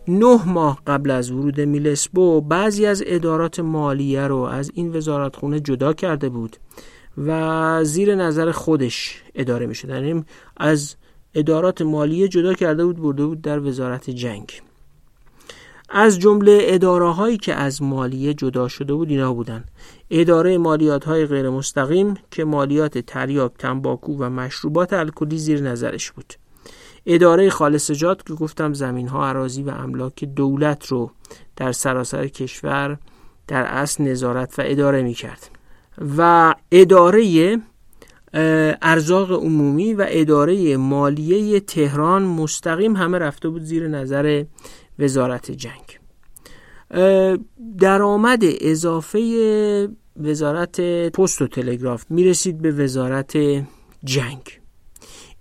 نه 0.09 0.49
ماه 0.49 0.79
قبل 0.87 1.11
از 1.11 1.31
ورود 1.31 1.61
میلسبو 1.61 2.41
بعضی 2.41 2.87
از 2.87 3.03
ادارات 3.07 3.61
مالیه 3.61 4.27
رو 4.27 4.39
از 4.39 4.71
این 4.75 4.97
وزارتخونه 4.97 5.61
جدا 5.61 5.93
کرده 5.93 6.29
بود 6.29 6.57
و 7.19 7.85
زیر 7.85 8.15
نظر 8.15 8.51
خودش 8.51 9.23
اداره 9.35 9.67
می 9.67 9.75
یعنی 9.89 10.25
از 10.57 10.97
ادارات 11.35 11.83
مالیه 11.83 12.29
جدا 12.29 12.55
کرده 12.55 12.85
بود 12.85 12.97
برده 12.97 13.27
بود 13.27 13.43
در 13.43 13.61
وزارت 13.61 14.11
جنگ. 14.11 14.51
از 15.89 16.19
جمله 16.19 16.59
اداره 16.63 17.11
هایی 17.11 17.37
که 17.37 17.55
از 17.55 17.83
مالیه 17.83 18.35
جدا 18.35 18.69
شده 18.69 18.95
بود 18.95 19.11
اینا 19.11 19.35
بودن. 19.35 19.65
اداره 20.11 20.59
مالیات 20.59 21.05
های 21.05 21.27
غیر 21.27 21.51
مستقیم 21.51 22.15
که 22.31 22.45
مالیات 22.45 22.99
تریاک، 22.99 23.53
تنباکو 23.59 24.17
و 24.19 24.31
مشروبات 24.31 24.93
الکلی 24.93 25.39
زیر 25.39 25.61
نظرش 25.61 26.11
بود. 26.11 26.35
اداره 27.07 27.51
خالصجات 27.51 28.27
که 28.27 28.35
گفتم 28.35 28.73
زمین 28.73 29.09
ها 29.09 29.29
عراضی 29.29 29.63
و 29.63 29.71
املاک 29.71 30.25
دولت 30.25 30.87
رو 30.87 31.11
در 31.57 31.73
سراسر 31.73 32.27
کشور 32.29 32.99
در 33.49 33.63
اصل 33.63 34.05
نظارت 34.05 34.59
و 34.59 34.63
اداره 34.65 35.03
می 35.03 35.15
کرد 35.15 35.51
و 36.19 36.55
اداره 36.73 37.57
ارزاق 38.83 39.33
عمومی 39.33 39.95
و 39.95 40.07
اداره 40.09 40.77
مالیه 40.77 41.61
تهران 41.61 42.23
مستقیم 42.23 42.97
همه 42.97 43.19
رفته 43.19 43.49
بود 43.49 43.63
زیر 43.63 43.89
نظر 43.89 44.45
وزارت 44.99 45.51
جنگ. 45.51 45.99
درآمد 47.79 48.43
اضافه 48.43 49.89
وزارت 50.17 50.81
پست 51.11 51.43
و 51.43 51.47
تلگراف. 51.47 52.05
می‌رسید 52.11 52.63
به 52.63 52.71
وزارت 52.71 53.37
جنگ. 54.05 54.61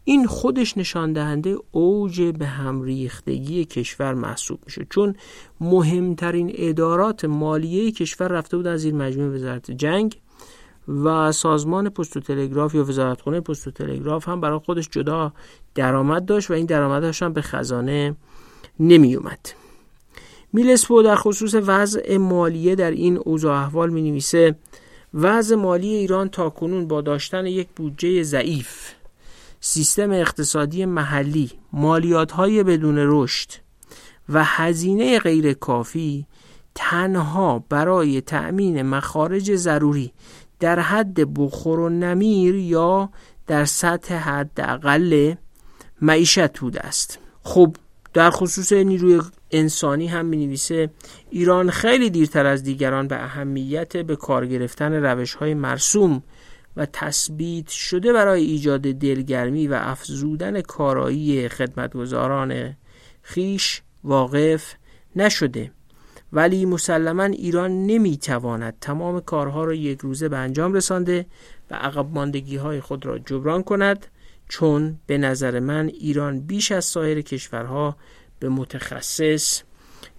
این 0.04 0.28
خودش 0.28 0.78
نشان 0.78 1.14
دهنده 1.14 1.58
اوج 1.72 2.22
به 2.22 2.46
هم 2.46 2.82
ریختگی 2.82 3.66
کشور 3.66 4.14
محسوب 4.14 4.60
میشه. 4.66 4.88
چون 4.90 5.16
مهمترین 5.62 6.52
ادارات 6.56 7.26
مالیه 7.26 7.92
کشور 7.92 8.28
رفته 8.28 8.58
بود 8.58 8.68
از 8.68 8.80
زیر 8.80 8.94
مجموعه 8.94 9.30
وزارت 9.30 9.72
جنگ 9.72 10.22
و 10.88 11.32
سازمان 11.32 11.90
پست 11.90 12.18
و 12.18 12.20
تلگراف 12.20 12.76
یا 12.76 12.84
وزارتخانه 12.84 13.40
پست 13.40 13.68
و 13.68 13.72
تلگراف 13.72 14.28
هم 14.30 14.42
برای 14.42 14.60
خودش 14.60 14.90
جدا 14.90 15.34
درآمد 15.76 16.26
داشت 16.26 16.52
و 16.52 16.54
این 16.54 16.66
درآمدش 16.66 17.24
هم 17.24 17.34
به 17.34 17.42
خزانه 17.42 18.16
نمی 18.80 19.16
اومد 19.16 19.40
میلسپو 20.54 21.04
در 21.04 21.16
خصوص 21.16 21.56
وضع 21.56 22.18
مالیه 22.18 22.76
در 22.76 22.92
این 22.92 23.18
اوضاع 23.18 23.62
احوال 23.62 23.90
می 23.90 24.02
نویسه 24.02 24.56
وضع 25.14 25.56
مالی 25.56 25.88
ایران 25.88 26.30
تا 26.30 26.50
کنون 26.50 26.88
با 26.88 27.02
داشتن 27.02 27.46
یک 27.46 27.68
بودجه 27.76 28.24
ضعیف. 28.24 28.92
سیستم 29.60 30.12
اقتصادی 30.12 30.86
محلی 30.86 31.52
مالیات 31.74 32.32
های 32.32 32.64
بدون 32.64 32.96
رشد 32.98 33.50
و 34.30 34.44
هزینه 34.44 35.20
غیر 35.20 35.54
کافی 35.54 36.26
تنها 36.76 37.64
برای 37.70 38.22
تأمین 38.22 38.82
مخارج 38.82 39.56
ضروری 39.56 40.12
در 40.60 40.80
حد 40.80 41.34
بخور 41.40 41.80
و 41.80 41.90
نمیر 41.90 42.56
یا 42.56 43.10
در 43.48 43.66
سطح 43.66 44.16
حداقل 44.16 45.36
معیشت 46.02 46.60
بوده 46.60 46.80
است. 46.80 47.20
خب 47.44 47.76
در 48.14 48.30
خصوص 48.30 48.74
نیروی 48.74 49.22
انسانی 49.52 50.08
هم 50.08 50.26
می 50.26 50.46
نویسه 50.46 50.90
ایران 51.30 51.70
خیلی 51.70 52.10
دیرتر 52.10 52.46
از 52.46 52.64
دیگران 52.64 53.08
به 53.08 53.24
اهمیت 53.24 53.98
به 53.98 54.16
کار 54.16 54.46
گرفتن 54.46 54.94
روش 54.94 55.34
های 55.34 55.54
مرسوم 55.54 56.24
و 56.78 56.86
تثبیت 56.86 57.68
شده 57.68 58.14
برای 58.14 58.44
ایجاد 58.44 58.82
دلگرمی 58.82 59.68
و 59.68 59.74
افزودن 59.82 60.62
کارایی 60.62 61.50
خدمتگزاران 61.50 62.76
خیش 63.22 63.82
واقف 64.04 64.74
نشده. 65.16 65.72
ولی 66.34 66.66
مسلما 66.66 67.24
ایران 67.24 67.86
نمی‌تواند 67.86 68.78
تمام 68.82 69.22
کارها 69.22 69.64
را 69.64 69.74
یک 69.74 70.00
روزه 70.00 70.30
به 70.30 70.38
انجام 70.38 70.74
رسانده 70.74 71.26
و 71.72 71.76
عقب 71.76 72.14
ماندگی 72.14 72.56
های 72.56 72.82
خود 72.82 73.06
را 73.06 73.20
جبران 73.20 73.64
کند. 73.64 74.08
چون 74.54 75.00
به 75.08 75.18
نظر 75.18 75.60
من 75.60 75.88
ایران 75.88 76.40
بیش 76.40 76.72
از 76.72 76.86
سایر 76.86 77.22
کشورها 77.22 77.98
به 78.40 78.50
متخصص 78.50 79.62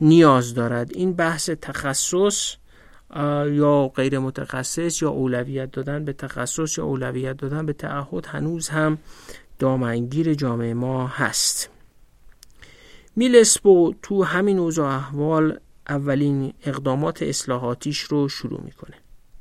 نیاز 0.00 0.54
دارد. 0.54 0.96
این 0.96 1.12
بحث 1.12 1.50
تخصص 1.50 2.54
یا 3.50 3.92
غیر 3.96 4.18
متخصص 4.18 5.02
یا 5.02 5.10
اولویت 5.10 5.70
دادن 5.70 6.04
به 6.04 6.12
تخصص 6.12 6.78
یا 6.78 6.84
اولویت 6.84 7.36
دادن 7.36 7.66
به 7.66 7.72
تعهد 7.72 8.26
هنوز 8.26 8.68
هم 8.68 8.98
دامنگیر 9.58 10.34
جامعه 10.34 10.74
ما 10.74 11.06
هست. 11.06 11.70
میلسپو 13.16 13.94
تو 14.02 14.24
همین 14.24 14.58
اوضاع 14.58 14.94
احوال 14.94 15.58
اولین 15.88 16.52
اقدامات 16.64 17.22
اصلاحاتیش 17.22 18.00
رو 18.00 18.28
شروع 18.28 18.60
می‌کنه. 18.60 18.96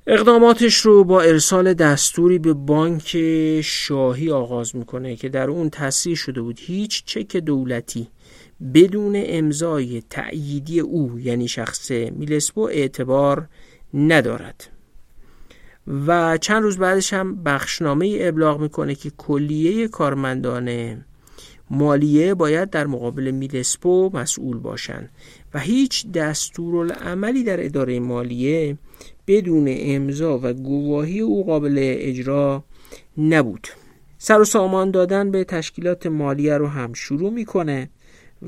اقداماتش 0.07 0.77
رو 0.77 1.03
با 1.03 1.21
ارسال 1.21 1.73
دستوری 1.73 2.39
به 2.39 2.53
بانک 2.53 3.17
شاهی 3.61 4.31
آغاز 4.31 4.75
می‌کنه 4.75 5.15
که 5.15 5.29
در 5.29 5.49
اون 5.49 5.69
تصریح 5.69 6.15
شده 6.15 6.41
بود. 6.41 6.59
هیچ 6.59 7.03
چک 7.05 7.37
دولتی 7.37 8.07
بدون 8.73 9.13
امضای 9.25 10.03
تأییدی 10.09 10.79
او 10.79 11.19
یعنی 11.19 11.47
شخص 11.47 11.91
میلسپو 11.91 12.61
اعتبار 12.61 13.47
ندارد. 13.93 14.69
و 16.07 16.37
چند 16.37 16.63
روز 16.63 16.77
بعدش 16.77 17.13
هم 17.13 17.43
بخشنامه 17.43 18.17
ابلاغ 18.21 18.61
می‌کنه 18.61 18.95
که 18.95 19.11
کلیه 19.17 19.87
کارمندان 19.87 20.97
مالیه 21.69 22.33
باید 22.33 22.69
در 22.69 22.87
مقابل 22.87 23.31
میلسپو 23.31 24.09
مسئول 24.13 24.57
باشند 24.57 25.09
و 25.53 25.59
هیچ 25.59 26.11
دستورالعملی 26.11 27.43
در 27.43 27.65
اداره 27.65 27.99
مالیه 27.99 28.77
بدون 29.27 29.67
امضا 29.69 30.39
و 30.43 30.53
گواهی 30.53 31.19
او 31.19 31.45
قابل 31.45 31.79
اجرا 31.79 32.63
نبود. 33.17 33.67
سر 34.17 34.41
و 34.41 34.45
سامان 34.45 34.91
دادن 34.91 35.31
به 35.31 35.43
تشکیلات 35.43 36.07
مالیه 36.07 36.57
رو 36.57 36.67
هم 36.67 36.93
شروع 36.93 37.31
می‌کنه 37.31 37.89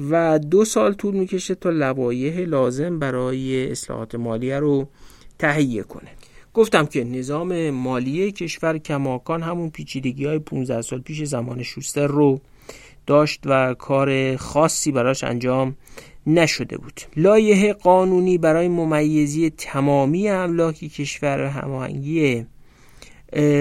و 0.09 0.39
دو 0.39 0.65
سال 0.65 0.93
طول 0.93 1.15
می‌کشه 1.15 1.55
تا 1.55 1.69
لوایح 1.69 2.39
لازم 2.39 2.99
برای 2.99 3.71
اصلاحات 3.71 4.15
مالیه 4.15 4.59
رو 4.59 4.87
تهیه 5.39 5.83
کنه. 5.83 6.09
گفتم 6.53 6.85
که 6.85 7.03
نظام 7.03 7.69
مالیه 7.69 8.31
کشور 8.31 8.77
کماکان 8.77 9.43
همون 9.43 9.69
پیچیدگی 9.69 10.25
های 10.25 10.39
15 10.39 10.81
سال 10.81 11.01
پیش 11.01 11.23
زمان 11.23 11.63
شوستر 11.63 12.07
رو 12.07 12.41
داشت 13.07 13.41
و 13.45 13.73
کار 13.73 14.35
خاصی 14.35 14.91
براش 14.91 15.23
انجام 15.23 15.75
نشده 16.27 16.77
بود. 16.77 17.01
لایه 17.15 17.73
قانونی 17.73 18.37
برای 18.37 18.67
ممیزی 18.67 19.49
تمامی 19.49 20.29
املاک 20.29 20.75
کشور 20.75 21.41
هماهنگی 21.41 22.45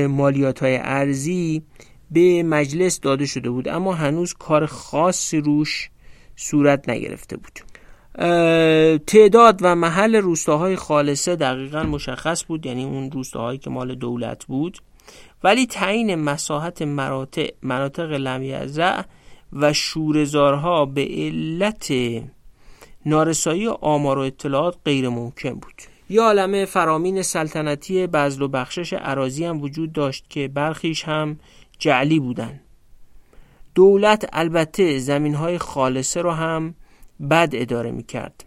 مالیات 0.08 0.62
های 0.62 0.78
ارزی 0.82 1.62
به 2.10 2.42
مجلس 2.42 3.00
داده 3.00 3.26
شده 3.26 3.50
بود 3.50 3.68
اما 3.68 3.92
هنوز 3.92 4.34
کار 4.34 4.66
خاصی 4.66 5.40
روش 5.40 5.90
صورت 6.36 6.88
نگرفته 6.88 7.36
بود. 7.36 7.60
تعداد 9.06 9.58
و 9.62 9.74
محل 9.74 10.16
روستاهای 10.16 10.76
خالصه 10.76 11.36
دقیقا 11.36 11.82
مشخص 11.82 12.44
بود 12.44 12.66
یعنی 12.66 12.84
اون 12.84 13.10
روستاهایی 13.10 13.58
که 13.58 13.70
مال 13.70 13.94
دولت 13.94 14.44
بود. 14.44 14.78
ولی 15.44 15.66
تعیین 15.66 16.14
مساحت 16.14 16.82
مناطق 16.82 17.48
مناطق 17.62 18.12
لمیزع 18.12 19.02
و 19.52 19.72
شورزارها 19.72 20.86
به 20.86 21.08
علت 21.10 21.92
نارسایی 23.06 23.68
آمار 23.68 24.18
و 24.18 24.20
اطلاعات 24.20 24.76
غیر 24.84 25.08
ممکن 25.08 25.54
بود. 25.54 25.74
یه 26.10 26.20
عالم 26.20 26.64
فرامین 26.64 27.22
سلطنتی 27.22 28.06
بزل 28.06 28.42
و 28.42 28.48
بخشش 28.48 28.92
عراضی 28.92 29.44
هم 29.44 29.62
وجود 29.62 29.92
داشت 29.92 30.24
که 30.28 30.48
برخیش 30.48 31.04
هم 31.04 31.38
جعلی 31.78 32.20
بودن. 32.20 32.60
دولت 33.74 34.28
البته 34.32 34.98
زمین 34.98 35.34
های 35.34 35.58
خالصه 35.58 36.22
رو 36.22 36.30
هم 36.30 36.74
بد 37.30 37.50
اداره 37.52 37.90
می 37.90 38.02
کرد 38.02 38.44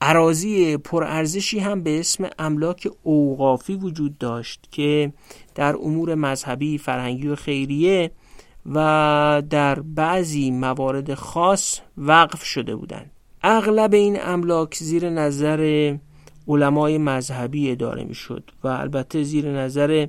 عراضی 0.00 0.76
پرارزشی 0.76 1.58
هم 1.58 1.82
به 1.82 2.00
اسم 2.00 2.28
املاک 2.38 2.88
اوقافی 3.02 3.74
وجود 3.74 4.18
داشت 4.18 4.68
که 4.70 5.12
در 5.54 5.76
امور 5.76 6.14
مذهبی، 6.14 6.78
فرهنگی 6.78 7.28
و 7.28 7.36
خیریه 7.36 8.10
و 8.66 9.42
در 9.50 9.80
بعضی 9.80 10.50
موارد 10.50 11.14
خاص 11.14 11.80
وقف 11.96 12.44
شده 12.44 12.76
بودند. 12.76 13.10
اغلب 13.42 13.94
این 13.94 14.18
املاک 14.20 14.74
زیر 14.74 15.10
نظر 15.10 15.94
علمای 16.48 16.98
مذهبی 16.98 17.70
اداره 17.70 18.04
می 18.04 18.14
شد 18.14 18.50
و 18.64 18.68
البته 18.68 19.22
زیر 19.22 19.48
نظر 19.48 20.06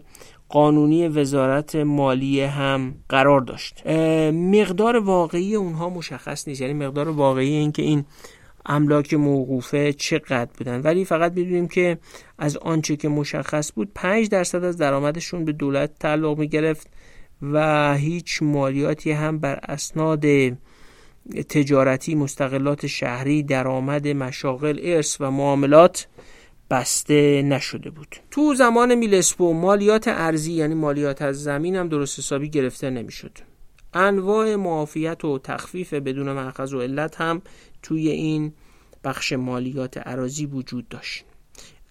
قانونی 0.49 1.07
وزارت 1.07 1.75
مالیه 1.75 2.47
هم 2.47 2.95
قرار 3.09 3.41
داشت. 3.41 3.87
مقدار 4.33 4.97
واقعی 4.97 5.55
اونها 5.55 5.89
مشخص 5.89 6.47
نیست. 6.47 6.61
یعنی 6.61 6.73
مقدار 6.73 7.09
واقعی 7.09 7.49
این 7.49 7.71
که 7.71 7.81
این 7.81 8.05
املاک 8.65 9.13
موقوفه 9.13 9.93
چقدر 9.93 10.49
بودن. 10.57 10.81
ولی 10.81 11.05
فقط 11.05 11.33
می‌دونیم 11.33 11.67
که 11.67 11.97
از 12.37 12.57
آنچه 12.57 12.95
که 12.95 13.09
مشخص 13.09 13.71
بود 13.75 13.91
5 13.95 14.29
درصد 14.29 14.63
از 14.63 14.77
درآمدشون 14.77 15.45
به 15.45 15.51
دولت 15.51 15.99
تعلق 15.99 16.37
می 16.37 16.47
گرفت 16.47 16.87
و 17.41 17.93
هیچ 17.93 18.43
مالیاتی 18.43 19.11
هم 19.11 19.39
بر 19.39 19.59
اسناد 19.63 20.25
تجارتی 21.49 22.15
مستقلات 22.15 22.87
شهری 22.87 23.43
درآمد 23.43 24.07
مشاغل 24.07 24.79
ارث 24.83 25.21
و 25.21 25.31
معاملات 25.31 26.07
بسته 26.71 27.41
نشده 27.41 27.89
بود. 27.89 28.15
تو 28.31 28.55
زمان 28.55 28.95
میلسپو 28.95 29.53
مالیات 29.53 30.07
ارزی 30.07 30.53
یعنی 30.53 30.73
مالیات 30.73 31.21
از 31.21 31.43
زمین 31.43 31.75
هم 31.75 31.89
درست 31.89 32.19
حسابی 32.19 32.49
گرفته 32.49 32.89
نمی‌شد. 32.89 33.31
انواع 33.93 34.55
معافیت 34.55 35.25
و 35.25 35.39
تخفیف 35.39 35.93
بدون 35.93 36.31
مأخذ 36.31 36.73
و 36.73 36.81
علت 36.81 37.21
هم 37.21 37.41
توی 37.83 38.09
این 38.09 38.53
بخش 39.03 39.33
مالیات 39.33 39.97
عراضی 39.97 40.45
وجود 40.45 40.87
داشت 40.87 41.25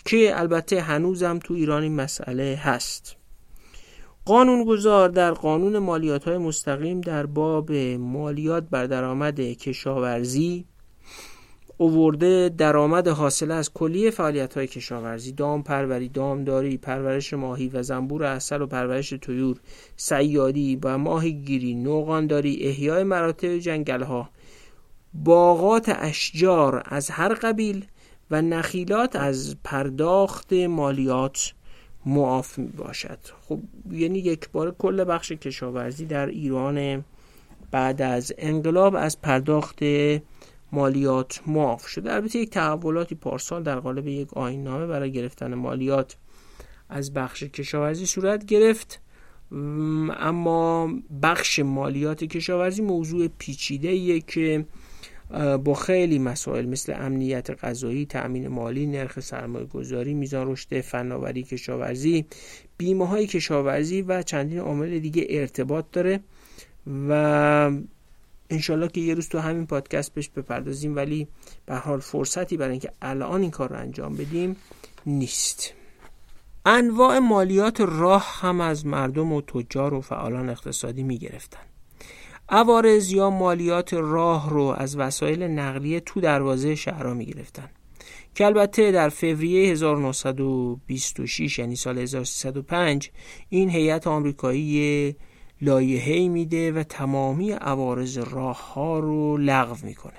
که 0.05 0.41
البته 0.41 0.81
هنوزم 0.81 1.39
تو 1.39 1.55
ایران 1.55 1.83
این 1.83 1.95
مسئله 1.95 2.61
هست. 2.63 3.18
قانونگذار 4.29 5.09
در 5.09 5.31
قانون 5.31 5.79
مالیات 5.79 6.25
های 6.25 6.39
مستقیم 6.39 7.01
در 7.01 7.27
باب 7.27 7.73
مالیات 7.99 8.65
بر 8.71 8.87
درآمد 8.87 9.41
کشاورزی 9.41 10.65
اوورده 11.77 12.49
درآمد 12.49 13.09
حاصل 13.09 13.51
از 13.51 13.73
کلیه 13.73 14.11
فعالیت 14.11 14.57
های 14.57 14.67
کشاورزی 14.67 15.33
دام 15.33 15.63
پروری 15.63 16.09
دامداری 16.09 16.77
پرورش 16.77 17.35
ماهی 17.35 17.69
و 17.69 17.83
زنبور 17.83 18.25
اصل 18.25 18.63
و 18.63 18.67
پرورش 18.67 19.15
طیور 19.15 19.57
سیادی 19.97 20.79
و 20.83 20.99
ماهیگیری 20.99 21.75
نوغانداری 21.75 22.59
احیای 22.63 23.05
مراتع 23.05 23.59
جنگل 23.59 24.03
ها 24.03 24.31
باغات 25.15 25.89
اشجار 25.99 26.83
از 26.85 27.11
هر 27.11 27.35
قبیل 27.35 27.85
و 28.31 28.43
نخیلات 28.43 29.17
از 29.17 29.57
پرداخت 29.65 30.53
مالیات. 30.53 31.55
معاف 32.09 32.59
باشد 32.59 33.19
خب 33.49 33.61
یعنی 33.91 34.19
یک 34.19 34.51
بار 34.51 34.75
کل 34.79 35.05
بخش 35.05 35.33
کشاورزی 35.33 36.07
در 36.07 36.27
ایران 36.27 37.05
بعد 37.71 38.03
از 38.03 38.33
انقلاب 38.39 38.95
از 38.95 39.21
پرداخت 39.21 39.79
مالیات 40.73 41.41
معاف 41.47 41.87
شده. 41.87 42.15
البته 42.15 42.39
یک 42.39 42.51
تحولاتی 42.51 43.15
پارسال 43.15 43.63
در 43.63 43.81
قالب 43.81 44.07
یک 44.07 44.39
نامه 44.39 44.87
برای 44.87 45.13
گرفتن 45.13 45.55
مالیات 45.55 46.17
از 46.89 47.15
بخش 47.15 47.43
کشاورزی 47.43 48.07
صورت 48.07 48.45
گرفت. 48.45 49.01
اما 49.53 50.93
بخش 51.23 51.59
مالیات 51.59 52.25
کشاورزی 52.25 52.83
موضوع 52.83 53.29
پیچیده 53.39 54.21
که 54.21 54.67
با 55.65 55.75
خیلی 55.75 56.19
مسائل 56.19 56.67
مثل 56.67 56.95
امنیت 56.97 57.65
غذایی، 57.65 58.07
تأمین 58.07 58.49
مالی، 58.49 58.87
نرخ 58.87 59.21
سرمایه 59.21 59.67
گذاری، 59.67 60.15
میزان 60.15 60.53
رشد 60.53 60.81
فناوری 60.81 61.43
کشاورزی، 61.43 62.27
بیمه 62.79 63.07
های 63.07 63.27
کشاورزی 63.27 64.03
و 64.03 64.23
چندین 64.23 64.59
عامل 64.59 64.99
دیگه 64.99 65.27
ارتباط 65.31 65.85
داره 65.93 66.21
و 67.09 67.71
انشالله 68.51 68.89
که 68.89 69.01
یه 69.01 69.15
روز 69.15 69.29
تو 69.29 69.39
همین 69.39 69.67
پادکست 69.67 70.15
بهش 70.15 70.29
بپردازیم 70.29 70.97
ولی 70.97 71.29
به 71.67 71.75
حال 71.75 72.01
فرصتی 72.01 72.57
برای 72.57 72.71
اینکه 72.71 72.93
الان 73.03 73.41
این 73.41 73.51
کار 73.51 73.69
رو 73.69 73.77
انجام 73.77 74.17
بدیم 74.17 74.57
نیست 75.07 75.73
انواع 76.67 77.19
مالیات 77.19 77.81
راه 77.81 78.39
هم 78.41 78.61
از 78.61 78.87
مردم 78.87 79.33
و 79.33 79.41
تجار 79.41 79.95
و 79.95 80.01
فعالان 80.01 80.49
اقتصادی 80.49 81.03
می 81.03 81.19
گرفتن. 81.19 81.68
عوارض 82.51 83.13
یا 83.13 83.31
مالیات 83.31 83.95
راه 83.95 84.51
رو 84.51 84.63
از 84.63 84.97
وسایل 84.97 85.43
نقلیه 85.43 86.01
تو 86.01 86.21
دروازه 86.21 86.75
شهرها 86.75 87.15
می 87.15 87.27
گرفتن. 87.27 87.71
که 88.35 88.47
البته 88.47 88.93
در 88.93 89.09
فوریه 89.09 89.73
1926 89.73 91.59
یعنی 91.59 91.77
سال 91.77 91.99
1305 91.99 93.11
این 93.49 93.71
هیئت 93.71 94.07
آمریکایی 94.07 95.17
لایحه‌ای 95.63 96.29
میده 96.29 96.73
و 96.73 96.83
تمامی 96.83 97.51
عوارض 97.51 98.19
راه 98.19 98.73
ها 98.73 98.99
رو 98.99 99.37
لغو 99.37 99.77
می‌کنه. 99.87 100.19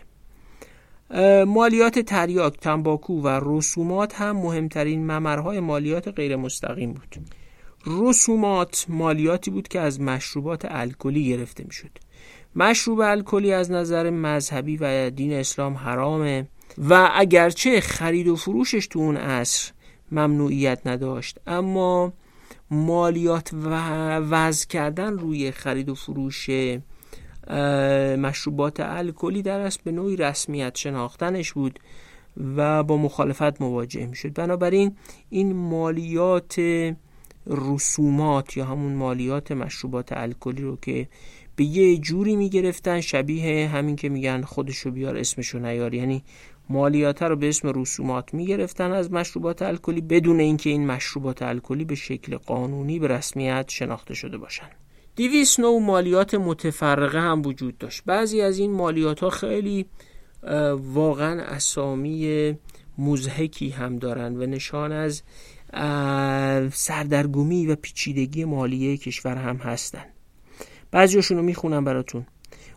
مالیات 1.45 1.99
تریاک، 1.99 2.57
تنباکو 2.57 3.21
و 3.21 3.39
رسومات 3.45 4.15
هم 4.15 4.35
مهمترین 4.37 5.11
ممرهای 5.11 5.59
مالیات 5.59 6.07
غیر 6.07 6.35
مستقیم 6.35 6.93
بود. 6.93 7.15
رسومات 7.85 8.85
مالیاتی 8.89 9.51
بود 9.51 9.67
که 9.67 9.79
از 9.79 10.01
مشروبات 10.01 10.65
الکلی 10.69 11.25
گرفته 11.25 11.63
می‌شد. 11.63 12.08
مشروب 12.55 12.99
الکلی 12.99 13.53
از 13.53 13.71
نظر 13.71 14.09
مذهبی 14.09 14.77
و 14.77 15.09
دین 15.09 15.33
اسلام 15.33 15.73
حرامه 15.73 16.47
و 16.89 17.09
اگرچه 17.13 17.81
خرید 17.81 18.27
و 18.27 18.35
فروشش 18.35 18.87
تو 18.87 18.99
اون 18.99 19.17
عصر 19.17 19.71
ممنوعیت 20.11 20.87
نداشت 20.87 21.37
اما 21.47 22.13
مالیات 22.71 23.53
و 23.53 23.75
وضع 24.15 24.67
کردن 24.67 25.17
روی 25.17 25.51
خرید 25.51 25.89
و 25.89 25.95
فروش 25.95 26.49
مشروبات 28.17 28.79
الکلی 28.79 29.41
در 29.41 29.59
است 29.59 29.83
به 29.83 29.91
نوعی 29.91 30.15
رسمیت 30.15 30.75
شناختنش 30.75 31.53
بود 31.53 31.79
و 32.55 32.83
با 32.83 32.97
مخالفت 32.97 33.61
مواجه 33.61 34.05
می 34.05 34.15
شد 34.15 34.33
بنابراین 34.33 34.95
این 35.29 35.53
مالیات 35.53 36.55
رسومات 37.49 38.57
یا 38.57 38.65
همون 38.65 38.93
مالیات 38.93 39.51
مشروبات 39.51 40.13
الکلی 40.13 40.61
رو 40.61 40.77
که 40.81 41.07
به 41.55 41.63
یه 41.63 41.97
جوری 41.97 42.35
می 42.35 42.49
گرفتن 42.49 43.01
شبیه 43.01 43.67
همین 43.67 43.95
که 43.95 44.09
میگن 44.09 44.41
خودشو 44.41 44.91
بیار 44.91 45.17
اسمشو 45.17 45.59
نیار 45.59 45.93
یعنی 45.93 46.23
مالیات 46.69 47.23
رو 47.23 47.35
به 47.35 47.49
اسم 47.49 47.71
رسومات 47.75 48.33
می 48.33 48.45
گرفتن 48.45 48.91
از 48.91 49.11
مشروبات 49.11 49.61
الکلی 49.61 50.01
بدون 50.01 50.39
اینکه 50.39 50.69
این 50.69 50.87
مشروبات 50.87 51.41
الکلی 51.41 51.85
به 51.85 51.95
شکل 51.95 52.37
قانونی 52.37 52.99
به 52.99 53.07
رسمیت 53.07 53.65
شناخته 53.69 54.13
شده 54.13 54.37
باشند. 54.37 54.71
دیویس 55.15 55.59
نوع 55.59 55.81
مالیات 55.81 56.35
متفرقه 56.35 57.19
هم 57.19 57.41
وجود 57.45 57.77
داشت 57.77 58.03
بعضی 58.05 58.41
از 58.41 58.59
این 58.59 58.71
مالیات 58.71 59.19
ها 59.19 59.29
خیلی 59.29 59.85
واقعا 60.93 61.41
اسامی 61.41 62.53
مزهکی 62.97 63.69
هم 63.69 63.97
دارند 63.97 64.41
و 64.41 64.45
نشان 64.45 64.91
از 64.91 65.23
سردرگمی 66.73 67.67
و 67.67 67.75
پیچیدگی 67.75 68.45
مالیه 68.45 68.97
کشور 68.97 69.35
هم 69.35 69.57
هستند 69.57 70.09
بعضیشون 70.91 71.37
رو 71.37 71.43
می‌خونم 71.43 71.83
براتون. 71.83 72.25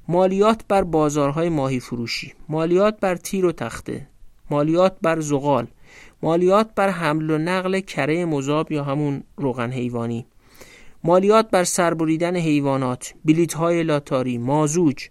مالیات 0.08 0.64
بر 0.68 0.82
بازارهای 0.82 1.48
ماهی 1.48 1.80
فروشی 1.80 2.32
مالیات 2.48 3.00
بر 3.00 3.16
تیر 3.16 3.46
و 3.46 3.52
تخته. 3.52 4.08
مالیات 4.50 4.96
بر 5.02 5.20
زغال. 5.20 5.66
مالیات 6.22 6.74
بر 6.74 6.88
حمل 6.88 7.30
و 7.30 7.38
نقل 7.38 7.80
کره 7.80 8.24
مذاب 8.24 8.72
یا 8.72 8.84
همون 8.84 9.22
روغن 9.36 9.70
حیوانی. 9.70 10.26
مالیات 11.04 11.50
بر 11.50 11.64
سربریدن 11.64 12.36
حیوانات. 12.36 13.14
بلیت 13.24 13.54
های 13.54 13.82
لاتاری. 13.82 14.38
مازوج. 14.38 15.08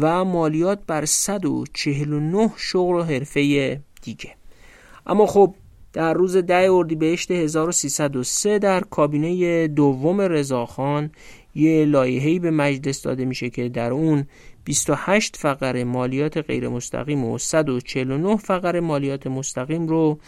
و 0.00 0.24
مالیات 0.24 0.86
بر 0.86 1.04
149 1.04 2.52
شغل 2.56 2.94
و 2.94 3.02
حرفه 3.02 3.80
دیگه. 4.02 4.34
اما 5.06 5.26
خب 5.26 5.54
در 5.92 6.14
روز 6.14 6.36
ده 6.36 6.72
اردیبهشت 6.72 7.30
1303 7.30 8.58
در 8.58 8.80
کابینه 8.80 9.68
دوم 9.68 10.20
رضاخان 10.20 11.10
یه 11.54 11.84
لایحه‌ای 11.84 12.38
به 12.38 12.50
مجلس 12.50 13.02
داده 13.02 13.24
میشه 13.24 13.50
که 13.50 13.68
در 13.68 13.90
اون 13.90 14.26
28 14.64 15.36
فقره 15.36 15.84
مالیات 15.84 16.38
غیر 16.38 16.68
مستقیم 16.68 17.24
و 17.24 17.38
149 17.38 18.36
فقره 18.36 18.80
مالیات 18.80 19.26
مستقیم 19.26 19.86
رو 19.86 20.18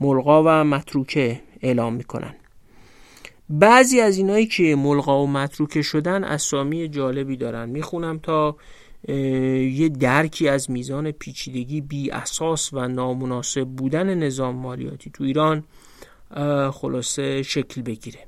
ملغا 0.00 0.42
و 0.42 0.64
متروکه 0.64 1.40
اعلام 1.60 1.94
می‌کنن. 1.94 2.34
بعضی 3.50 4.00
از 4.00 4.16
اینایی 4.16 4.46
که 4.46 4.76
ملغا 4.76 5.22
و 5.22 5.26
متروکه 5.26 5.82
شدن 5.82 6.24
اسامی 6.24 6.88
جالبی 6.88 7.36
دارن. 7.36 7.68
می‌خونم 7.68 8.18
تا 8.18 8.56
یه 9.08 9.88
درکی 9.88 10.48
از 10.48 10.70
میزان 10.70 11.10
پیچیدگی 11.10 11.80
بی 11.80 12.10
اساس 12.10 12.72
و 12.72 12.88
نامناسب 12.88 13.64
بودن 13.64 14.14
نظام 14.14 14.56
مالیاتی 14.56 15.10
تو 15.10 15.24
ایران 15.24 15.64
خلاصه 16.70 17.42
شکل 17.42 17.82
بگیره. 17.82 18.18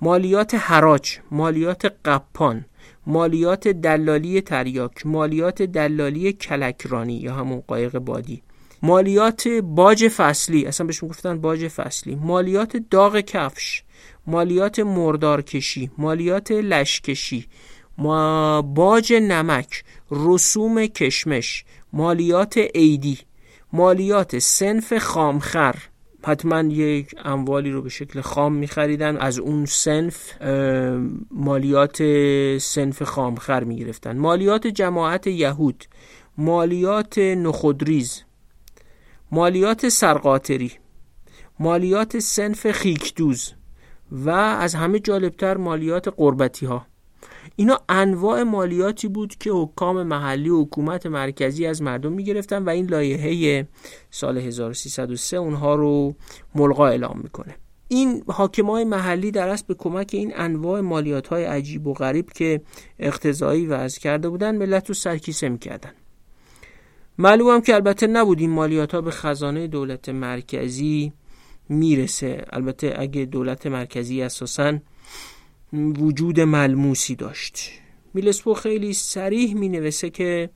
مالیات 0.00 0.54
حراج 0.54 1.18
مالیات 1.30 1.92
قپان 2.04 2.64
مالیات 3.06 3.68
دلالی 3.68 4.40
تریاک 4.40 5.06
مالیات 5.06 5.62
دلالی 5.62 6.32
کلکرانی 6.32 7.16
یا 7.16 7.34
همون 7.34 7.62
قایق 7.66 7.98
بادی 7.98 8.42
مالیات 8.82 9.48
باج 9.48 10.08
فصلی 10.08 10.66
اصلا 10.66 10.86
بهش 10.86 11.02
می‌گفتن 11.02 11.40
باج 11.40 11.68
فصلی 11.68 12.14
مالیات 12.14 12.76
داغ 12.90 13.20
کفش 13.20 13.82
مالیات 14.26 14.78
مردارکشی 14.78 15.90
مالیات 15.98 16.50
لشکشی 16.50 17.46
ما 17.98 18.62
باج 18.62 19.12
نمک 19.12 19.84
رسوم 20.10 20.86
کشمش 20.86 21.64
مالیات 21.92 22.58
عیدی 22.58 23.18
مالیات 23.72 24.38
سنف 24.38 24.98
خامخر. 24.98 25.76
حتما 26.24 26.60
یک 26.60 27.14
اموالی 27.24 27.70
رو 27.70 27.82
به 27.82 27.88
شکل 27.88 28.20
خام 28.20 28.54
میخریدن. 28.54 29.16
از 29.16 29.38
اون 29.38 29.64
سنف 29.64 30.42
مالیات 31.30 32.02
سنف 32.58 33.02
خامخر 33.02 33.64
می‌گرفتن. 33.64 34.18
مالیات 34.18 34.66
جماعت 34.66 35.26
یهود 35.26 35.84
مالیات 36.38 37.18
نخودریز 37.18 38.22
مالیات 39.32 39.88
سرقاطری 39.88 40.72
مالیات 41.58 42.18
سنف 42.18 42.70
خیکدوز 42.70 43.52
و 44.12 44.30
از 44.30 44.74
همه 44.74 44.98
جالبتر 44.98 45.56
مالیات 45.56 46.08
قربتی 46.08 46.66
ها 46.66 46.86
اینا 47.56 47.80
انواع 47.88 48.42
مالیاتی 48.42 49.08
بود 49.08 49.34
که 49.34 49.50
حکام 49.50 50.02
محلی 50.02 50.48
و 50.48 50.62
حکومت 50.62 51.06
مرکزی 51.06 51.66
از 51.66 51.82
مردم 51.82 52.12
می‌گرفتن 52.12 52.64
و 52.64 52.68
این 52.68 52.86
لایحه 52.86 53.66
سال 54.10 54.38
1303 54.38 55.36
اونها 55.36 55.74
رو 55.74 56.14
ملغا 56.54 56.86
اعلام 56.86 57.20
می‌کنه. 57.22 57.56
این 57.88 58.22
حاکمای 58.28 58.84
محلی 58.84 59.30
در 59.30 59.48
اصل 59.48 59.64
به 59.68 59.74
کمک 59.74 60.10
این 60.12 60.32
انواع 60.36 60.80
مالیات 60.80 61.26
های 61.26 61.44
عجیب 61.44 61.86
و 61.86 61.94
غریب 61.94 62.32
که 62.32 62.60
اقتضایی 62.98 63.66
وضع 63.66 64.00
کرده 64.00 64.28
بودن 64.28 64.56
ملت 64.56 64.88
رو 64.88 64.94
سرکیسه 64.94 65.48
می‌کردن. 65.48 65.92
معلوم 67.18 67.60
که 67.60 67.74
البته 67.74 68.06
نبود 68.06 68.40
این 68.40 68.50
مالیات 68.50 68.94
ها 68.94 69.00
به 69.00 69.10
خزانه 69.10 69.66
دولت 69.66 70.08
مرکزی 70.08 71.12
می‌رسه. 71.68 72.44
البته 72.50 72.94
اگه 72.98 73.24
دولت 73.24 73.66
مرکزی 73.66 74.22
اساساً 74.22 74.78
وجود 75.76 76.40
ملموسی 76.40 77.14
داشت. 77.14 77.70
میلسپو 78.14 78.54
خیلی 78.54 78.92
سریح 78.92 79.54
می 79.54 79.68
نویسه 79.68 80.10
که 80.10 80.50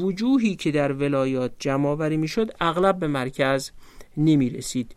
وجوهی 0.00 0.56
که 0.56 0.70
در 0.70 0.92
ولایات 0.92 1.52
جمع 1.58 2.08
می 2.08 2.16
می‌شد 2.16 2.50
اغلب 2.60 2.98
به 2.98 3.06
مرکز 3.06 3.70
نمی 4.16 4.50
رسید 4.50 4.96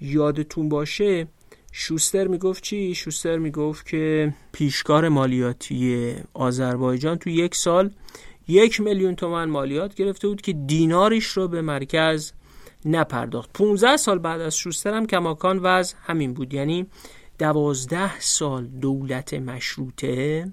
یادتون 0.00 0.68
باشه 0.68 1.28
شوستر 1.72 2.26
می‌گفت 2.26 2.62
چی؟ 2.62 2.94
شوستر 2.94 3.38
می‌گفت 3.38 3.86
که 3.86 4.34
پیشکار 4.52 5.08
مالیاتی 5.08 6.14
آذربایجان 6.34 7.18
تو 7.18 7.30
یک 7.30 7.54
سال 7.54 7.90
یک 8.48 8.80
میلیون 8.80 9.14
تومن 9.14 9.44
مالیات 9.44 9.94
گرفته 9.94 10.28
بود 10.28 10.40
که 10.40 10.52
دیناریش 10.52 11.26
رو 11.26 11.48
به 11.48 11.62
مرکز 11.62 12.32
نپرداخت. 12.84 13.52
15 13.52 13.96
سال 13.96 14.18
بعد 14.18 14.40
از 14.40 14.56
شوستر 14.56 14.94
هم 14.94 15.06
کماکان 15.06 15.58
وضع 15.58 15.96
همین 16.06 16.34
بود. 16.34 16.54
یعنی 16.54 16.86
دوازده 17.38 18.20
سال 18.20 18.66
دولت 18.66 19.34
مشروطه 19.34 20.52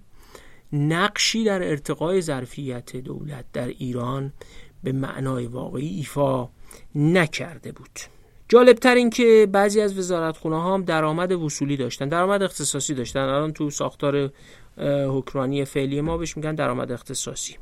نقشی 0.73 1.43
در 1.43 1.63
ارتقای 1.63 2.21
ظرفیت 2.21 2.95
دولت 2.95 3.45
در 3.53 3.67
ایران 3.67 4.33
به 4.83 4.91
معنای 4.91 5.47
واقعی 5.47 5.87
ایفا 5.87 6.49
نکرده 6.95 7.71
بود. 7.71 7.99
جالبتر 8.49 8.95
این 8.95 9.09
که 9.09 9.47
بعضی 9.51 9.81
از 9.81 9.97
وزارتخونه 9.97 10.61
ها 10.61 10.73
هم 10.73 10.83
درآمد 10.83 11.31
وصولی 11.31 11.77
داشتن 11.77 12.09
درآمد 12.09 12.43
اختصاصی 12.43 12.93
داشتن. 12.93 13.19
الان 13.19 13.53
تو 13.53 13.69
ساختار 13.69 14.31
حکمرانی 15.07 15.65
فعلی 15.65 16.01
ما 16.01 16.17
بهش 16.17 16.37
میگن 16.37 16.55
درآمد 16.55 16.91
اختصاصی. 16.91 17.57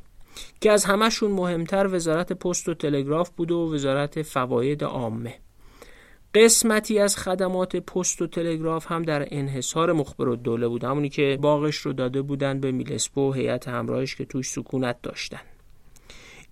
که 0.61 0.71
از 0.71 0.85
همهشون 0.85 1.31
مهمتر 1.31 1.87
وزارت 1.87 2.33
پست 2.33 2.69
و 2.69 2.73
تلگراف 2.73 3.29
بود 3.29 3.51
و 3.51 3.73
وزارت 3.73 4.21
فواید 4.21 4.83
عامه. 4.83 5.35
قسمتی 6.35 6.99
از 6.99 7.17
خدمات 7.17 7.75
پست 7.75 8.21
و 8.21 8.27
تلگراف 8.27 8.91
هم 8.91 9.03
در 9.03 9.27
انحصار 9.31 9.93
مخبر 9.93 10.27
و 10.27 10.35
دوله 10.35 10.67
بود. 10.67 10.83
همونی 10.83 11.09
که 11.09 11.37
باغش 11.41 11.75
رو 11.75 11.93
داده 11.93 12.21
بودن 12.21 12.59
به 12.59 12.71
میلسپو 12.71 13.29
و 13.29 13.33
هیئت 13.33 13.67
همراهش 13.67 14.15
که 14.15 14.25
توش 14.25 14.49
سکونت 14.49 15.01
داشتن. 15.01 15.41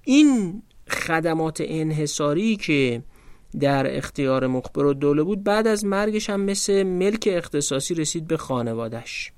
این 0.03 0.63
خدمات 0.89 1.61
انحصاری 1.65 2.55
که 2.55 3.03
در 3.59 3.97
اختیار 3.97 4.47
مخبر 4.47 4.85
و 4.85 4.93
دوله 4.93 5.23
بود 5.23 5.43
بعد 5.43 5.67
از 5.67 5.85
مرگش 5.85 6.29
هم 6.29 6.41
مثل 6.41 6.83
ملک 6.83 7.29
اختصاصی 7.31 7.93
رسید 7.93 8.27
به 8.27 8.37
خانوادش 8.37 9.31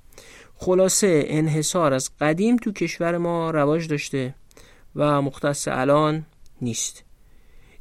خلاصه 0.54 1.24
انحصار 1.26 1.92
از 1.92 2.10
قدیم 2.20 2.56
تو 2.56 2.72
کشور 2.72 3.18
ما 3.18 3.50
رواج 3.50 3.88
داشته 3.88 4.34
و 4.96 5.22
مختص 5.22 5.68
الان 5.68 6.26
نیست. 6.62 7.04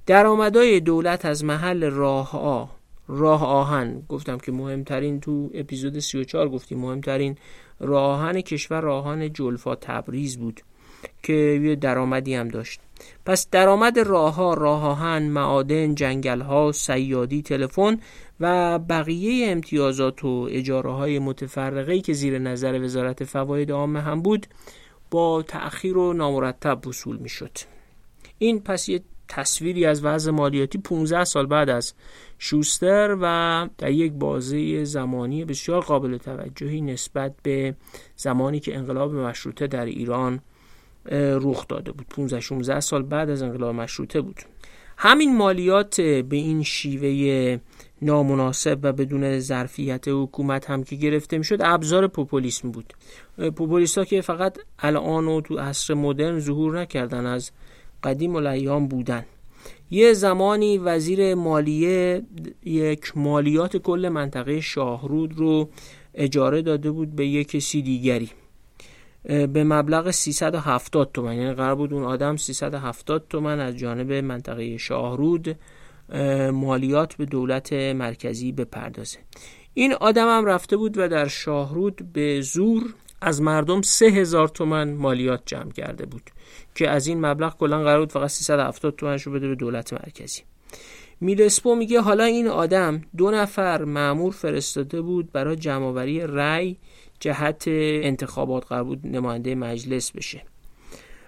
درآمدهای 0.05 0.79
دولت 0.79 1.25
از 1.25 1.43
محل 1.43 1.83
راه 1.83 2.35
آ 2.35 2.65
راه 3.07 3.45
آهن. 3.45 4.03
گفتم 4.09 4.37
که 4.37 4.51
مهمترین 4.51 5.19
تو 5.19 5.49
اپیزود 5.53 5.99
34 5.99 6.49
گفتیم 6.49 6.79
مهمترین 6.79 7.37
راه 7.79 8.19
آهن 8.19 8.41
کشور 8.41 8.81
راه 8.81 9.07
آهن 9.07 9.33
جلفا 9.33 9.75
تبریز 9.75 10.37
بود 10.37 10.61
که 11.23 11.33
یه 11.33 11.75
درآمدی 11.75 12.35
هم 12.35 12.47
داشت. 12.47 12.79
پس 13.25 13.49
درآمد 13.49 13.99
راه 13.99 14.35
ها 14.35 14.53
راه 14.53 14.85
آهن 14.85 15.23
معادن 15.23 15.95
جنگل 15.95 16.41
ها 16.41 16.71
سیادی 16.71 17.41
تلفن 17.41 17.99
و 18.39 18.79
بقیه 18.79 19.51
امتیازات 19.51 20.25
و 20.25 20.47
اجاره 20.51 20.91
های 20.91 21.19
متفرقه 21.19 22.01
که 22.01 22.13
زیر 22.13 22.39
نظر 22.39 22.81
وزارت 22.83 23.23
فواید 23.23 23.71
عامه 23.71 24.01
هم 24.01 24.21
بود 24.21 24.47
با 25.11 25.43
تأخیر 25.47 25.97
و 25.97 26.13
نامرتب 26.13 26.87
وصول 26.87 27.17
می 27.17 27.29
شد 27.29 27.57
این 28.37 28.59
پس 28.59 28.89
یه 28.89 29.01
تصویری 29.35 29.85
از 29.85 30.05
وضع 30.05 30.31
مالیاتی 30.31 30.77
15 30.77 31.23
سال 31.23 31.45
بعد 31.45 31.69
از 31.69 31.93
شوستر 32.39 33.17
و 33.21 33.67
در 33.77 33.91
یک 33.91 34.13
بازه 34.13 34.83
زمانی 34.83 35.45
بسیار 35.45 35.81
قابل 35.81 36.17
توجهی 36.17 36.81
نسبت 36.81 37.33
به 37.43 37.75
زمانی 38.15 38.59
که 38.59 38.77
انقلاب 38.77 39.15
مشروطه 39.15 39.67
در 39.67 39.85
ایران 39.85 40.39
رخ 41.15 41.67
داده 41.67 41.91
بود. 41.91 42.07
15 42.09 42.39
16 42.39 42.79
سال 42.79 43.03
بعد 43.03 43.29
از 43.29 43.41
انقلاب 43.41 43.75
مشروطه 43.75 44.21
بود. 44.21 44.41
همین 44.97 45.37
مالیات 45.37 46.01
به 46.01 46.35
این 46.35 46.63
شیوه 46.63 47.59
نامناسب 48.01 48.79
و 48.83 48.93
بدون 48.93 49.39
ظرفیت 49.39 50.07
حکومت 50.07 50.69
هم 50.69 50.83
که 50.83 50.95
گرفته 50.95 51.37
می‌شد 51.37 51.57
ابزار 51.61 52.07
پوپولیسم 52.07 52.71
بود. 52.71 52.93
پوپولیست 53.37 53.97
ها 53.97 54.05
که 54.05 54.21
فقط 54.21 54.57
الان 54.79 55.27
و 55.27 55.41
تو 55.41 55.57
عصر 55.57 55.93
مدرن 55.93 56.39
ظهور 56.39 56.79
نکردن 56.81 57.25
از 57.25 57.51
قدیم 58.03 58.35
الایام 58.35 58.87
بودن. 58.87 59.25
یه 59.91 60.13
زمانی 60.13 60.77
وزیر 60.77 61.35
مالیه 61.35 62.21
یک 62.63 63.17
مالیات 63.17 63.77
کل 63.77 64.09
منطقه 64.09 64.61
شاهرود 64.61 65.37
رو 65.37 65.69
اجاره 66.13 66.61
داده 66.61 66.91
بود 66.91 67.15
به 67.15 67.27
یک 67.27 67.47
کسی 67.47 67.81
دیگری. 67.81 68.29
به 69.23 69.63
مبلغ 69.63 70.11
370 70.11 71.11
تومن. 71.13 71.35
یعنی 71.35 71.53
قرار 71.53 71.75
بود 71.75 71.93
اون 71.93 72.03
آدم 72.03 72.35
370 72.35 73.25
تومن 73.29 73.59
از 73.59 73.77
جانب 73.77 74.11
منطقه 74.11 74.77
شاهرود 74.77 75.55
مالیات 76.53 77.15
به 77.15 77.25
دولت 77.25 77.73
مرکزی 77.73 78.51
بپردازه. 78.51 79.17
این 79.73 79.93
آدم 79.93 80.37
هم 80.37 80.45
رفته 80.45 80.77
بود 80.77 80.97
و 80.97 81.07
در 81.07 81.27
شاهرود 81.27 82.13
به 82.13 82.41
زور 82.41 82.93
از 83.21 83.41
مردم 83.41 83.81
سه 83.81 84.05
هزار 84.05 84.47
تومن 84.47 84.93
مالیات 84.93 85.41
جمع 85.45 85.71
کرده 85.71 86.05
بود. 86.05 86.29
که 86.75 86.89
از 86.89 87.07
این 87.07 87.25
مبلغ 87.25 87.57
کلا 87.57 87.83
قرار 87.83 87.99
بود 87.99 88.11
فقط 88.11 88.29
370 88.29 88.95
تومنش 88.95 89.23
رو 89.23 89.31
بده 89.31 89.47
به 89.47 89.55
دولت 89.55 89.93
مرکزی. 89.93 90.41
میلسپو 91.21 91.75
میگه 91.75 92.01
حالا 92.01 92.23
این 92.23 92.47
آدم 92.47 93.01
دو 93.17 93.31
نفر 93.31 93.83
معمور 93.83 94.31
فرستاده 94.31 95.01
بود 95.01 95.31
برای 95.31 95.55
جمعآوری 95.55 96.21
رأی 96.27 96.77
جهت 97.19 97.63
انتخابات 97.67 98.65
قرار 98.65 98.83
بود 98.83 99.07
نماینده 99.07 99.55
مجلس 99.55 100.11
بشه. 100.11 100.41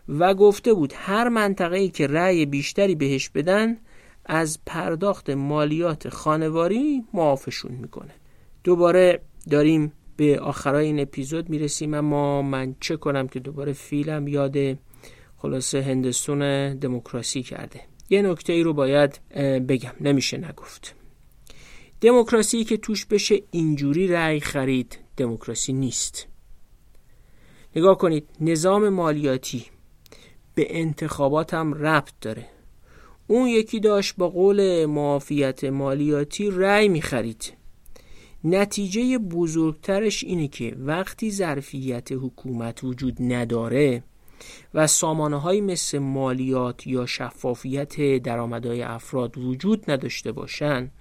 و 0.09 0.33
گفته 0.33 0.73
بود 0.73 0.93
هر 0.95 1.29
منطقه 1.29 1.77
ای 1.77 1.89
که 1.89 2.07
رأی 2.07 2.45
بیشتری 2.45 2.95
بهش 2.95 3.29
بدن 3.29 3.77
از 4.25 4.59
پرداخت 4.65 5.29
مالیات 5.29 6.09
خانواری 6.09 7.03
معافشون 7.13 7.71
می‌کنه. 7.71 8.11
دوباره 8.63 9.21
داریم 9.49 9.93
به 10.17 10.39
آخرای 10.39 10.85
این 10.85 10.99
اپیزود 10.99 11.49
می‌رسیم 11.49 11.93
اما 11.93 12.41
من 12.41 12.75
چه 12.79 12.97
کنم 12.97 13.27
که 13.27 13.39
دوباره 13.39 13.73
فیلم 13.73 14.27
یاد 14.27 14.57
خلاصه 15.37 15.81
هندستون 15.81 16.73
دموکراسی 16.75 17.43
کرده. 17.43 17.81
یه 18.09 18.21
نکته 18.21 18.53
ای 18.53 18.63
رو 18.63 18.73
باید 18.73 19.19
بگم. 19.67 19.93
نمیشه 20.01 20.37
نگفت. 20.37 20.95
دموکراسی 22.01 22.63
که 22.63 22.77
توش 22.77 23.05
بشه 23.05 23.41
اینجوری 23.51 24.07
رأی 24.07 24.39
خرید 24.39 24.99
دموکراسی 25.17 25.73
نیست. 25.73 26.27
نگاه 27.75 27.97
کنید 27.97 28.29
نظام 28.41 28.89
مالیاتی 28.89 29.65
به 30.55 30.79
انتخابات 30.79 31.53
هم 31.53 31.73
ربط 31.73 32.13
داره. 32.21 32.45
اون 33.27 33.47
یکی 33.47 33.79
داشت 33.79 34.15
با 34.17 34.29
قول 34.29 34.85
معافیت 34.85 35.63
مالیاتی 35.63 36.49
رأی 36.51 36.87
می‌خرید. 36.87 37.53
نتیجه 38.43 39.17
بزرگترش 39.17 40.23
اینه 40.23 40.47
که 40.47 40.75
وقتی 40.79 41.31
ظرفیت 41.31 42.11
حکومت 42.11 42.83
وجود 42.83 43.15
نداره 43.19 44.03
و 44.73 44.87
سامانه 44.87 45.41
های 45.41 45.61
مثل 45.61 45.97
مالیات 45.99 46.87
یا 46.87 47.05
شفافیت 47.05 48.17
درآمدهای 48.17 48.81
افراد 48.81 49.37
وجود 49.37 49.91
نداشته 49.91 50.31
باشن 50.31 50.91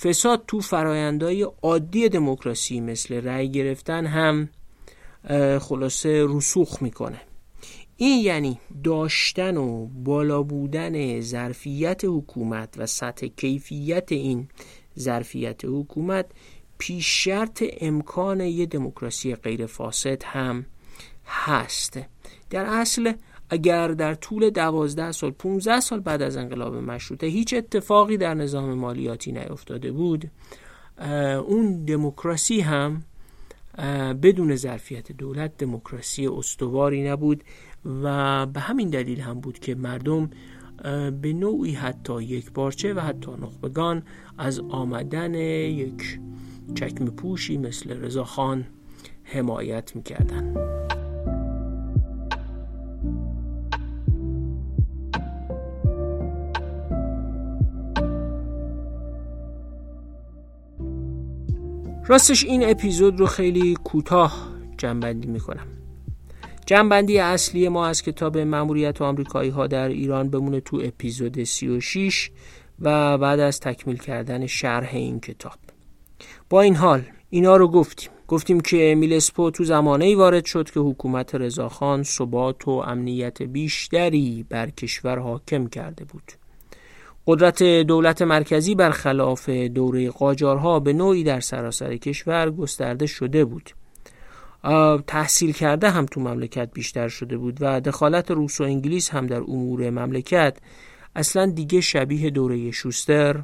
فساد 0.00 0.44
تو 0.46 0.60
فرایندهای 0.60 1.42
عادی 1.62 2.08
دموکراسی 2.08 2.80
مثل 2.80 3.14
رأی 3.14 3.50
گرفتن 3.50 4.06
هم 4.06 4.48
خلاصه 5.58 6.26
رسوخ 6.28 6.82
می‌کنه. 6.82 7.20
این 7.96 8.24
یعنی 8.24 8.58
داشتن 8.84 9.56
و 9.56 9.86
بالا 9.86 10.42
بودن 10.42 11.20
ظرفیت 11.20 12.00
حکومت 12.04 12.74
و 12.76 12.86
سطح 12.86 13.26
کیفیت 13.26 14.12
این 14.12 14.48
ظرفیت 14.98 15.64
حکومت 15.64 16.26
پیش 16.78 17.24
شرط 17.24 17.64
امکان 17.80 18.40
یه 18.40 18.66
دموکراسی 18.66 19.34
غیر 19.34 19.66
فاسد 19.66 20.22
هم 20.24 20.66
هست. 21.26 22.00
در 22.52 22.64
اصل 22.64 23.12
اگر 23.50 23.88
در 23.88 24.14
طول 24.14 24.50
دوازده 24.50 25.12
سال 25.12 25.30
15 25.30 25.80
سال 25.80 26.00
بعد 26.00 26.22
از 26.22 26.36
انقلاب 26.36 26.76
مشروطه 26.76 27.26
هیچ 27.26 27.54
اتفاقی 27.54 28.16
در 28.16 28.34
نظام 28.34 28.74
مالیاتی 28.74 29.32
نیفتاده 29.32 29.92
بود 29.92 30.30
اون 31.46 31.84
دموکراسی 31.84 32.60
هم 32.60 33.02
بدون 34.22 34.56
ظرفیت 34.56 35.12
دولت 35.12 35.56
دموکراسی 35.56 36.26
استواری 36.26 37.08
نبود 37.08 37.44
و 38.02 38.46
به 38.46 38.60
همین 38.60 38.90
دلیل 38.90 39.20
هم 39.20 39.40
بود 39.40 39.58
که 39.58 39.74
مردم 39.74 40.30
به 41.22 41.32
نوعی 41.32 41.72
حتی 41.72 42.22
یک 42.22 42.52
بارچه 42.52 42.94
و 42.94 43.00
حتی 43.00 43.30
نخبگان 43.30 44.02
از 44.38 44.60
آمدن 44.60 45.34
یک 45.34 46.20
چکم 46.74 47.04
پوشی 47.04 47.58
مثل 47.58 48.00
رضاخان 48.00 48.66
حمایت 49.24 49.96
می‌کردن 49.96 50.54
راستش 62.06 62.44
این 62.44 62.70
اپیزود 62.70 63.20
رو 63.20 63.26
خیلی 63.26 63.74
کوتاه 63.84 64.48
جنبندی 64.78 65.28
می‌کنم. 65.28 65.66
جنبندی 66.66 67.18
اصلی 67.18 67.68
ما 67.68 67.86
از 67.86 68.02
کتاب 68.02 68.38
مموریت 68.38 69.02
آمریکایی 69.02 69.50
ها 69.50 69.66
در 69.66 69.88
ایران 69.88 70.30
بمونه 70.30 70.60
تو 70.60 70.80
اپیزود 70.84 71.44
36 71.44 72.30
و 72.80 73.18
بعد 73.18 73.40
از 73.40 73.60
تکمیل 73.60 73.96
کردن 73.96 74.46
شرح 74.46 74.90
این 74.92 75.20
کتاب. 75.20 75.58
با 76.50 76.60
این 76.60 76.76
حال 76.76 77.02
اینا 77.30 77.56
رو 77.56 77.68
گفتیم. 77.68 78.10
گفتیم 78.28 78.60
که 78.60 78.94
میلسپو 78.98 79.50
تو 79.50 79.64
زمانه 79.64 80.04
ای 80.04 80.14
وارد 80.14 80.44
شد 80.44 80.70
که 80.70 80.80
حکومت 80.80 81.34
رضاخان 81.34 82.02
ثبات 82.02 82.68
و 82.68 82.70
امنیت 82.70 83.42
بیشتری 83.42 84.46
بر 84.48 84.70
کشور 84.70 85.18
حاکم 85.18 85.66
کرده 85.66 86.04
بود. 86.04 86.32
قدرت 87.26 87.62
دولت 87.62 88.22
مرکزی 88.22 88.74
برخلاف 88.74 89.48
دوره 89.48 90.10
قاجارها 90.10 90.80
به 90.80 90.92
نوعی 90.92 91.24
در 91.24 91.40
سراسر 91.40 91.96
کشور 91.96 92.50
گسترده 92.50 93.06
شده 93.06 93.44
بود. 93.44 93.70
تحصیل 95.06 95.52
کرده 95.52 95.90
هم 95.90 96.06
تو 96.06 96.20
مملکت 96.20 96.70
بیشتر 96.72 97.08
شده 97.08 97.36
بود 97.36 97.58
و 97.60 97.80
دخالت 97.80 98.30
روس 98.30 98.60
و 98.60 98.64
انگلیس 98.64 99.10
هم 99.10 99.26
در 99.26 99.40
امور 99.40 99.90
مملکت 99.90 100.56
اصلا 101.16 101.46
دیگه 101.46 101.80
شبیه 101.80 102.30
دوره 102.30 102.70
شوستر 102.70 103.42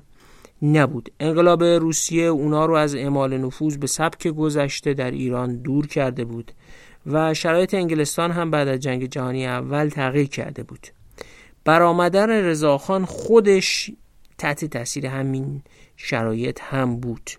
نبود. 0.63 1.13
انقلاب 1.21 1.65
روسیه 1.65 2.25
اونا 2.25 2.67
رو 2.67 2.75
از 2.75 2.95
اعمال 2.95 3.39
نفوذ 3.39 3.77
به 3.77 3.87
سبک 3.87 4.29
گذشته 4.29 4.95
در 4.95 5.11
ایران 5.11 5.57
دور 5.57 5.87
کرده 5.87 6.25
بود 6.25 6.53
و 7.07 7.35
شرایط 7.35 7.75
انگلستان 7.75 8.31
هم 8.31 8.51
بعد 8.51 8.69
از 8.69 8.81
جنگ 8.81 9.05
جهانی 9.05 9.47
اول 9.47 9.89
تغییر 9.89 10.29
کرده 10.29 10.63
بود. 10.63 10.98
برآمدن 11.69 12.31
رضاخان 12.31 13.05
خودش 13.05 13.91
تحت 14.39 14.65
تاثیر 14.65 15.07
همین 15.07 15.63
شرایط 15.97 16.61
هم 16.63 16.97
بود. 16.97 17.31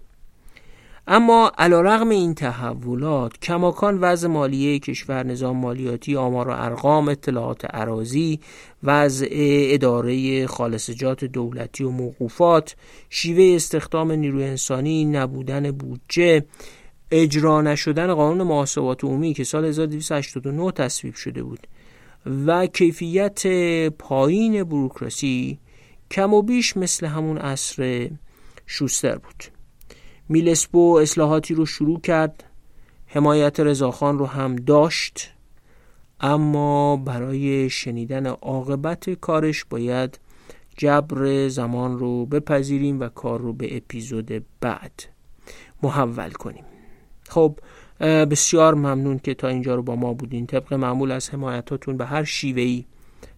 اما 1.08 1.52
رغم 1.60 2.10
این 2.10 2.34
تحولات 2.34 3.40
کماکان 3.40 3.98
وضع 3.98 4.28
مالیه 4.28 4.80
کشور 4.80 5.26
نظام 5.26 5.58
مالیاتی 5.58 6.16
آمار 6.16 6.48
و 6.48 6.52
ارقام 6.52 7.10
اطلاعات 7.10 7.66
عراضی 7.66 8.40
وضع 8.84 9.28
اداره 9.72 10.48
خالصجات 10.48 11.26
دولتی 11.26 11.84
و 11.84 11.90
موقوفات 11.90 12.76
شیوه 13.10 13.56
استخدام 13.56 14.12
نیروی 14.12 14.44
انسانی 14.44 15.06
نبودن 15.06 15.72
بودجه 15.72 16.46
اجرا 17.12 17.62
نشدن 17.62 18.14
قانون 18.14 18.48
محاسبات 18.48 19.04
عمومی 19.04 19.34
که 19.34 19.44
سال 19.44 19.66
1289 19.66 20.72
تصویب 20.72 21.14
شده 21.14 21.44
بود. 21.44 21.68
و 22.26 22.67
کیفیت 22.67 23.47
پایین 23.89 24.63
بروکراسی 24.63 25.59
کم 26.11 26.34
و 26.34 26.41
بیش 26.41 26.78
مثل 26.78 27.05
همون 27.05 27.38
عصر 27.38 28.09
شوستر 28.65 29.17
بود. 29.17 29.43
میلسپو 30.30 30.99
اصلاحاتی 31.01 31.53
رو 31.53 31.65
شروع 31.65 32.01
کرد 32.01 32.43
حمایت 33.07 33.59
رضاخان 33.59 34.20
رو 34.20 34.26
هم 34.26 34.55
داشت 34.55 35.32
اما 36.20 36.97
برای 36.97 37.70
شنیدن 37.70 38.26
عاقبت 38.26 39.09
کارش 39.09 39.65
باید 39.65 40.20
جبر 40.78 41.47
زمان 41.47 41.99
رو 41.99 42.26
بپذیریم 42.26 42.99
و 42.99 43.09
کار 43.09 43.39
رو 43.39 43.53
به 43.53 43.78
اپیزود 43.78 44.45
بعد 44.61 45.03
محول 45.84 46.32
کنیم. 46.32 46.63
خب 47.30 47.59
بسیار 48.00 48.74
ممنون 48.74 49.20
که 49.20 49.34
تا 49.34 49.47
اینجا 49.47 49.76
رو 49.76 49.84
با 49.84 49.95
ما 49.95 50.14
بودین. 50.14 50.45
طبق 50.45 50.74
معمول 50.74 51.12
از 51.12 51.30
حمایتاتون 51.30 51.97
به 51.97 52.06
هر 52.06 52.24
شیوهی 52.24 52.86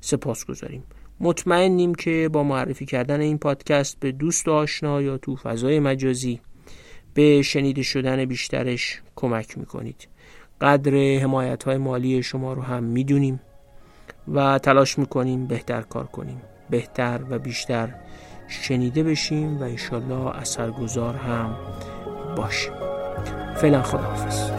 سپاس 0.01 0.45
گذاریم 0.45 0.83
مطمئنیم 1.19 1.95
که 1.95 2.29
با 2.33 2.43
معرفی 2.43 2.85
کردن 2.85 3.21
این 3.21 3.37
پادکست 3.37 3.99
به 3.99 4.11
دوست 4.11 4.47
و 4.47 4.51
آشنا 4.51 5.01
یا 5.01 5.17
تو 5.17 5.35
فضای 5.35 5.79
مجازی 5.79 6.39
به 7.13 7.41
شنیده 7.41 7.83
شدن 7.83 8.25
بیشترش 8.25 9.01
کمک 9.15 9.57
می‌کنید. 9.57 10.07
قدر 10.61 11.19
حمایت 11.19 11.63
های 11.63 11.77
مالی 11.77 12.23
شما 12.23 12.53
رو 12.53 12.61
هم 12.61 12.83
می‌دونیم 12.83 13.39
و 14.33 14.59
تلاش 14.59 14.99
می‌کنیم 14.99 15.47
بهتر 15.47 15.81
کار 15.81 16.05
کنیم. 16.05 16.41
بهتر 16.69 17.21
و 17.29 17.39
بیشتر 17.39 17.95
شنیده 18.47 19.03
بشیم 19.03 19.57
و 19.59 19.63
انشالله 19.63 20.35
اثرگذار 20.35 21.15
هم 21.15 21.55
باشیم. 22.37 23.00
فعلا 23.55 23.81
خداحافظ. 23.81 24.51